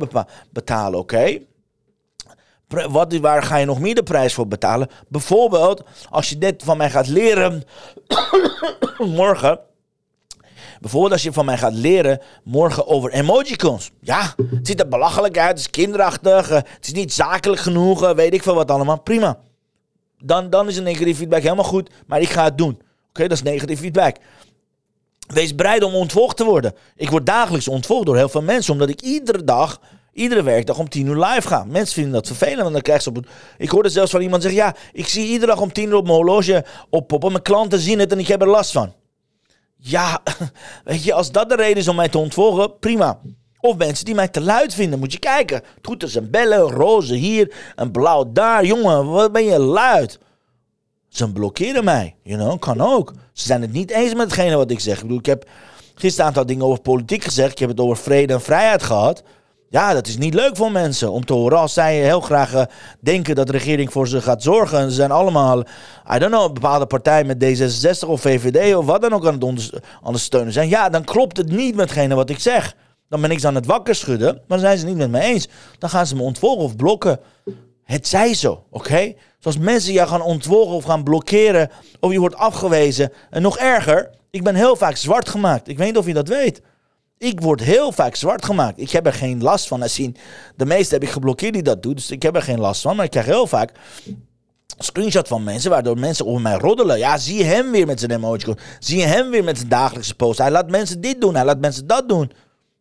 betalen, 0.52 1.00
oké? 1.00 1.40
Waar 3.22 3.44
ga 3.44 3.58
je 3.58 3.66
nog 3.66 3.80
meer 3.80 3.96
de 3.96 4.04
prijs 4.04 4.34
voor 4.34 4.48
betalen? 4.48 4.90
Bijvoorbeeld, 5.08 5.84
als 6.10 6.30
je 6.30 6.38
dit 6.38 6.64
van 6.64 6.78
mij 6.78 6.90
gaat 6.90 7.08
leren 7.08 7.64
morgen. 8.98 9.60
Bijvoorbeeld 10.80 11.14
als 11.14 11.24
je 11.24 11.34
van 11.34 11.46
mij 11.46 11.58
gaat 11.58 11.74
leren 11.74 12.22
morgen 12.44 12.88
over 12.88 13.12
emojicons. 13.12 13.92
Ja, 14.02 14.34
het 14.50 14.68
ziet 14.68 14.80
er 14.80 14.88
belachelijk 14.88 15.38
uit, 15.38 15.50
het 15.50 15.60
is 15.60 15.70
kinderachtig, 15.70 16.50
eh, 16.50 16.56
het 16.56 16.86
is 16.86 16.94
niet 16.94 17.14
zakelijk 17.14 17.62
genoeg, 17.62 18.04
eh, 18.04 18.16
weet 18.16 18.34
ik 18.34 18.44
veel 18.44 18.56
wat 18.56 18.72
allemaal. 18.72 19.02
Prima. 19.02 19.40
Dan, 20.26 20.50
dan 20.50 20.68
is 20.68 20.78
een 20.78 20.84
negatieve 20.84 21.18
feedback 21.18 21.42
helemaal 21.42 21.64
goed, 21.64 21.90
maar 22.08 22.22
ik 22.22 22.30
ga 22.30 22.44
het 22.44 22.58
doen. 22.58 22.82
Oké, 23.10 23.22
dat 23.22 23.32
is 23.32 23.44
negatieve 23.44 23.82
feedback. 23.82 24.18
Wees 25.28 25.56
bereid 25.56 25.84
om 25.84 25.94
ontvolgd 25.94 26.38
te 26.38 26.44
worden. 26.44 26.74
Ik 26.96 27.10
word 27.10 27.26
dagelijks 27.26 27.68
ontvolgd 27.68 28.06
door 28.06 28.16
heel 28.16 28.30
veel 28.30 28.42
mensen, 28.42 28.74
omdat 28.74 28.90
ik 28.90 29.02
iedere 29.02 29.44
dag, 29.44 29.80
iedere 30.14 30.44
werkdag 30.44 30.78
om 30.78 30.90
10 30.90 31.08
uur 31.08 31.26
live 31.26 31.48
ga. 31.48 31.64
Mensen 31.64 31.94
vinden 31.94 32.14
dat 32.14 32.28
vervelend, 32.28 32.62
want 32.62 32.74
dan 32.74 32.82
krijg 32.82 33.02
ze 33.02 33.10
op. 33.10 33.28
Ik 33.58 33.70
hoorde 33.70 33.90
zelfs 33.90 34.12
van 34.12 34.22
iemand 34.22 34.42
zeggen, 34.42 34.62
ja, 34.62 34.76
ik 34.92 35.08
zie 35.08 35.28
iedere 35.28 35.52
dag 35.52 35.62
om 35.62 35.74
10 35.74 35.90
uur 35.90 35.96
op 35.96 36.04
mijn 36.04 36.16
horloge 36.16 36.66
oppoppen. 36.90 37.32
Mijn 37.32 37.44
klanten 37.44 37.80
zien 37.80 38.00
het 38.00 38.12
en 38.12 38.20
ik 38.20 38.28
heb 38.28 38.42
er 38.42 38.48
last 38.48 38.72
van. 38.72 38.94
Ja, 39.78 40.22
weet 40.84 41.04
je, 41.04 41.14
als 41.14 41.32
dat 41.32 41.50
de 41.50 41.56
reden 41.56 41.78
is 41.78 41.88
om 41.88 41.96
mij 41.96 42.10
te 42.10 42.18
ontvolgen, 42.18 42.80
prima. 42.80 43.20
Of 43.66 43.78
mensen 43.78 44.06
die 44.06 44.16
mij 44.16 44.28
te 44.28 44.42
luid 44.42 44.74
vinden, 44.74 45.00
moet 45.00 45.12
je 45.12 45.20
kijken. 45.20 45.62
Toeters 45.82 46.16
en 46.16 46.32
bellen, 46.32 46.72
roze 46.72 47.16
hier, 47.16 47.54
een 47.76 47.92
blauw 47.92 48.32
daar. 48.32 48.66
Jongen, 48.66 49.10
wat 49.10 49.32
ben 49.32 49.46
je 49.46 49.60
luid? 49.60 50.20
Ze 51.10 51.32
blokkeren 51.32 51.84
mij, 51.84 52.16
you 52.24 52.40
know, 52.40 52.60
kan 52.60 52.82
ook. 52.82 53.14
Ze 53.34 53.46
zijn 53.46 53.62
het 53.62 53.72
niet 53.72 53.92
eens 53.92 54.14
met 54.14 54.24
hetgene 54.24 54.56
wat 54.56 54.72
ik 54.72 54.80
zeg. 54.80 54.96
Ik 54.96 55.02
bedoel, 55.02 55.18
ik 55.18 55.26
heb 55.26 55.46
gisteren 55.96 56.20
een 56.20 56.28
aantal 56.28 56.46
dingen 56.46 56.66
over 56.66 56.82
politiek 56.82 57.24
gezegd. 57.24 57.52
Ik 57.52 57.60
heb 57.60 57.70
het 57.70 57.80
over 57.80 57.98
vrede 57.98 58.34
en 58.34 58.42
vrijheid 58.42 58.84
gehad. 58.84 59.24
Ja, 59.70 59.94
dat 59.94 60.08
is 60.08 60.18
niet 60.18 60.34
leuk 60.34 60.56
voor 60.56 60.72
mensen 60.72 61.12
om 61.12 61.26
te 61.26 61.34
horen. 61.34 61.58
Als 61.58 61.74
zij 61.74 61.96
heel 61.96 62.22
graag 62.22 62.54
eh, 62.54 62.62
denken 63.00 63.36
dat 63.36 63.48
de 63.48 63.52
regering 63.52 63.92
voor 63.92 64.08
ze 64.08 64.22
gaat 64.22 64.44
zorgen. 64.44 64.80
En 64.80 64.90
ze 64.90 64.96
zijn 64.96 65.12
allemaal, 65.12 65.60
I 66.16 66.20
don't 66.20 66.32
know, 66.32 66.44
een 66.44 66.54
bepaalde 66.54 66.86
partij 66.86 67.24
met 67.24 67.44
D66 67.44 68.08
of 68.08 68.22
VVD 68.22 68.76
of 68.76 68.86
wat 68.86 69.02
dan 69.02 69.14
ook 69.14 69.26
aan 69.26 69.34
het 69.34 69.44
onders- 69.44 69.72
ondersteunen 70.04 70.54
zijn. 70.54 70.70
Ja, 70.70 70.90
dan 70.90 71.04
klopt 71.04 71.38
het 71.38 71.52
niet 71.52 71.76
met 71.76 72.08
wat 72.08 72.30
ik 72.30 72.40
zeg. 72.40 72.76
Dan 73.16 73.30
ben 73.30 73.38
ik 73.38 73.46
aan 73.46 73.56
het 73.56 73.66
wakker 73.66 73.96
schudden, 73.96 74.42
maar 74.48 74.60
zijn 74.60 74.78
ze 74.78 74.86
niet 74.86 74.98
met 74.98 75.10
me 75.10 75.20
eens. 75.20 75.48
Dan 75.78 75.90
gaan 75.90 76.08
ze 76.08 76.16
me 76.16 76.22
ontvolgen 76.22 76.64
of 76.64 76.76
blokken. 76.76 77.20
Het 77.84 78.08
zij 78.08 78.34
zo, 78.34 78.64
oké? 78.70 79.14
Zoals 79.40 79.58
mensen 79.58 79.94
jou 79.94 80.08
gaan 80.08 80.22
ontvolgen 80.22 80.76
of 80.76 80.84
gaan 80.84 81.04
blokkeren, 81.04 81.70
of 82.00 82.12
je 82.12 82.20
wordt 82.20 82.36
afgewezen. 82.36 83.12
En 83.30 83.42
nog 83.42 83.58
erger, 83.58 84.10
ik 84.30 84.44
ben 84.44 84.56
heel 84.56 84.76
vaak 84.76 84.96
zwart 84.96 85.30
gemaakt. 85.30 85.68
Ik 85.68 85.78
weet 85.78 85.88
niet 85.88 85.98
of 85.98 86.06
je 86.06 86.14
dat 86.14 86.28
weet. 86.28 86.62
Ik 87.18 87.42
word 87.42 87.62
heel 87.62 87.92
vaak 87.92 88.16
zwart 88.16 88.46
gemaakt. 88.46 88.80
Ik 88.80 88.92
heb 88.92 89.06
er 89.06 89.14
geen 89.14 89.42
last 89.42 89.68
van. 89.68 89.82
En 89.82 89.90
zien, 89.90 90.18
de 90.56 90.66
meeste 90.66 90.94
heb 90.94 91.04
ik 91.04 91.10
geblokkeerd 91.10 91.54
die 91.54 91.64
dat 91.64 91.84
doen, 91.84 91.94
dus 91.94 92.12
ik 92.12 92.22
heb 92.22 92.36
er 92.36 92.42
geen 92.42 92.60
last 92.60 92.82
van. 92.82 92.96
Maar 92.96 93.06
ik 93.06 93.12
krijg 93.12 93.26
heel 93.26 93.48
vaak 93.48 93.72
screenshot 94.78 95.28
van 95.28 95.44
mensen, 95.44 95.70
waardoor 95.70 96.00
mensen 96.00 96.26
over 96.26 96.42
mij 96.42 96.58
roddelen. 96.58 96.98
Ja, 96.98 97.18
zie 97.18 97.38
je 97.38 97.44
hem 97.44 97.72
weer 97.72 97.86
met 97.86 98.00
zijn 98.00 98.12
emoji. 98.12 98.54
Zie 98.80 99.00
je 99.00 99.06
hem 99.06 99.30
weer 99.30 99.44
met 99.44 99.58
zijn 99.58 99.70
dagelijkse 99.70 100.16
post. 100.16 100.38
Hij 100.38 100.52
laat 100.52 100.70
mensen 100.70 101.02
dit 101.02 101.22
doen, 101.22 101.36
hij 101.36 101.46
laat 101.46 101.60
mensen 101.60 101.88
dat 101.88 102.10
doen. 102.10 102.32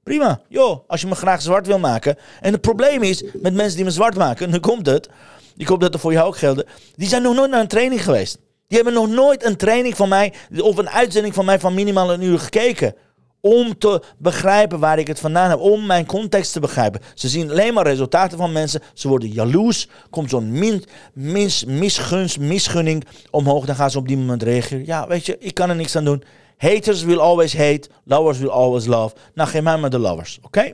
Prima, 0.04 0.40
joh, 0.48 0.78
als 0.86 1.00
je 1.00 1.06
me 1.06 1.14
graag 1.14 1.42
zwart 1.42 1.66
wil 1.66 1.78
maken. 1.78 2.16
En 2.40 2.52
het 2.52 2.60
probleem 2.60 3.02
is, 3.02 3.24
met 3.32 3.54
mensen 3.54 3.76
die 3.76 3.84
me 3.84 3.90
zwart 3.90 4.16
maken, 4.16 4.50
nu 4.50 4.58
komt 4.58 4.86
het. 4.86 5.08
Die 5.56 5.66
komt 5.66 5.80
dat 5.80 5.94
er 5.94 6.00
voor 6.00 6.12
jou 6.12 6.26
ook 6.26 6.36
gelden. 6.36 6.64
Die 6.96 7.08
zijn 7.08 7.22
nog 7.22 7.34
nooit 7.34 7.50
naar 7.50 7.60
een 7.60 7.68
training 7.68 8.04
geweest. 8.04 8.38
Die 8.66 8.76
hebben 8.76 8.94
nog 8.94 9.08
nooit 9.08 9.44
een 9.44 9.56
training 9.56 9.96
van 9.96 10.08
mij, 10.08 10.32
of 10.58 10.76
een 10.76 10.90
uitzending 10.90 11.34
van 11.34 11.44
mij 11.44 11.60
van 11.60 11.74
minimaal 11.74 12.12
een 12.12 12.22
uur 12.22 12.38
gekeken. 12.38 12.94
Om 13.40 13.78
te 13.78 14.02
begrijpen 14.18 14.78
waar 14.78 14.98
ik 14.98 15.06
het 15.06 15.20
vandaan 15.20 15.50
heb. 15.50 15.58
Om 15.58 15.86
mijn 15.86 16.06
context 16.06 16.52
te 16.52 16.60
begrijpen. 16.60 17.00
Ze 17.14 17.28
zien 17.28 17.50
alleen 17.50 17.74
maar 17.74 17.86
resultaten 17.86 18.38
van 18.38 18.52
mensen. 18.52 18.80
Ze 18.94 19.08
worden 19.08 19.28
jaloers. 19.28 19.88
Komt 20.10 20.30
zo'n 20.30 20.52
min, 20.52 20.84
mis, 21.12 21.64
misgunst, 21.64 22.38
misgunning 22.38 23.04
omhoog. 23.30 23.66
Dan 23.66 23.74
gaan 23.74 23.90
ze 23.90 23.98
op 23.98 24.08
die 24.08 24.16
moment 24.16 24.42
reageren. 24.42 24.86
Ja, 24.86 25.06
weet 25.06 25.26
je, 25.26 25.36
ik 25.38 25.54
kan 25.54 25.70
er 25.70 25.76
niks 25.76 25.96
aan 25.96 26.04
doen. 26.04 26.24
Haters 26.56 27.02
will 27.02 27.18
always 27.18 27.56
hate. 27.56 27.88
Lovers 28.04 28.38
will 28.38 28.50
always 28.50 28.86
love. 28.86 29.14
Nou, 29.34 29.48
geef 29.48 29.62
mij 29.62 29.88
de 29.88 29.98
lovers, 29.98 30.38
oké? 30.42 30.72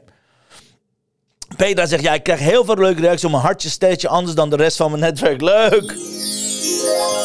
Petra 1.56 1.86
zegt, 1.86 2.02
ja, 2.02 2.14
ik 2.14 2.22
krijg 2.22 2.40
heel 2.40 2.64
veel 2.64 2.76
leuke 2.76 3.00
reacties 3.00 3.24
op 3.24 3.30
mijn 3.30 3.42
hartje 3.42 3.68
steeds 3.68 4.06
anders 4.06 4.34
dan 4.34 4.50
de 4.50 4.56
rest 4.56 4.76
van 4.76 4.90
mijn 4.90 5.02
netwerk. 5.02 5.40
Leuk! 5.40 5.92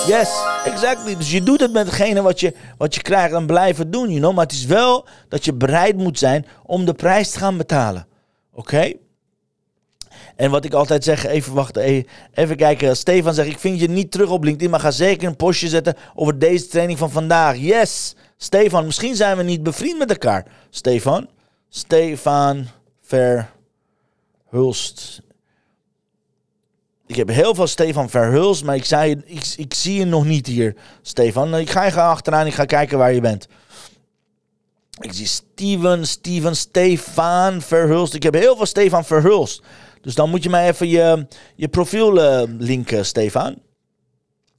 Yes, 0.08 0.30
exactly. 0.66 1.18
Dus 1.18 1.32
je 1.32 1.44
doet 1.44 1.60
het 1.60 1.72
met 1.72 1.86
hetgene 1.86 2.22
wat 2.22 2.40
je, 2.40 2.54
wat 2.78 2.96
je 2.96 3.02
krijgt 3.02 3.34
en 3.34 3.46
blijven 3.46 3.92
doen, 3.92 4.08
you 4.08 4.20
know. 4.20 4.34
Maar 4.34 4.44
het 4.44 4.54
is 4.54 4.66
wel 4.66 5.08
dat 5.30 5.46
je 5.46 5.54
bereid 5.54 5.98
moet 5.98 6.20
zijn 6.20 6.46
om 6.64 6.86
de 6.86 6.94
prijs 6.94 7.32
te 7.32 7.40
gaan 7.40 7.58
betalen. 7.58 8.08
Oké? 8.54 8.94
En 10.36 10.52
wat 10.52 10.66
ik 10.66 10.74
altijd 10.74 11.04
zeg, 11.04 11.26
even 11.26 11.54
wachten, 11.54 11.82
even, 11.82 12.10
even 12.34 12.56
kijken. 12.56 12.98
Stefan 12.98 13.34
zegt, 13.34 13.50
ik 13.50 13.60
vind 13.60 13.80
je 13.80 13.90
niet 13.90 14.12
terug 14.12 14.30
op 14.30 14.44
LinkedIn, 14.44 14.70
maar 14.70 14.80
ga 14.80 14.92
zeker 14.92 15.28
een 15.28 15.36
postje 15.36 15.68
zetten 15.68 15.96
over 16.16 16.40
deze 16.40 16.68
training 16.68 17.00
van 17.00 17.12
vandaag. 17.12 17.58
Yes, 17.58 18.16
Stefan, 18.38 18.86
misschien 18.86 19.16
zijn 19.16 19.38
we 19.38 19.44
niet 19.44 19.64
bevriend 19.64 19.98
met 19.98 20.10
elkaar. 20.10 20.46
Stefan, 20.70 21.30
Stefan 21.70 22.68
Verhulst. 24.52 25.22
Ik 27.08 27.16
heb 27.16 27.28
heel 27.28 27.56
veel 27.56 27.68
Stefan 27.68 28.10
Verhulst, 28.10 28.64
maar 28.64 28.76
ik, 28.76 28.86
zei, 28.86 29.22
ik, 29.56 29.74
zie 29.74 30.00
je 30.00 30.06
nog 30.06 30.26
niet 30.26 30.48
hier, 30.48 30.76
Stefan. 31.02 31.56
Ik 31.56 31.70
ga 31.70 31.86
je 31.86 32.02
achteraan, 32.02 32.48
ik 32.48 32.54
ga 32.54 32.66
kijken 32.66 32.98
waar 32.98 33.14
je 33.14 33.22
bent. 33.22 33.48
Ik 35.00 35.14
zie 35.14 35.28
Steven, 35.28 36.08
Steven, 36.08 36.56
Stefan 36.56 37.62
Verhulst. 37.62 38.14
Ik 38.14 38.24
heb 38.24 38.34
heel 38.34 38.56
veel 38.56 38.66
Stefan 38.66 39.06
Verhulst. 39.06 39.62
Dus 40.02 40.16
dan 40.16 40.30
moet 40.30 40.44
je 40.44 40.50
mij 40.50 40.68
even 40.68 40.88
je, 40.88 41.28
je 41.56 41.68
profiel 41.68 42.22
eh, 42.22 42.50
linken, 42.58 43.06
Stefan. 43.06 43.62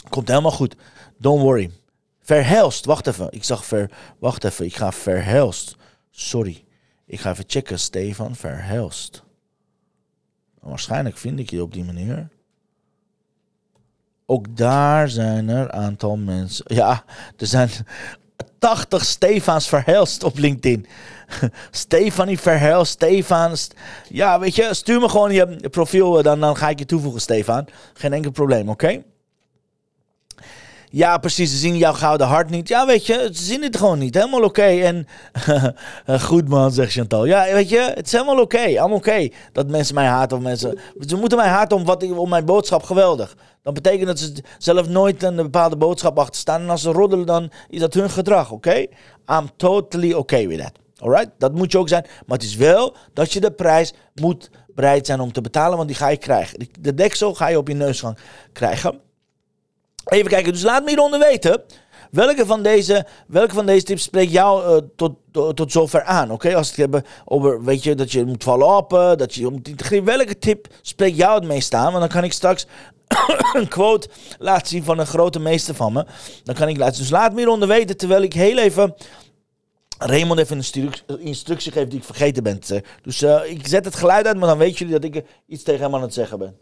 Komt 0.08 0.28
helemaal 0.28 0.50
goed. 0.50 0.76
Don't 1.18 1.42
worry. 1.42 1.70
Verhelst, 2.26 2.84
wacht 2.84 3.06
even. 3.06 3.26
Ik 3.30 3.44
zag 3.44 3.64
ver... 3.64 3.90
Wacht 4.18 4.44
even, 4.44 4.64
ik 4.64 4.76
ga 4.76 4.92
Verhelst. 4.92 5.76
Sorry. 6.10 6.64
Ik 7.06 7.20
ga 7.20 7.30
even 7.30 7.44
checken, 7.46 7.78
Stefan 7.78 8.34
Verhelst. 8.36 9.22
Waarschijnlijk 10.60 11.16
vind 11.16 11.38
ik 11.38 11.50
je 11.50 11.62
op 11.62 11.72
die 11.72 11.84
manier. 11.84 12.28
Ook 14.26 14.56
daar 14.56 15.08
zijn 15.08 15.48
er 15.48 15.60
een 15.60 15.72
aantal 15.72 16.16
mensen. 16.16 16.64
Ja, 16.74 17.04
er 17.36 17.46
zijn 17.46 17.70
80 18.58 19.04
Stefans 19.04 19.68
Verhelst 19.68 20.24
op 20.24 20.38
LinkedIn. 20.38 20.86
Stefanie 21.70 22.38
Verhelst, 22.38 22.92
Stefan. 22.92 23.56
St- 23.56 23.74
Ja, 24.08 24.38
weet 24.38 24.54
je, 24.54 24.74
stuur 24.74 25.00
me 25.00 25.08
gewoon 25.08 25.32
je 25.32 25.68
profiel, 25.70 26.18
eh, 26.18 26.24
dan, 26.24 26.40
dan 26.40 26.56
ga 26.56 26.68
ik 26.68 26.78
je 26.78 26.86
toevoegen, 26.86 27.20
Stefan. 27.20 27.66
Geen 27.94 28.12
enkel 28.12 28.30
probleem, 28.30 28.68
oké? 28.68 29.02
Ja, 30.96 31.18
precies. 31.18 31.50
Ze 31.50 31.56
zien 31.56 31.76
jouw 31.76 31.92
gouden 31.92 32.26
hart 32.26 32.50
niet. 32.50 32.68
Ja, 32.68 32.86
weet 32.86 33.06
je, 33.06 33.30
ze 33.32 33.44
zien 33.44 33.62
het 33.62 33.76
gewoon 33.76 33.98
niet. 33.98 34.14
Helemaal 34.14 34.42
oké. 34.42 34.62
En 34.62 35.06
goed 36.20 36.48
man, 36.48 36.72
zegt 36.72 36.92
Chantal. 36.92 37.24
Ja, 37.24 37.52
weet 37.52 37.68
je, 37.68 37.92
het 37.94 38.06
is 38.06 38.12
helemaal 38.12 38.40
oké. 38.40 38.58
Allemaal 38.58 38.96
oké 38.96 39.28
dat 39.52 39.68
mensen 39.68 39.94
mij 39.94 40.06
haten. 40.06 40.36
Of 40.36 40.42
mensen, 40.42 40.78
ze 41.06 41.16
moeten 41.16 41.38
mij 41.38 41.48
haten 41.48 41.76
om, 41.76 41.84
wat, 41.84 42.10
om 42.10 42.28
mijn 42.28 42.44
boodschap 42.44 42.82
geweldig. 42.82 43.36
Dan 43.62 43.74
betekent 43.74 44.06
dat 44.06 44.18
ze 44.18 44.32
zelf 44.58 44.88
nooit 44.88 45.22
een 45.22 45.36
bepaalde 45.36 45.76
boodschap 45.76 46.18
achter 46.18 46.40
staan. 46.40 46.60
En 46.60 46.70
als 46.70 46.82
ze 46.82 46.90
roddelen, 46.90 47.26
dan 47.26 47.50
is 47.68 47.80
dat 47.80 47.94
hun 47.94 48.10
gedrag, 48.10 48.50
oké? 48.50 48.86
I'm 49.30 49.48
totally 49.56 50.12
okay 50.12 50.48
with 50.48 50.58
that. 50.58 50.72
Alright? 50.98 51.30
Dat 51.38 51.54
moet 51.54 51.72
je 51.72 51.78
ook 51.78 51.88
zijn. 51.88 52.06
Maar 52.26 52.38
het 52.38 52.46
is 52.46 52.56
wel 52.56 52.96
dat 53.12 53.32
je 53.32 53.40
de 53.40 53.50
prijs 53.50 53.94
moet 54.14 54.50
bereid 54.74 55.06
zijn 55.06 55.20
om 55.20 55.32
te 55.32 55.40
betalen. 55.40 55.76
Want 55.76 55.88
die 55.88 55.96
ga 55.96 56.08
je 56.08 56.16
krijgen. 56.16 56.68
De 56.80 56.94
deksel 56.94 57.34
ga 57.34 57.48
je 57.48 57.58
op 57.58 57.68
je 57.68 57.74
neus 57.74 58.00
gaan 58.00 58.16
krijgen. 58.52 59.04
Even 60.06 60.30
kijken, 60.30 60.52
dus 60.52 60.62
laat 60.62 60.82
me 60.82 60.88
hieronder 60.88 61.18
weten. 61.18 61.62
Welke 62.10 62.46
van 62.46 62.62
deze, 62.62 63.06
welke 63.26 63.54
van 63.54 63.66
deze 63.66 63.84
tips 63.84 64.02
spreekt 64.02 64.32
jou 64.32 64.64
eh, 64.64 64.82
tot, 64.96 65.16
tot, 65.30 65.56
tot 65.56 65.72
zover 65.72 66.02
aan? 66.02 66.30
Oké, 66.30 66.56
als 66.56 66.68
het 66.68 66.76
hebben 66.76 67.04
over, 67.24 67.64
weet 67.64 67.82
je, 67.82 67.94
dat 67.94 68.12
je 68.12 68.24
moet 68.24 68.44
vallen 68.44 68.76
op, 68.76 68.92
eh, 68.92 69.14
dat 69.16 69.34
je 69.34 69.50
moet 69.50 69.68
integreren. 69.68 70.04
Welke 70.04 70.38
tip 70.38 70.66
spreekt 70.82 71.16
jou 71.16 71.34
het 71.34 71.44
meest 71.44 71.74
aan? 71.74 71.86
Want 71.92 71.98
dan 71.98 72.08
kan 72.08 72.24
ik 72.24 72.32
straks 72.32 72.66
een 73.52 73.68
quote 73.68 74.08
laten 74.38 74.66
zien 74.66 74.84
van 74.84 74.98
een 74.98 75.06
grote 75.06 75.38
meester 75.38 75.74
van 75.74 75.92
me. 75.92 76.06
Dan 76.44 76.54
kan 76.54 76.68
ik 76.68 76.76
laten 76.76 76.98
Dus 76.98 77.10
laat 77.10 77.32
me 77.32 77.38
hieronder 77.38 77.68
weten, 77.68 77.96
terwijl 77.96 78.22
ik 78.22 78.32
heel 78.32 78.58
even... 78.58 78.94
Raymond 79.98 80.40
even 80.40 80.50
een 80.50 80.62
instru- 80.62 81.16
instructie 81.18 81.72
geeft 81.72 81.90
die 81.90 81.98
ik 81.98 82.04
vergeten 82.04 82.42
ben. 82.42 82.60
Dus 83.02 83.22
eh, 83.22 83.40
ik 83.50 83.66
zet 83.66 83.84
het 83.84 83.94
geluid 83.94 84.26
uit, 84.26 84.36
maar 84.36 84.48
dan 84.48 84.58
weten 84.58 84.78
jullie 84.86 85.00
dat 85.00 85.04
ik 85.04 85.24
iets 85.46 85.62
tegen 85.62 85.82
hem 85.82 85.94
aan 85.94 86.02
het 86.02 86.14
zeggen 86.14 86.38
ben. 86.38 86.56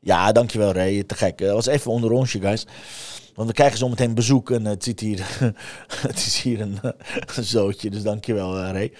Ja, 0.00 0.32
dankjewel 0.32 0.72
Ray. 0.72 1.02
Te 1.04 1.14
gek. 1.14 1.38
Dat 1.38 1.54
was 1.54 1.66
even 1.66 1.90
onder 1.90 2.10
onsje, 2.12 2.40
guys. 2.40 2.66
Want 3.34 3.48
we 3.48 3.54
krijgen 3.54 3.78
zo 3.78 3.88
meteen 3.88 4.14
bezoek 4.14 4.50
en 4.50 4.64
het, 4.64 4.84
zit 4.84 5.00
hier, 5.00 5.26
het 6.08 6.16
is 6.16 6.40
hier 6.42 6.60
een, 6.60 6.78
een 7.36 7.44
zootje. 7.44 7.90
Dus 7.90 8.02
dankjewel 8.02 8.56
Ray. 8.56 8.92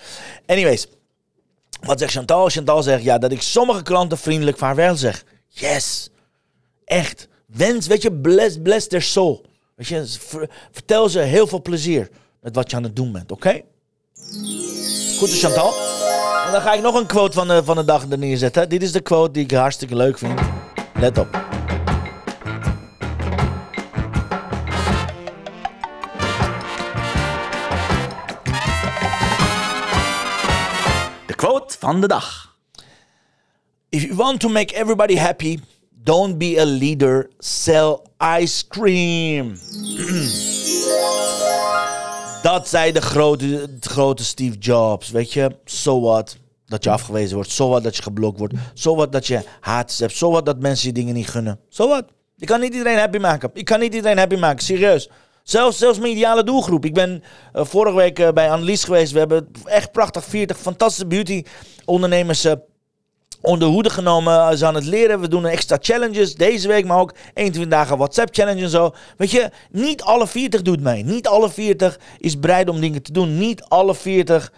Anyways, 0.46 0.86
wat 1.80 1.98
zegt 1.98 2.12
Chantal? 2.12 2.48
Chantal 2.48 2.82
zegt 2.82 3.02
ja, 3.02 3.18
dat 3.18 3.32
ik 3.32 3.42
sommige 3.42 3.82
klanten 3.82 4.18
vriendelijk 4.18 4.58
vaarwel 4.58 4.96
zeg. 4.96 5.24
Yes. 5.48 6.10
Echt. 6.84 7.28
Wens, 7.46 7.86
weet 7.86 8.02
je, 8.02 8.12
bless, 8.12 8.56
bless 8.62 8.86
their 8.86 9.02
soul. 9.02 9.44
Weet 9.74 9.86
je, 9.86 10.06
ver- 10.06 10.50
vertel 10.70 11.08
ze 11.08 11.18
heel 11.18 11.46
veel 11.46 11.62
plezier 11.62 12.08
met 12.40 12.54
wat 12.54 12.70
je 12.70 12.76
aan 12.76 12.82
het 12.82 12.96
doen 12.96 13.12
bent, 13.12 13.32
oké? 13.32 13.60
Goed, 15.18 15.28
dus 15.30 15.42
Chantal. 15.42 15.72
En 16.51 16.57
dan 16.57 16.64
ga 16.64 16.74
ik 16.74 16.82
nog 16.82 16.94
een 16.94 17.07
quote 17.07 17.32
van 17.32 17.48
de, 17.48 17.64
van 17.64 17.76
de 17.76 17.84
dag 17.84 18.11
er 18.11 18.18
neerzetten. 18.18 18.68
Dit 18.68 18.82
is 18.82 18.92
de 18.92 19.01
quote 19.01 19.32
die 19.32 19.42
ik 19.42 19.51
hartstikke 19.51 19.96
leuk 19.96 20.18
vind. 20.18 20.40
Let 20.94 21.18
op. 21.18 21.30
De 31.26 31.34
quote 31.36 31.76
van 31.78 32.01
de 32.01 32.07
dag. 32.07 32.57
If 33.88 34.03
you 34.03 34.14
want 34.14 34.40
to 34.40 34.48
make 34.48 34.74
everybody 34.74 35.16
happy, 35.16 35.59
don't 35.90 36.38
be 36.38 36.57
a 36.61 36.64
leader, 36.64 37.30
sell 37.38 37.98
ice 38.40 38.68
cream. 38.68 39.59
Dat 42.42 42.68
zei 42.68 42.92
de 42.92 43.01
grote, 43.01 43.46
de 43.80 43.88
grote 43.88 44.24
Steve 44.24 44.59
Jobs. 44.59 45.11
Weet 45.11 45.32
je, 45.32 45.57
so 45.64 46.01
what? 46.01 46.39
Dat 46.70 46.84
je 46.84 46.90
afgewezen 46.90 47.34
wordt. 47.34 47.50
So 47.50 47.68
what 47.68 47.82
dat 47.82 47.96
je 47.96 48.02
geblokt 48.02 48.38
wordt. 48.38 48.54
So 48.74 48.94
what 48.94 49.12
dat 49.12 49.26
je 49.26 49.42
haat 49.60 49.96
hebt. 49.98 50.16
So 50.16 50.30
what 50.30 50.46
dat 50.46 50.60
mensen 50.60 50.88
je 50.88 50.94
dingen 50.94 51.14
niet 51.14 51.28
gunnen. 51.28 51.60
So 51.68 51.88
what? 51.88 52.04
Je 52.36 52.46
kan 52.46 52.60
niet 52.60 52.72
iedereen 52.72 52.98
happy 52.98 53.18
maken. 53.18 53.50
Ik 53.52 53.64
kan 53.64 53.80
niet 53.80 53.94
iedereen 53.94 54.18
happy 54.18 54.36
maken, 54.36 54.64
serieus. 54.64 55.08
Zelfs, 55.42 55.78
zelfs 55.78 55.98
mijn 55.98 56.12
ideale 56.12 56.44
doelgroep. 56.44 56.84
Ik 56.84 56.94
ben 56.94 57.22
eh, 57.52 57.64
vorige 57.64 57.96
week 57.96 58.18
eh, 58.18 58.28
bij 58.28 58.50
Annelies 58.50 58.84
geweest. 58.84 59.12
We 59.12 59.18
hebben 59.18 59.48
echt 59.64 59.92
prachtig 59.92 60.24
40 60.24 60.58
fantastische 60.58 61.06
beauty 61.06 61.44
ondernemers 61.84 62.44
eh, 62.44 62.52
onder 63.40 63.68
hoede 63.68 63.90
genomen. 63.90 64.58
Ze 64.58 64.66
aan 64.66 64.74
het 64.74 64.84
leren. 64.84 65.20
We 65.20 65.28
doen 65.28 65.46
extra 65.46 65.76
challenges 65.80 66.34
deze 66.34 66.68
week, 66.68 66.84
maar 66.84 66.98
ook 66.98 67.14
21 67.34 67.72
dagen 67.72 67.96
WhatsApp 67.96 68.34
challenge 68.34 68.62
en 68.62 68.70
zo. 68.70 68.94
Weet 69.16 69.30
je, 69.30 69.50
niet 69.70 70.02
alle 70.02 70.26
40 70.26 70.62
doet 70.62 70.80
mee. 70.80 71.04
Niet 71.04 71.26
alle 71.26 71.50
40 71.50 71.98
is 72.18 72.38
bereid 72.38 72.68
om 72.68 72.80
dingen 72.80 73.02
te 73.02 73.12
doen. 73.12 73.38
Niet 73.38 73.62
alle 73.62 73.94
40, 73.94 74.52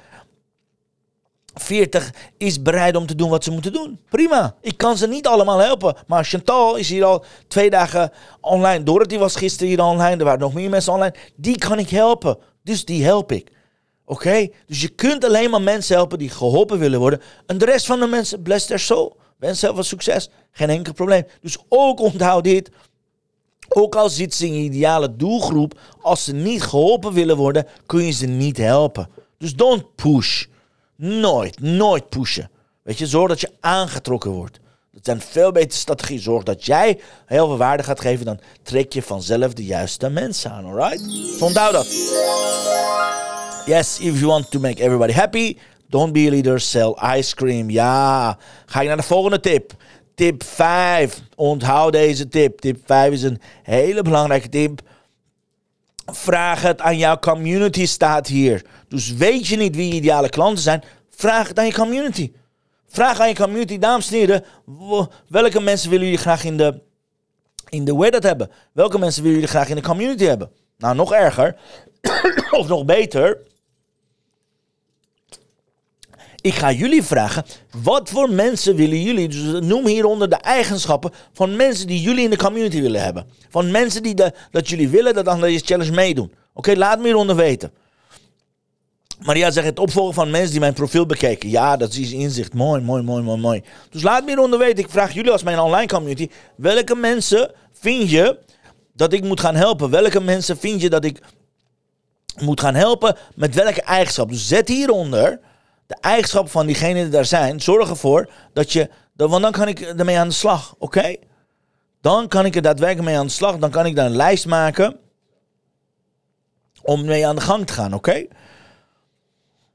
40 1.54 2.10
is 2.38 2.62
bereid 2.62 2.96
om 2.96 3.06
te 3.06 3.14
doen 3.14 3.30
wat 3.30 3.44
ze 3.44 3.50
moeten 3.50 3.72
doen. 3.72 4.00
Prima. 4.08 4.54
Ik 4.60 4.76
kan 4.76 4.96
ze 4.96 5.06
niet 5.06 5.26
allemaal 5.26 5.58
helpen. 5.58 5.96
Maar 6.06 6.24
Chantal 6.24 6.76
is 6.76 6.88
hier 6.88 7.04
al 7.04 7.24
twee 7.48 7.70
dagen 7.70 8.10
online. 8.40 8.82
Dorothy 8.82 9.18
was 9.18 9.36
gisteren 9.36 9.68
hier 9.68 9.82
online. 9.82 10.16
Er 10.16 10.24
waren 10.24 10.40
nog 10.40 10.54
meer 10.54 10.70
mensen 10.70 10.92
online. 10.92 11.14
Die 11.36 11.58
kan 11.58 11.78
ik 11.78 11.88
helpen. 11.88 12.38
Dus 12.62 12.84
die 12.84 13.04
help 13.04 13.32
ik. 13.32 13.50
Oké? 14.04 14.48
Dus 14.66 14.80
je 14.80 14.88
kunt 14.88 15.24
alleen 15.24 15.50
maar 15.50 15.62
mensen 15.62 15.96
helpen 15.96 16.18
die 16.18 16.30
geholpen 16.30 16.78
willen 16.78 16.98
worden. 16.98 17.22
En 17.46 17.58
de 17.58 17.64
rest 17.64 17.86
van 17.86 18.00
de 18.00 18.06
mensen, 18.06 18.42
bless 18.42 18.66
their 18.66 18.78
soul. 18.78 19.16
Wens 19.38 19.58
zelf 19.58 19.76
wat 19.76 19.86
succes. 19.86 20.30
Geen 20.50 20.70
enkel 20.70 20.92
probleem. 20.92 21.26
Dus 21.40 21.58
ook 21.68 22.00
onthoud 22.00 22.44
dit. 22.44 22.70
Ook 23.68 23.96
al 23.96 24.08
zit 24.08 24.34
ze 24.34 24.46
in 24.46 24.54
je 24.54 24.62
ideale 24.62 25.16
doelgroep, 25.16 25.80
als 26.00 26.24
ze 26.24 26.32
niet 26.32 26.62
geholpen 26.62 27.12
willen 27.12 27.36
worden, 27.36 27.66
kun 27.86 28.04
je 28.04 28.12
ze 28.12 28.26
niet 28.26 28.56
helpen. 28.56 29.08
Dus 29.38 29.54
don't 29.54 29.94
push. 29.94 30.44
Nooit, 31.04 31.60
nooit 31.60 32.08
pushen. 32.08 32.50
Weet 32.82 32.98
je, 32.98 33.06
zorg 33.06 33.28
dat 33.28 33.40
je 33.40 33.50
aangetrokken 33.60 34.30
wordt. 34.30 34.60
Dat 34.92 35.04
zijn 35.04 35.20
veel 35.20 35.52
betere 35.52 35.80
strategieën. 35.80 36.20
Zorg 36.20 36.42
dat 36.42 36.64
jij 36.64 37.00
heel 37.26 37.46
veel 37.46 37.56
waarde 37.56 37.82
gaat 37.82 38.00
geven, 38.00 38.24
dan 38.24 38.40
trek 38.62 38.92
je 38.92 39.02
vanzelf 39.02 39.52
de 39.52 39.64
juiste 39.64 40.08
mensen 40.08 40.50
aan, 40.50 40.64
alright? 40.64 41.02
Onthoud 41.40 41.72
dat. 41.72 41.86
Yes, 43.66 43.98
if 44.00 44.14
you 44.18 44.26
want 44.26 44.50
to 44.50 44.60
make 44.60 44.82
everybody 44.82 45.12
happy, 45.12 45.56
don't 45.88 46.12
be 46.12 46.26
a 46.26 46.30
leader, 46.30 46.60
sell 46.60 46.96
ice 47.16 47.34
cream. 47.34 47.70
Ja, 47.70 48.38
ga 48.66 48.80
ik 48.80 48.86
naar 48.86 48.96
de 48.96 49.02
volgende 49.02 49.40
tip. 49.40 49.72
Tip 50.14 50.44
5. 50.44 51.20
Onthoud 51.34 51.92
deze 51.92 52.28
tip. 52.28 52.60
Tip 52.60 52.78
5 52.86 53.12
is 53.12 53.22
een 53.22 53.40
hele 53.62 54.02
belangrijke 54.02 54.48
tip. 54.48 54.80
Vraag 56.06 56.62
het 56.62 56.80
aan 56.80 56.98
jouw 56.98 57.18
community 57.18 57.86
staat 57.86 58.26
hier. 58.26 58.64
Dus 58.88 59.12
weet 59.12 59.46
je 59.46 59.56
niet 59.56 59.76
wie 59.76 59.88
je 59.88 59.94
ideale 59.94 60.28
klanten 60.28 60.62
zijn, 60.62 60.82
vraag 61.10 61.48
het 61.48 61.58
aan 61.58 61.66
je 61.66 61.74
community. 61.74 62.32
Vraag 62.88 63.20
aan 63.20 63.28
je 63.28 63.34
community, 63.34 63.78
dames 63.78 64.10
en 64.10 64.14
heren, 64.14 64.44
welke 65.28 65.60
mensen 65.60 65.90
willen 65.90 66.04
jullie 66.04 66.20
graag 66.20 66.44
in 66.44 66.56
de, 66.56 66.80
in 67.68 67.84
de 67.84 67.96
Reddit 67.98 68.22
hebben? 68.22 68.50
Welke 68.72 68.98
mensen 68.98 69.22
willen 69.22 69.38
jullie 69.38 69.54
graag 69.54 69.68
in 69.68 69.76
de 69.76 69.82
community 69.82 70.24
hebben? 70.24 70.50
Nou, 70.78 70.94
nog 70.94 71.12
erger, 71.12 71.56
of 72.60 72.68
nog 72.68 72.84
beter, 72.84 73.38
ik 76.42 76.54
ga 76.54 76.72
jullie 76.72 77.02
vragen, 77.02 77.44
wat 77.82 78.10
voor 78.10 78.30
mensen 78.30 78.76
willen 78.76 79.02
jullie, 79.02 79.28
dus 79.28 79.60
noem 79.60 79.86
hieronder 79.86 80.30
de 80.30 80.36
eigenschappen 80.36 81.10
van 81.32 81.56
mensen 81.56 81.86
die 81.86 82.00
jullie 82.00 82.24
in 82.24 82.30
de 82.30 82.36
community 82.36 82.80
willen 82.80 83.02
hebben. 83.02 83.26
Van 83.48 83.70
mensen 83.70 84.02
die 84.02 84.14
dat 84.50 84.68
jullie 84.68 84.88
willen 84.88 85.14
dat 85.14 85.28
aan 85.28 85.40
deze 85.40 85.64
challenge 85.64 85.92
meedoen. 85.92 86.32
Oké, 86.54 86.76
laat 86.76 86.98
me 86.98 87.04
hieronder 87.04 87.36
weten. 87.36 87.72
Maria 89.18 89.50
zegt 89.50 89.66
het 89.66 89.78
opvolgen 89.78 90.14
van 90.14 90.30
mensen 90.30 90.50
die 90.50 90.60
mijn 90.60 90.72
profiel 90.72 91.06
bekeken. 91.06 91.50
Ja, 91.50 91.76
dat 91.76 91.94
is 91.94 92.12
inzicht. 92.12 92.54
Mooi, 92.54 92.80
mooi, 92.80 93.02
mooi, 93.02 93.22
mooi, 93.22 93.40
mooi. 93.40 93.62
Dus 93.90 94.02
laat 94.02 94.22
me 94.22 94.28
hieronder 94.28 94.58
weten. 94.58 94.84
Ik 94.84 94.90
vraag 94.90 95.14
jullie 95.14 95.30
als 95.30 95.42
mijn 95.42 95.58
online 95.58 95.86
community. 95.86 96.28
Welke 96.56 96.94
mensen 96.94 97.50
vind 97.72 98.10
je 98.10 98.38
dat 98.94 99.12
ik 99.12 99.24
moet 99.24 99.40
gaan 99.40 99.54
helpen? 99.54 99.90
Welke 99.90 100.20
mensen 100.20 100.58
vind 100.58 100.80
je 100.80 100.90
dat 100.90 101.04
ik 101.04 101.20
moet 102.40 102.60
gaan 102.60 102.74
helpen? 102.74 103.16
Met 103.34 103.54
welke 103.54 103.82
eigenschap? 103.82 104.28
Dus 104.28 104.48
zet 104.48 104.68
hieronder 104.68 105.40
de 105.92 106.08
eigenschappen 106.08 106.52
van 106.52 106.66
diegenen 106.66 107.02
die 107.02 107.12
daar 107.12 107.24
zijn. 107.24 107.60
Zorg 107.60 107.88
ervoor 107.88 108.30
dat 108.52 108.72
je... 108.72 108.90
Dat, 109.14 109.30
want 109.30 109.42
dan 109.42 109.52
kan 109.52 109.68
ik 109.68 109.80
ermee 109.80 110.18
aan 110.18 110.28
de 110.28 110.34
slag. 110.34 110.74
Oké? 110.78 111.16
Dan 112.00 112.28
kan 112.28 112.44
ik 112.44 112.56
er 112.56 112.62
daadwerkelijk 112.62 113.08
mee 113.08 113.18
aan 113.18 113.26
de 113.26 113.32
slag. 113.32 113.58
Dan 113.58 113.70
kan 113.70 113.86
ik 113.86 113.96
daar 113.96 114.06
een 114.06 114.16
lijst 114.16 114.46
maken. 114.46 114.96
Om 116.82 117.04
mee 117.04 117.26
aan 117.26 117.34
de 117.34 117.40
gang 117.40 117.66
te 117.66 117.72
gaan. 117.72 117.94
Oké? 117.94 118.26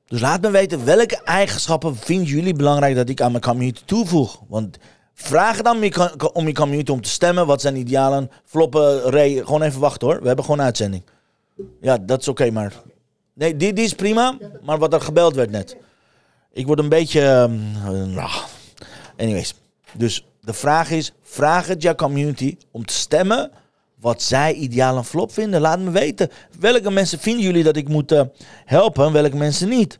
Dus 0.07 0.21
laat 0.21 0.41
me 0.41 0.49
weten 0.49 0.85
welke 0.85 1.23
eigenschappen 1.23 1.95
vinden 1.95 2.27
jullie 2.27 2.53
belangrijk 2.53 2.95
dat 2.95 3.09
ik 3.09 3.21
aan 3.21 3.31
mijn 3.31 3.43
community 3.43 3.81
toevoeg. 3.85 4.41
Want 4.47 4.77
vraag 5.13 5.61
co- 6.17 6.29
om 6.33 6.47
je 6.47 6.53
community 6.53 6.91
om 6.91 7.01
te 7.01 7.09
stemmen. 7.09 7.47
Wat 7.47 7.61
zijn 7.61 7.75
idealen? 7.75 8.31
Floppen, 8.45 8.99
Ray, 9.01 9.33
gewoon 9.33 9.61
even 9.61 9.79
wachten 9.79 10.07
hoor. 10.07 10.19
We 10.21 10.27
hebben 10.27 10.45
gewoon 10.45 10.59
een 10.59 10.65
uitzending. 10.65 11.03
Ja, 11.81 11.97
dat 11.97 12.19
is 12.21 12.27
oké, 12.27 12.51
maar... 12.51 12.73
Nee, 13.33 13.55
die, 13.55 13.73
die 13.73 13.85
is 13.85 13.93
prima, 13.93 14.37
maar 14.61 14.77
wat 14.77 14.93
er 14.93 15.01
gebeld 15.01 15.35
werd 15.35 15.51
net. 15.51 15.77
Ik 16.57 16.65
word 16.65 16.79
een 16.79 16.89
beetje... 16.89 17.21
ehm, 17.21 17.59
eh, 17.75 18.15
nou, 18.15 18.29
anyways. 19.17 19.53
Dus 19.93 20.25
de 20.41 20.53
vraag 20.53 20.91
is, 20.91 21.13
vraag 21.21 21.67
het 21.67 21.81
jouw 21.81 21.95
community 21.95 22.57
om 22.71 22.85
te 22.85 22.93
stemmen 22.93 23.51
wat 23.99 24.21
zij 24.21 24.53
ideaal 24.53 24.97
een 24.97 25.03
flop 25.03 25.31
vinden. 25.31 25.61
Laat 25.61 25.79
me 25.79 25.91
weten. 25.91 26.29
Welke 26.59 26.91
mensen 26.91 27.19
vinden 27.19 27.43
jullie 27.43 27.63
dat 27.63 27.75
ik 27.75 27.87
moet 27.87 28.11
eh, 28.11 28.21
helpen 28.65 29.05
en 29.05 29.11
welke 29.11 29.35
mensen 29.35 29.69
niet? 29.69 29.99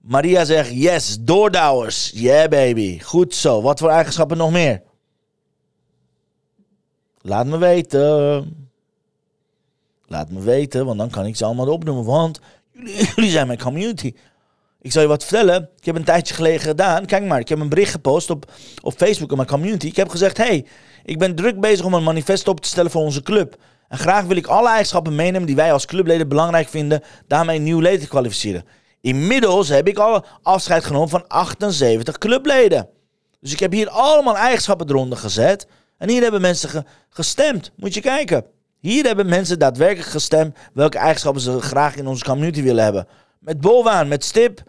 Maria 0.00 0.44
zegt, 0.44 0.70
yes, 0.72 1.16
doordouwers. 1.20 2.10
Yeah, 2.14 2.48
baby. 2.48 3.00
Goed 3.00 3.34
zo. 3.34 3.62
Wat 3.62 3.78
voor 3.78 3.90
eigenschappen 3.90 4.36
nog 4.36 4.50
meer? 4.50 4.82
Laat 7.20 7.46
me 7.46 7.58
weten. 7.58 8.68
Laat 10.06 10.30
me 10.30 10.40
weten, 10.40 10.86
want 10.86 10.98
dan 10.98 11.10
kan 11.10 11.26
ik 11.26 11.36
ze 11.36 11.44
allemaal 11.44 11.68
opnoemen. 11.68 12.04
Want 12.04 12.40
jullie, 13.14 13.30
zijn 13.30 13.46
mijn 13.46 13.58
community. 13.58 14.12
Ik 14.80 14.92
zal 14.92 15.02
je 15.02 15.08
wat 15.08 15.24
vertellen. 15.24 15.68
Ik 15.78 15.84
heb 15.84 15.96
een 15.96 16.04
tijdje 16.04 16.34
geleden 16.34 16.60
gedaan. 16.60 17.06
Kijk 17.06 17.24
maar, 17.24 17.40
ik 17.40 17.48
heb 17.48 17.58
een 17.58 17.68
bericht 17.68 17.90
gepost 17.92 18.30
op, 18.30 18.52
op 18.82 18.92
Facebook 18.96 19.30
in 19.30 19.36
mijn 19.36 19.48
community. 19.48 19.86
Ik 19.86 19.96
heb 19.96 20.08
gezegd, 20.08 20.36
hey, 20.36 20.66
ik 21.04 21.18
ben 21.18 21.34
druk 21.34 21.60
bezig 21.60 21.84
om 21.84 21.94
een 21.94 22.02
manifest 22.02 22.48
op 22.48 22.60
te 22.60 22.68
stellen 22.68 22.90
voor 22.90 23.02
onze 23.02 23.22
club. 23.22 23.56
En 23.88 23.98
graag 23.98 24.24
wil 24.24 24.36
ik 24.36 24.46
alle 24.46 24.68
eigenschappen 24.68 25.14
meenemen 25.14 25.46
die 25.46 25.56
wij 25.56 25.72
als 25.72 25.86
clubleden 25.86 26.28
belangrijk 26.28 26.68
vinden. 26.68 27.02
Daarmee 27.26 27.58
nieuw 27.58 27.80
lid 27.80 28.00
te 28.00 28.08
kwalificeren. 28.08 28.64
Inmiddels 29.00 29.68
heb 29.68 29.88
ik 29.88 29.98
al 29.98 30.24
afscheid 30.42 30.84
genomen 30.84 31.08
van 31.08 31.28
78 31.28 32.18
clubleden. 32.18 32.88
Dus 33.40 33.52
ik 33.52 33.60
heb 33.60 33.72
hier 33.72 33.88
allemaal 33.88 34.36
eigenschappen 34.36 34.88
eronder 34.88 35.18
gezet. 35.18 35.66
En 35.98 36.08
hier 36.08 36.22
hebben 36.22 36.40
mensen 36.40 36.68
ge- 36.68 36.84
gestemd. 37.08 37.70
Moet 37.76 37.94
je 37.94 38.00
kijken. 38.00 38.44
Hier 38.80 39.04
hebben 39.04 39.28
mensen 39.28 39.58
daadwerkelijk 39.58 40.08
gestemd 40.08 40.56
welke 40.72 40.98
eigenschappen 40.98 41.42
ze 41.42 41.60
graag 41.60 41.96
in 41.96 42.06
onze 42.06 42.24
community 42.24 42.62
willen 42.62 42.84
hebben. 42.84 43.06
Met 43.38 43.60
bolwaan, 43.60 44.08
met 44.08 44.24
stip, 44.24 44.62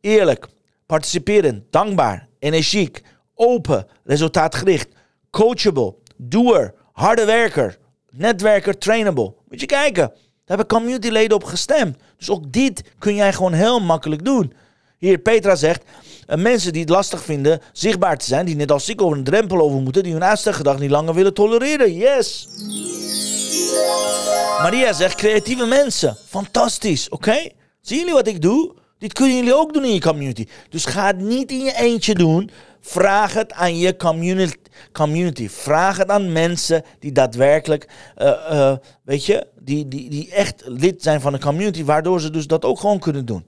eerlijk, 0.00 0.46
participerend, 0.86 1.62
dankbaar, 1.70 2.28
energiek, 2.38 3.02
open, 3.34 3.86
resultaatgericht, 4.04 4.88
coachable, 5.30 5.94
doer, 6.16 6.74
harde 6.92 7.24
werker, 7.24 7.78
netwerker, 8.10 8.78
trainable. 8.78 9.34
Moet 9.48 9.60
je 9.60 9.66
kijken. 9.66 10.08
Daar 10.44 10.56
hebben 10.56 10.78
communityleden 10.78 11.36
op 11.36 11.44
gestemd. 11.44 11.96
Dus 12.16 12.30
ook 12.30 12.52
dit 12.52 12.82
kun 12.98 13.14
jij 13.14 13.32
gewoon 13.32 13.52
heel 13.52 13.80
makkelijk 13.80 14.24
doen. 14.24 14.52
Hier, 14.98 15.18
Petra 15.18 15.54
zegt, 15.54 15.82
mensen 16.26 16.72
die 16.72 16.80
het 16.80 16.90
lastig 16.90 17.22
vinden 17.22 17.60
zichtbaar 17.72 18.18
te 18.18 18.24
zijn, 18.24 18.46
die 18.46 18.56
net 18.56 18.72
als 18.72 18.88
ik 18.88 19.02
over 19.02 19.16
een 19.16 19.24
drempel 19.24 19.60
over 19.60 19.80
moeten, 19.80 20.02
die 20.02 20.12
hun 20.12 20.24
uitstelgedrag 20.24 20.78
niet 20.78 20.90
langer 20.90 21.14
willen 21.14 21.34
tolereren. 21.34 21.94
Yes! 21.94 22.48
Maria 24.62 24.92
zegt 24.92 25.14
creatieve 25.14 25.66
mensen. 25.66 26.16
Fantastisch, 26.28 27.08
oké? 27.08 27.50
Zien 27.80 27.98
jullie 27.98 28.14
wat 28.14 28.26
ik 28.26 28.42
doe? 28.42 28.74
Dit 28.98 29.12
kunnen 29.12 29.36
jullie 29.36 29.54
ook 29.54 29.74
doen 29.74 29.84
in 29.84 29.94
je 29.94 30.00
community. 30.00 30.46
Dus 30.68 30.84
ga 30.84 31.06
het 31.06 31.18
niet 31.18 31.50
in 31.50 31.64
je 31.64 31.76
eentje 31.76 32.14
doen. 32.14 32.50
Vraag 32.80 33.32
het 33.34 33.52
aan 33.52 33.78
je 33.78 33.96
community. 33.96 34.56
community. 34.92 35.48
Vraag 35.48 35.96
het 35.96 36.08
aan 36.08 36.32
mensen 36.32 36.82
die 36.98 37.12
daadwerkelijk, 37.12 37.88
eh, 38.14 38.28
eh, 38.48 38.76
weet 39.04 39.24
je, 39.24 39.46
die, 39.60 39.88
die, 39.88 40.10
die 40.10 40.30
echt 40.30 40.62
lid 40.64 41.02
zijn 41.02 41.20
van 41.20 41.32
de 41.32 41.38
community, 41.38 41.84
waardoor 41.84 42.20
ze 42.20 42.30
dus 42.30 42.46
dat 42.46 42.64
ook 42.64 42.80
gewoon 42.80 42.98
kunnen 42.98 43.26
doen. 43.26 43.44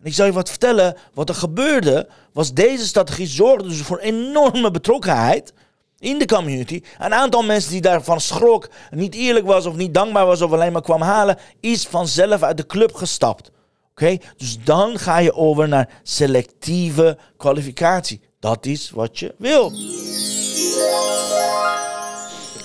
En 0.00 0.06
ik 0.06 0.14
zal 0.14 0.26
je 0.26 0.32
wat 0.32 0.48
vertellen, 0.48 0.96
wat 1.14 1.28
er 1.28 1.34
gebeurde, 1.34 2.08
was 2.32 2.52
deze 2.52 2.86
strategie 2.86 3.26
zorgde 3.26 3.68
dus 3.68 3.80
voor 3.80 3.98
enorme 3.98 4.70
betrokkenheid 4.70 5.52
in 5.98 6.18
de 6.18 6.26
community. 6.26 6.82
Een 6.98 7.14
aantal 7.14 7.42
mensen 7.42 7.70
die 7.70 7.80
daarvan 7.80 8.20
schrok, 8.20 8.68
niet 8.90 9.14
eerlijk 9.14 9.46
was 9.46 9.66
of 9.66 9.74
niet 9.74 9.94
dankbaar 9.94 10.26
was 10.26 10.42
of 10.42 10.52
alleen 10.52 10.72
maar 10.72 10.82
kwam 10.82 11.00
halen, 11.00 11.38
is 11.60 11.86
vanzelf 11.86 12.42
uit 12.42 12.56
de 12.56 12.66
club 12.66 12.94
gestapt. 12.94 13.50
Oké, 13.90 14.18
dus 14.36 14.58
dan 14.64 14.98
ga 14.98 15.18
je 15.18 15.34
over 15.34 15.68
naar 15.68 15.88
selectieve 16.02 17.18
kwalificatie. 17.36 18.20
Dat 18.38 18.66
is 18.66 18.90
wat 18.90 19.18
je 19.18 19.34
wil. 19.38 19.72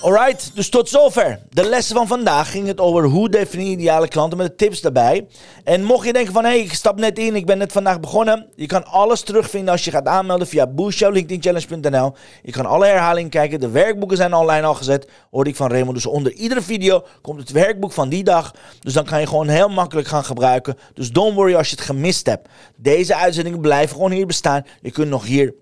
Alright, 0.05 0.51
dus 0.53 0.69
tot 0.69 0.89
zover. 0.89 1.39
De 1.49 1.69
lessen 1.69 1.95
van 1.95 2.07
vandaag 2.07 2.51
ging 2.51 2.67
het 2.67 2.79
over 2.79 3.03
hoe 3.03 3.29
definieer 3.29 3.71
ideale 3.71 4.07
klanten 4.07 4.37
met 4.37 4.47
de 4.47 4.55
tips 4.55 4.81
daarbij. 4.81 5.27
En 5.63 5.83
mocht 5.83 6.05
je 6.05 6.13
denken 6.13 6.33
van 6.33 6.43
hé, 6.43 6.49
hey, 6.49 6.59
ik 6.59 6.73
stap 6.73 6.99
net 6.99 7.19
in, 7.19 7.35
ik 7.35 7.45
ben 7.45 7.57
net 7.57 7.71
vandaag 7.71 7.99
begonnen. 7.99 8.47
Je 8.55 8.65
kan 8.65 8.85
alles 8.85 9.21
terugvinden 9.21 9.71
als 9.71 9.85
je 9.85 9.91
gaat 9.91 10.07
aanmelden 10.07 10.47
via 10.47 10.67
boostshowlinkedinchallenge.nl. 10.67 12.13
Je 12.43 12.51
kan 12.51 12.65
alle 12.65 12.85
herhalingen 12.85 13.29
kijken, 13.29 13.59
de 13.59 13.69
werkboeken 13.69 14.17
zijn 14.17 14.33
online 14.33 14.67
al 14.67 14.73
gezet, 14.73 15.07
hoorde 15.31 15.49
ik 15.49 15.55
van 15.55 15.71
Raymond. 15.71 15.95
Dus 15.95 16.05
onder 16.05 16.31
iedere 16.31 16.61
video 16.61 17.03
komt 17.21 17.39
het 17.39 17.51
werkboek 17.51 17.91
van 17.91 18.09
die 18.09 18.23
dag. 18.23 18.53
Dus 18.79 18.93
dan 18.93 19.05
kan 19.05 19.19
je 19.19 19.27
gewoon 19.27 19.47
heel 19.47 19.69
makkelijk 19.69 20.07
gaan 20.07 20.25
gebruiken. 20.25 20.77
Dus 20.93 21.11
don't 21.11 21.35
worry 21.35 21.55
als 21.55 21.69
je 21.69 21.75
het 21.75 21.85
gemist 21.85 22.25
hebt. 22.25 22.49
Deze 22.75 23.15
uitzendingen 23.15 23.61
blijven 23.61 23.95
gewoon 23.95 24.11
hier 24.11 24.27
bestaan. 24.27 24.65
Je 24.81 24.91
kunt 24.91 25.09
nog 25.09 25.25
hier 25.25 25.53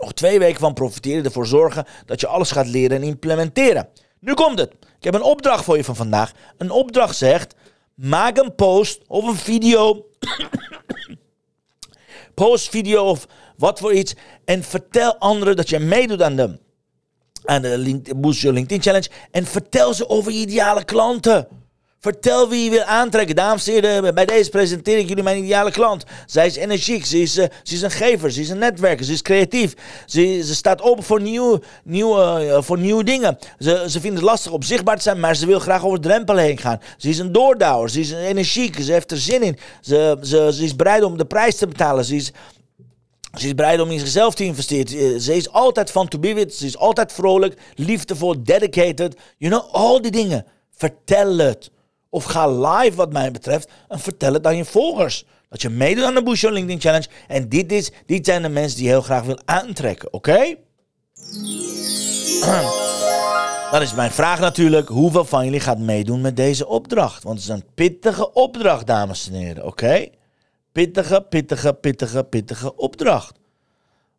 nog 0.00 0.12
twee 0.12 0.38
weken 0.38 0.60
van 0.60 0.74
profiteren. 0.74 1.24
Ervoor 1.24 1.46
zorgen 1.46 1.86
dat 2.06 2.20
je 2.20 2.26
alles 2.26 2.50
gaat 2.50 2.66
leren 2.66 2.96
en 2.96 3.02
implementeren. 3.02 3.88
Nu 4.20 4.34
komt 4.34 4.58
het. 4.58 4.72
Ik 4.80 5.04
heb 5.04 5.14
een 5.14 5.22
opdracht 5.22 5.64
voor 5.64 5.76
je 5.76 5.84
van 5.84 5.96
vandaag. 5.96 6.32
Een 6.56 6.70
opdracht 6.70 7.16
zegt: 7.16 7.54
maak 7.94 8.38
een 8.38 8.54
post 8.54 9.00
of 9.06 9.26
een 9.26 9.36
video. 9.36 10.06
post, 12.34 12.68
video 12.68 13.04
of 13.04 13.26
wat 13.56 13.78
voor 13.78 13.92
iets. 13.92 14.14
En 14.44 14.62
vertel 14.62 15.16
anderen 15.16 15.56
dat 15.56 15.68
je 15.68 15.78
meedoet 15.78 16.22
aan 16.22 16.36
de, 16.36 16.58
aan 17.44 17.62
de 17.62 18.02
Boost 18.16 18.42
LinkedIn 18.42 18.82
Challenge. 18.82 19.10
En 19.30 19.46
vertel 19.46 19.94
ze 19.94 20.08
over 20.08 20.32
je 20.32 20.38
ideale 20.38 20.84
klanten. 20.84 21.48
Vertel 22.00 22.48
wie 22.48 22.64
je 22.64 22.70
wil 22.70 22.82
aantrekken. 22.82 23.36
Dames 23.36 23.66
en 23.66 23.72
heren, 23.72 24.14
bij 24.14 24.26
deze 24.26 24.50
presenteer 24.50 24.98
ik 24.98 25.08
jullie 25.08 25.22
mijn 25.22 25.44
ideale 25.44 25.70
klant. 25.70 26.04
Zij 26.26 26.46
is 26.46 26.56
energiek, 26.56 27.06
ze 27.06 27.20
is, 27.20 27.38
uh, 27.38 27.44
ze 27.62 27.74
is 27.74 27.82
een 27.82 27.90
gever, 27.90 28.32
ze 28.32 28.40
is 28.40 28.48
een 28.48 28.58
netwerker, 28.58 29.04
ze 29.04 29.12
is 29.12 29.22
creatief. 29.22 29.74
Ze, 30.06 30.42
ze 30.44 30.54
staat 30.54 30.82
open 30.82 31.04
voor, 31.04 31.20
nieuw, 31.20 31.60
nieuwe, 31.84 32.44
uh, 32.44 32.62
voor 32.62 32.78
nieuwe 32.78 33.04
dingen. 33.04 33.38
Ze, 33.58 33.84
ze 33.88 34.00
vindt 34.00 34.16
het 34.16 34.26
lastig 34.26 34.52
om 34.52 34.62
zichtbaar 34.62 34.96
te 34.96 35.02
zijn, 35.02 35.20
maar 35.20 35.36
ze 35.36 35.46
wil 35.46 35.58
graag 35.58 35.84
over 35.84 36.00
drempel 36.00 36.36
heen 36.36 36.58
gaan. 36.58 36.80
Ze 36.96 37.08
is 37.08 37.18
een 37.18 37.32
doordouwer, 37.32 37.90
ze 37.90 38.00
is 38.00 38.12
energiek, 38.12 38.80
ze 38.80 38.92
heeft 38.92 39.10
er 39.10 39.18
zin 39.18 39.42
in. 39.42 39.58
Ze, 39.80 40.18
ze, 40.22 40.50
ze 40.52 40.64
is 40.64 40.76
bereid 40.76 41.02
om 41.02 41.18
de 41.18 41.26
prijs 41.26 41.56
te 41.56 41.66
betalen. 41.66 42.04
Ze 42.04 42.16
is, 42.16 42.32
ze 43.38 43.46
is 43.46 43.54
bereid 43.54 43.80
om 43.80 43.90
in 43.90 43.98
zichzelf 43.98 44.34
te 44.34 44.44
investeren. 44.44 45.20
Ze 45.20 45.36
is 45.36 45.50
altijd 45.50 45.90
van 45.90 46.08
to 46.08 46.18
be 46.18 46.34
with. 46.34 46.54
Ze 46.54 46.66
is 46.66 46.76
altijd 46.76 47.12
vrolijk, 47.12 47.60
liefdevol, 47.74 48.42
dedicated. 48.42 49.16
You 49.36 49.52
know, 49.52 49.74
al 49.74 50.02
die 50.02 50.10
dingen. 50.10 50.46
Vertel 50.70 51.36
het. 51.36 51.70
Of 52.10 52.24
ga 52.24 52.48
live 52.48 52.96
wat 52.96 53.12
mij 53.12 53.30
betreft 53.30 53.70
en 53.88 53.98
vertel 53.98 54.32
het 54.32 54.46
aan 54.46 54.56
je 54.56 54.64
volgers. 54.64 55.24
Dat 55.48 55.62
je 55.62 55.68
meedoet 55.68 56.04
aan 56.04 56.14
de 56.14 56.22
Your 56.22 56.54
LinkedIn 56.54 56.80
Challenge. 56.80 57.06
En 57.28 57.48
dit, 57.48 57.72
is, 57.72 57.90
dit 58.06 58.26
zijn 58.26 58.42
de 58.42 58.48
mensen 58.48 58.76
die 58.76 58.84
je 58.84 58.92
heel 58.92 59.02
graag 59.02 59.24
wil 59.24 59.38
aantrekken, 59.44 60.12
oké? 60.12 60.38
Dan 63.70 63.82
is 63.82 63.94
mijn 63.94 64.10
vraag 64.10 64.40
natuurlijk, 64.40 64.88
hoeveel 64.88 65.24
van 65.24 65.44
jullie 65.44 65.60
gaat 65.60 65.78
meedoen 65.78 66.20
met 66.20 66.36
deze 66.36 66.66
opdracht? 66.66 67.22
Want 67.22 67.38
het 67.38 67.48
is 67.48 67.54
een 67.54 67.64
pittige 67.74 68.32
opdracht, 68.32 68.86
dames 68.86 69.28
en 69.28 69.34
heren, 69.34 69.66
oké? 69.66 70.06
Pittige, 70.72 71.26
pittige, 71.28 71.72
pittige, 71.72 72.24
pittige 72.24 72.76
opdracht. 72.76 73.38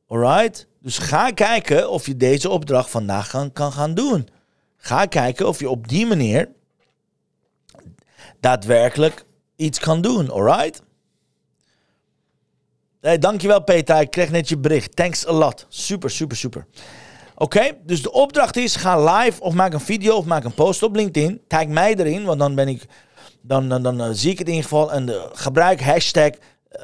Alright? 0.08 0.68
Dus 0.82 0.98
ga 0.98 1.32
kijken 1.32 1.90
of 1.90 2.06
je 2.06 2.18
deze 2.18 2.50
opdracht 2.50 2.90
vandaag 2.90 3.52
kan 3.54 3.72
gaan 3.72 3.94
doen. 3.94 4.28
Ga 4.78 5.06
kijken 5.06 5.48
of 5.48 5.60
je 5.60 5.70
op 5.70 5.88
die 5.88 6.06
manier 6.06 6.50
daadwerkelijk 8.40 9.26
iets 9.56 9.80
kan 9.80 10.02
doen, 10.02 10.32
alright? 10.32 10.82
Hey, 13.02 13.18
dankjewel 13.18 13.64
Peter, 13.64 14.02
ik 14.02 14.12
kreeg 14.12 14.32
net 14.32 14.50
je 14.50 14.58
bericht. 14.58 14.96
Thanks 14.96 15.28
a 15.28 15.32
lot. 15.32 15.66
Super, 15.70 16.10
super, 16.10 16.38
super. 16.38 16.66
Oké, 17.36 17.72
dus 17.84 18.02
de 18.02 18.12
opdracht 18.12 18.58
is: 18.58 18.76
ga 18.76 19.04
live 19.04 19.42
of 19.42 19.54
maak 19.54 19.74
een 19.74 19.80
video 19.80 20.16
of 20.16 20.26
maak 20.26 20.44
een 20.44 20.54
post 20.54 20.84
op 20.84 20.96
LinkedIn. 20.96 21.42
Tag 21.48 21.66
mij 21.66 21.96
erin, 21.96 22.24
want 22.24 22.40
dan 22.40 22.56
ben 22.56 22.68
ik, 22.68 22.86
dan, 23.42 23.70
dan, 23.70 23.84
dan, 23.84 24.02
uh, 24.02 24.10
zie 24.12 24.32
ik 24.32 24.38
het 24.38 24.48
in 24.48 24.54
ieder 24.54 24.70
geval. 24.70 24.92
En 24.92 25.08
uh, 25.08 25.24
gebruik 25.34 25.82
hashtag 25.82 26.30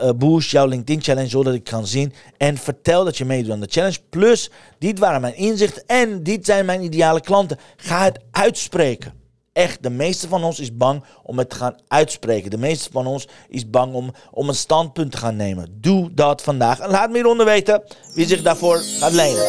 uh, 0.01 0.09
boost 0.15 0.51
jouw 0.51 0.65
LinkedIn 0.65 1.01
challenge, 1.01 1.29
zodat 1.29 1.53
ik 1.53 1.63
kan 1.63 1.87
zien. 1.87 2.13
En 2.37 2.57
vertel 2.57 3.03
dat 3.03 3.17
je 3.17 3.25
meedoet 3.25 3.51
aan 3.51 3.59
de 3.59 3.67
challenge. 3.69 3.97
Plus, 4.09 4.49
dit 4.79 4.99
waren 4.99 5.21
mijn 5.21 5.35
inzichten 5.35 5.83
en 5.85 6.23
dit 6.23 6.45
zijn 6.45 6.65
mijn 6.65 6.83
ideale 6.83 7.21
klanten. 7.21 7.59
Ga 7.75 8.03
het 8.03 8.19
uitspreken 8.31 9.24
echt, 9.55 9.83
de 9.83 9.89
meeste 9.89 10.27
van 10.27 10.43
ons 10.43 10.59
is 10.59 10.77
bang 10.77 11.03
om 11.23 11.37
het 11.37 11.49
te 11.49 11.55
gaan 11.55 11.75
uitspreken. 11.87 12.49
De 12.49 12.57
meeste 12.57 12.89
van 12.91 13.07
ons 13.07 13.27
is 13.49 13.69
bang 13.69 13.93
om, 13.93 14.11
om 14.31 14.49
een 14.49 14.55
standpunt 14.55 15.11
te 15.11 15.17
gaan 15.17 15.35
nemen. 15.35 15.77
Doe 15.81 16.13
dat 16.13 16.41
vandaag. 16.41 16.79
En 16.79 16.89
laat 16.89 17.09
me 17.09 17.15
hieronder 17.15 17.45
weten 17.45 17.83
wie 18.13 18.27
zich 18.27 18.41
daarvoor 18.41 18.77
gaat 18.99 19.11
lenen. 19.11 19.45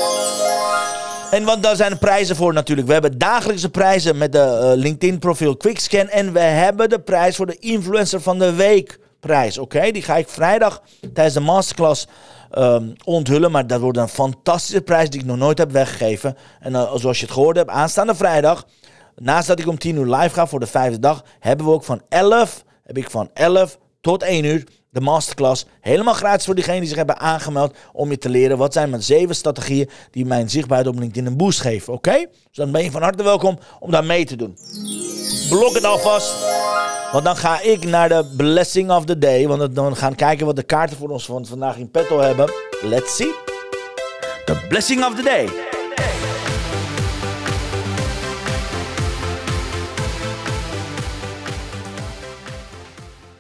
En 1.30 1.44
want 1.44 1.62
daar 1.62 1.76
zijn 1.76 1.98
prijzen 1.98 2.36
voor 2.36 2.52
natuurlijk. 2.52 2.86
We 2.86 2.92
hebben 2.92 3.18
dagelijkse 3.18 3.70
prijzen 3.70 4.18
met 4.18 4.32
de 4.32 4.60
uh, 4.62 4.82
LinkedIn 4.82 5.18
profiel 5.18 5.56
Quickscan. 5.56 6.08
En 6.08 6.32
we 6.32 6.40
hebben 6.40 6.88
de 6.88 7.00
prijs 7.00 7.36
voor 7.36 7.46
de 7.46 7.58
influencer 7.58 8.20
van 8.20 8.38
de 8.38 8.52
week 8.52 8.98
prijs. 9.20 9.58
Oké, 9.58 9.90
die 9.90 10.02
ga 10.02 10.16
ik 10.16 10.28
vrijdag 10.28 10.82
tijdens 11.12 11.34
de 11.34 11.40
masterclass 11.40 12.06
um, 12.58 12.92
onthullen. 13.04 13.50
Maar 13.50 13.66
dat 13.66 13.80
wordt 13.80 13.98
een 13.98 14.08
fantastische 14.08 14.80
prijs 14.80 15.10
die 15.10 15.20
ik 15.20 15.26
nog 15.26 15.36
nooit 15.36 15.58
heb 15.58 15.70
weggegeven. 15.70 16.36
En 16.60 16.72
uh, 16.72 16.94
zoals 16.94 17.18
je 17.18 17.24
het 17.24 17.34
gehoord 17.34 17.56
hebt, 17.56 17.70
aanstaande 17.70 18.14
vrijdag 18.14 18.66
Naast 19.16 19.48
dat 19.48 19.58
ik 19.58 19.66
om 19.66 19.78
10 19.78 19.96
uur 19.96 20.14
live 20.14 20.34
ga 20.34 20.46
voor 20.46 20.60
de 20.60 20.66
vijfde 20.66 20.98
dag, 20.98 21.24
hebben 21.38 21.66
we 21.66 21.72
ook 21.72 21.84
van 21.84 22.02
11, 22.08 22.64
heb 22.84 22.96
ik 22.96 23.10
van 23.10 23.30
11 23.34 23.78
tot 24.00 24.22
1 24.22 24.44
uur 24.44 24.64
de 24.90 25.00
masterclass. 25.00 25.66
Helemaal 25.80 26.14
gratis 26.14 26.44
voor 26.44 26.54
diegenen 26.54 26.80
die 26.80 26.88
zich 26.88 26.96
hebben 26.96 27.18
aangemeld 27.18 27.76
om 27.92 28.10
je 28.10 28.18
te 28.18 28.28
leren. 28.28 28.58
Wat 28.58 28.72
zijn 28.72 28.90
mijn 28.90 29.02
zeven 29.02 29.34
strategieën 29.34 29.90
die 30.10 30.26
mijn 30.26 30.50
zichtbaarheid 30.50 30.88
op 30.90 30.98
LinkedIn 30.98 31.26
een 31.26 31.36
boost 31.36 31.60
geven. 31.60 31.92
Oké? 31.92 32.12
Dus 32.12 32.56
dan 32.56 32.70
ben 32.72 32.84
je 32.84 32.90
van 32.90 33.02
harte 33.02 33.22
welkom 33.22 33.58
om 33.80 33.90
daar 33.90 34.04
mee 34.04 34.24
te 34.24 34.36
doen. 34.36 34.58
Blok 35.48 35.74
het 35.74 35.84
alvast. 35.84 36.34
Want 37.12 37.24
dan 37.24 37.36
ga 37.36 37.60
ik 37.60 37.84
naar 37.84 38.08
de 38.08 38.24
blessing 38.36 38.90
of 38.90 39.04
the 39.04 39.18
day. 39.18 39.46
Want 39.46 39.74
dan 39.74 39.96
gaan 39.96 40.14
kijken 40.14 40.46
wat 40.46 40.56
de 40.56 40.62
kaarten 40.62 40.96
voor 40.96 41.08
ons 41.08 41.24
van 41.24 41.46
vandaag 41.46 41.76
in 41.76 41.90
petto 41.90 42.18
hebben. 42.20 42.50
Let's 42.82 43.16
see. 43.16 43.34
The 44.44 44.64
blessing 44.68 45.04
of 45.04 45.14
the 45.14 45.22
day. 45.22 45.75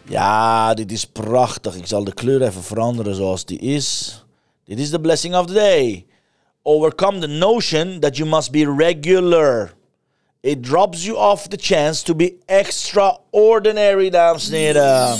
Ja, 0.08 0.74
dit 0.74 0.92
is 0.92 1.04
prachtig. 1.04 1.74
Ik 1.74 1.86
zal 1.86 2.04
de 2.04 2.14
kleur 2.14 2.42
even 2.42 2.62
veranderen 2.62 3.14
zoals 3.14 3.44
die 3.44 3.58
is. 3.58 4.20
Dit 4.64 4.78
is 4.78 4.90
the 4.90 5.00
blessing 5.00 5.36
of 5.36 5.46
the 5.46 5.52
day. 5.52 6.06
Overcome 6.62 7.18
the 7.18 7.26
notion 7.26 8.00
that 8.00 8.16
you 8.16 8.28
must 8.28 8.50
be 8.50 8.74
regular. 8.76 9.74
It 10.40 10.62
drops 10.62 11.04
you 11.04 11.16
off 11.16 11.48
the 11.48 11.58
chance 11.60 12.02
to 12.04 12.14
be 12.14 12.34
extraordinary, 12.46 14.10
dames 14.10 14.50
en 14.50 14.54
heren. 14.54 15.18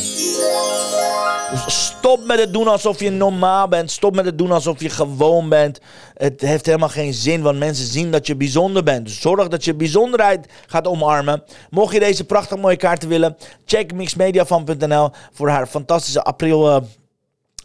Stop 1.66 2.24
met 2.24 2.38
het 2.38 2.52
doen 2.52 2.68
alsof 2.68 3.00
je 3.00 3.10
normaal 3.10 3.68
bent. 3.68 3.90
Stop 3.90 4.14
met 4.14 4.24
het 4.24 4.38
doen 4.38 4.50
alsof 4.50 4.80
je 4.80 4.88
gewoon 4.88 5.48
bent. 5.48 5.80
Het 6.14 6.40
heeft 6.40 6.66
helemaal 6.66 6.88
geen 6.88 7.14
zin, 7.14 7.42
want 7.42 7.58
mensen 7.58 7.86
zien 7.86 8.10
dat 8.10 8.26
je 8.26 8.36
bijzonder 8.36 8.82
bent. 8.82 9.06
Dus 9.06 9.20
zorg 9.20 9.48
dat 9.48 9.64
je 9.64 9.74
bijzonderheid 9.74 10.46
gaat 10.66 10.86
omarmen. 10.86 11.42
Mocht 11.70 11.94
je 11.94 12.00
deze 12.00 12.24
prachtig 12.24 12.58
mooie 12.58 12.76
kaarten 12.76 13.08
willen, 13.08 13.36
check 13.64 13.92
mixmediafan.nl 13.94 15.10
voor 15.32 15.48
haar 15.48 15.66
fantastische 15.66 16.22
april... 16.22 16.68
Uh, 16.68 16.76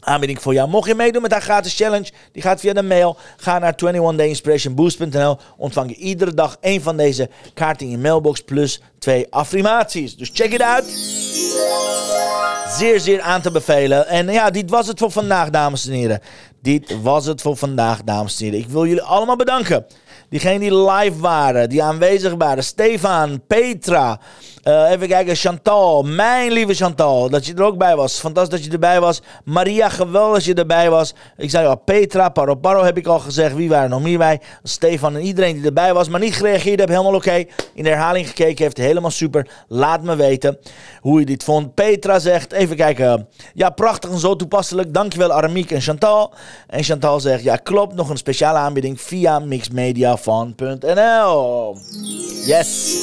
aanbieding 0.02 0.42
voor 0.42 0.54
jou. 0.54 0.70
Mocht 0.70 0.88
je 0.88 0.96
meedoen 0.96 1.22
met 1.22 1.32
haar 1.32 1.42
gratis 1.42 1.76
challenge, 1.76 2.12
die 2.32 2.42
gaat 2.42 2.60
via 2.60 2.74
de 2.74 2.84
mail. 2.84 3.18
Ga 3.38 3.60
naar 3.60 3.76
21dayinspirationboost.nl. 3.86 5.38
Ontvang 5.58 5.90
je 5.90 5.96
iedere 5.96 6.34
dag 6.34 6.58
één 6.62 6.82
van 6.82 6.98
deze 6.98 7.30
kaarten 7.54 7.86
in 7.86 7.92
je 7.92 7.98
mailbox 7.98 8.42
plus 8.42 8.82
twee 9.00 9.28
affirmaties. 9.30 10.18
Dus 10.18 10.30
check 10.34 10.54
it 10.54 10.62
out. 10.62 10.84
zeer, 12.78 13.00
zeer 13.00 13.22
aan 13.22 13.42
te 13.42 13.52
bevelen. 13.52 14.08
En 14.08 14.32
ja, 14.32 14.50
dit 14.50 14.70
was 14.70 14.88
het 14.88 15.00
voor 15.00 15.12
vandaag, 15.12 15.50
dames 15.50 15.88
en 15.88 15.94
heren. 15.94 16.20
Dit 16.62 17.02
was 17.02 17.26
het 17.26 17.42
voor 17.42 17.58
vandaag, 17.58 18.04
dames 18.04 18.40
en 18.40 18.46
heren. 18.46 18.60
Ik 18.60 18.70
wil 18.70 18.86
jullie 18.86 19.02
allemaal 19.02 19.36
bedanken. 19.36 19.86
Diegenen 20.30 20.60
die 20.60 20.76
live 20.76 21.20
waren, 21.20 21.70
die 21.70 21.84
aanwezig 21.84 22.34
waren. 22.34 22.64
Stefan, 22.64 23.42
Petra, 23.48 24.20
eh, 24.64 24.92
even 24.92 25.08
kijken, 25.08 25.36
Chantal, 25.36 26.04
mijn 26.04 26.52
lieve 26.52 26.74
Chantal, 26.74 27.30
dat 27.30 27.46
je 27.46 27.54
er 27.54 27.64
ook 27.64 27.78
bij 27.78 27.96
was. 27.96 28.20
Fantastisch 28.20 28.58
dat 28.58 28.66
je 28.66 28.72
erbij 28.72 29.00
was. 29.00 29.22
Maria, 29.44 29.90
geweldig 29.90 30.34
dat 30.34 30.44
je 30.44 30.54
erbij 30.54 30.90
was. 30.90 31.14
Ik 31.38 31.50
zei 31.50 31.68
al, 31.68 31.78
Petra, 31.78 32.30
Paro 32.30 32.56
Paro 32.56 32.84
heb 32.84 32.98
ik 32.98 33.08
al 33.08 33.20
gezegd. 33.20 33.56
Wie 33.56 33.70
waren 33.70 33.84
er 33.84 33.90
nog 33.90 34.02
meer 34.02 34.18
bij? 34.18 34.42
Stefan 34.64 35.16
en 35.16 35.22
iedereen 35.22 35.56
die 35.56 35.66
erbij 35.66 35.94
was, 35.94 36.10
maar 36.10 36.20
niet 36.20 36.36
gereageerd 36.36 36.80
heeft, 36.80 36.92
helemaal 36.92 37.16
oké. 37.16 37.46
In 37.74 37.84
de 37.84 37.90
herhaling 37.90 38.28
gekeken 38.28 38.64
heeft, 38.64 38.78
helemaal 38.78 39.12
super. 39.12 39.48
Laat 39.68 40.04
me 40.04 40.16
weten 40.16 40.58
hoe 41.00 41.20
je 41.20 41.26
dit 41.26 41.44
vond. 41.44 41.74
Petra 41.74 42.20
zegt, 42.20 42.52
even 42.52 42.76
kijken. 42.76 43.28
Ja, 43.54 43.70
prachtig 43.70 44.12
en 44.12 44.20
zo 44.20 44.36
toepasselijk. 44.36 44.94
Dankjewel 44.94 45.32
Aramiek 45.32 45.72
en 45.72 45.82
Chantal. 45.82 46.34
En 46.68 46.84
Chantal 46.84 47.20
zegt, 47.20 47.44
ja 47.44 47.56
klopt, 47.56 47.96
nog 47.96 48.10
een 48.10 48.18
speciale 48.18 48.58
aanbieding 48.58 49.02
via 49.02 49.40
mixmediafan.nl. 49.40 51.78
Yes. 52.46 53.00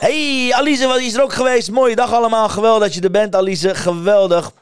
Hey, 0.00 0.52
Alice, 0.52 0.86
wat 0.86 0.98
is 1.00 1.14
er 1.14 1.22
ook 1.22 1.32
geweest? 1.32 1.70
Mooie 1.70 1.96
dag 1.96 2.12
allemaal. 2.12 2.48
Geweldig 2.48 2.82
dat 2.82 2.94
je 2.94 3.00
er 3.00 3.10
bent, 3.10 3.34
Alice. 3.34 3.74
Geweldig. 3.74 4.52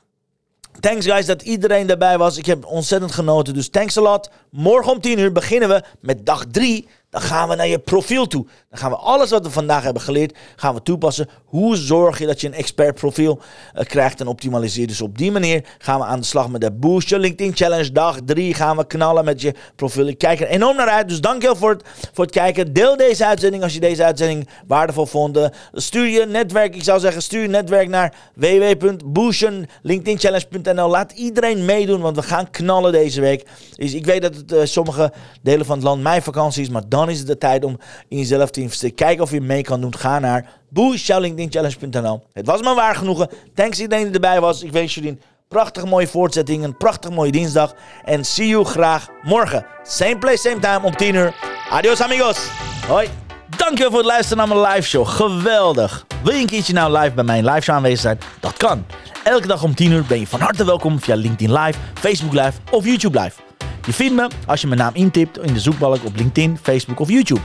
Thanks 0.81 1.07
guys 1.07 1.27
dat 1.27 1.43
iedereen 1.43 1.91
erbij 1.91 2.19
was. 2.19 2.37
Ik 2.37 2.47
heb 2.47 2.67
ontzettend 2.67 3.13
genoten, 3.13 3.55
dus 3.55 3.69
thanks 3.69 3.97
a 3.99 4.01
lot. 4.01 4.31
Morgen 4.51 4.93
om 4.93 5.01
10 5.01 5.19
uur 5.19 5.33
beginnen 5.33 5.69
we 5.69 5.83
met 6.01 6.27
dag 6.27 6.45
3. 6.51 6.89
Dan 7.11 7.21
gaan 7.21 7.49
we 7.49 7.55
naar 7.55 7.69
je 7.69 7.79
profiel 7.79 8.27
toe. 8.27 8.47
Dan 8.71 8.79
gaan 8.79 8.91
we 8.91 8.97
alles 8.97 9.31
wat 9.31 9.45
we 9.45 9.51
vandaag 9.51 9.83
hebben 9.83 10.03
geleerd, 10.03 10.37
gaan 10.57 10.75
we 10.75 10.83
toepassen. 10.83 11.29
Hoe 11.45 11.77
zorg 11.77 12.19
je 12.19 12.27
dat 12.27 12.41
je 12.41 12.47
een 12.47 12.55
expert 12.55 12.95
profiel 12.95 13.41
eh, 13.75 13.85
krijgt 13.85 14.21
en 14.21 14.27
optimaliseert. 14.27 14.89
Dus 14.89 15.01
op 15.01 15.19
die 15.19 15.33
manier 15.33 15.65
gaan 15.79 15.99
we 15.99 16.05
aan 16.05 16.21
de 16.21 16.27
slag 16.27 16.49
met 16.49 16.61
de 16.61 16.73
Boost 16.73 17.11
LinkedIn 17.11 17.57
Challenge. 17.57 17.93
Dag 17.93 18.19
3 18.25 18.55
gaan 18.55 18.77
we 18.77 18.87
knallen 18.87 19.25
met 19.25 19.41
je 19.41 19.55
profiel. 19.77 20.07
Ik 20.07 20.19
kijk 20.19 20.41
er 20.41 20.47
enorm 20.47 20.77
naar 20.77 20.89
uit. 20.89 21.09
Dus 21.09 21.21
dankjewel 21.21 21.57
voor 21.57 21.71
het, 21.71 21.83
voor 22.13 22.25
het 22.25 22.35
kijken. 22.35 22.73
Deel 22.73 22.97
deze 22.97 23.27
uitzending 23.27 23.63
als 23.63 23.75
je 23.75 23.81
deze 23.81 24.05
uitzending 24.05 24.49
waardevol 24.67 25.07
vond. 25.07 25.37
Eh, 25.37 25.47
Stuur 25.73 26.07
je 26.07 26.27
netwerk, 26.27 26.75
ik 26.75 26.85
zou 26.85 27.01
zeggen, 27.01 27.23
stuur 27.23 27.43
je 27.43 27.49
netwerk 27.49 27.89
naar 27.89 28.15
www.boostyourlinkedinchallenge.nl. 28.35 30.89
Laat 30.89 31.13
iedereen 31.13 31.65
meedoen, 31.65 32.01
want 32.01 32.17
we 32.17 32.23
gaan 32.23 32.51
knallen 32.51 32.93
deze 32.93 33.21
week. 33.21 33.47
Dus 33.77 33.95
ik 33.95 34.07
weet 34.07 34.23
dat 34.23 34.35
het 34.35 34.53
eh, 34.53 34.61
sommige 34.65 35.13
delen 35.43 35.67
van 35.67 35.77
het 35.77 35.85
land 35.85 36.03
mijn 36.03 36.23
vakantie 36.23 36.63
is, 36.63 36.69
maar 36.69 36.89
is 37.07 37.19
het 37.19 37.27
de 37.27 37.39
tijd 37.39 37.65
om 37.65 37.79
in 38.09 38.19
jezelf 38.19 38.51
te 38.51 38.61
investeren. 38.61 38.95
Kijk 38.95 39.21
of 39.21 39.31
je 39.31 39.41
mee 39.41 39.63
kan 39.63 39.81
doen. 39.81 39.97
Ga 39.97 40.19
naar 40.19 40.51
boostyourlinkedinchallenge.nl. 40.69 42.23
Het 42.33 42.47
was 42.47 42.61
me 42.63 42.75
waar 42.75 42.95
genoegen. 42.95 43.29
Thanks 43.55 43.81
iedereen 43.81 44.05
die 44.05 44.15
erbij 44.15 44.41
was. 44.41 44.63
Ik 44.63 44.73
wens 44.73 44.95
jullie 44.95 45.11
een 45.11 45.21
prachtig 45.49 45.85
mooie 45.85 46.07
voortzetting, 46.07 46.65
een 46.65 46.77
prachtig 46.77 47.11
mooie 47.11 47.33
dinsdag. 47.33 47.75
En 48.05 48.25
see 48.25 48.49
you 48.49 48.65
graag 48.65 49.09
morgen. 49.23 49.67
Same 49.83 50.19
place, 50.19 50.49
same 50.49 50.59
time 50.59 50.81
om 50.83 50.97
10 50.97 51.15
uur. 51.15 51.35
Adios 51.71 52.01
amigos. 52.01 52.39
Hoi. 52.87 53.09
Dankjewel 53.57 53.91
voor 53.91 53.99
het 53.99 54.09
luisteren 54.09 54.49
naar 54.49 54.57
mijn 54.57 54.75
live 54.75 54.89
show. 54.89 55.07
Geweldig. 55.07 56.07
Wil 56.23 56.35
je 56.35 56.41
een 56.41 56.47
keertje 56.47 56.73
nou 56.73 56.99
live 56.99 57.15
bij 57.15 57.25
mijn 57.25 57.45
live 57.45 57.61
show 57.61 57.75
aanwezig 57.75 58.01
zijn? 58.01 58.19
Dat 58.41 58.57
kan. 58.57 58.85
Elke 59.25 59.47
dag 59.47 59.63
om 59.63 59.75
10 59.75 59.93
uur 59.93 60.05
ben 60.09 60.21
je 60.21 60.27
van 60.27 60.41
harte 60.41 60.65
welkom 60.65 61.01
via 61.01 61.15
LinkedIn 61.15 61.53
Live, 61.53 61.79
Facebook 61.95 62.33
Live 62.33 62.53
of 62.71 62.85
YouTube 62.85 63.21
Live. 63.21 63.48
Je 63.87 63.93
vindt 63.93 64.15
me 64.15 64.29
als 64.47 64.61
je 64.61 64.67
mijn 64.67 64.81
naam 64.81 64.95
intipt 64.95 65.39
in 65.39 65.55
de 65.55 65.61
zoekbalk 65.61 66.05
op 66.05 66.17
LinkedIn, 66.17 66.59
Facebook 66.63 67.01
of 67.01 67.09
YouTube. 67.09 67.41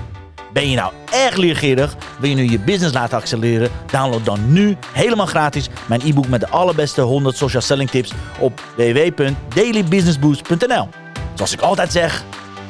Ben 0.54 0.70
je 0.70 0.76
nou 0.76 0.92
erg 1.12 1.36
leergierig? 1.36 1.96
Wil 2.20 2.30
je 2.30 2.36
nu 2.36 2.50
je 2.50 2.60
business 2.60 2.94
laten 2.94 3.18
accelereren? 3.18 3.70
Download 3.92 4.26
dan 4.26 4.54
nu 4.54 4.78
helemaal 4.92 5.26
gratis 5.26 5.70
mijn 5.86 6.02
e-book 6.06 6.28
met 6.28 6.40
de 6.40 6.50
allerbeste 6.50 7.02
100 7.02 7.38
social 7.38 7.62
selling 7.62 7.90
tips 7.90 8.12
op 8.40 8.62
www.dailybusinessboost.nl. 8.76 10.88
Zoals 11.34 11.54
ik 11.54 11.60
altijd 11.60 11.92
zeg, 11.92 12.24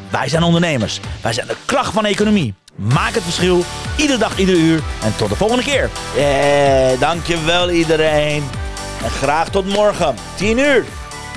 wij 0.10 0.30
zijn 0.30 0.44
ondernemers. 0.44 1.00
Wij 1.22 1.34
zijn 1.34 1.48
de 1.48 1.56
kracht 1.66 1.94
van 1.94 2.04
de 2.04 2.10
economie. 2.10 2.54
Maak 2.76 3.14
het 3.14 3.24
verschil, 3.24 3.64
iedere 3.98 4.20
dag, 4.20 4.38
ieder 4.38 4.56
uur. 4.56 4.82
En 5.04 5.16
tot 5.16 5.30
de 5.30 5.36
volgende 5.36 5.64
keer. 5.64 5.90
Yeah, 6.16 7.00
dankjewel 7.00 7.72
iedereen. 7.72 8.44
En 9.04 9.10
graag 9.10 9.50
tot 9.50 9.66
morgen, 9.66 10.16
10 10.36 10.58
uur. 10.58 10.84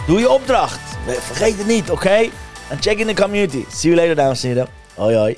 Doe 0.07 0.19
je 0.19 0.31
opdracht. 0.31 0.86
Vergeet 1.07 1.59
het 1.59 1.67
niet, 1.67 1.91
oké? 1.91 2.29
En 2.69 2.79
check 2.81 2.99
in 2.99 3.07
de 3.07 3.15
community. 3.15 3.65
See 3.71 3.91
you 3.91 3.95
later, 3.95 4.15
dames 4.15 4.43
en 4.43 4.49
heren. 4.49 4.69
Hoi, 4.95 5.17
hoi. 5.17 5.37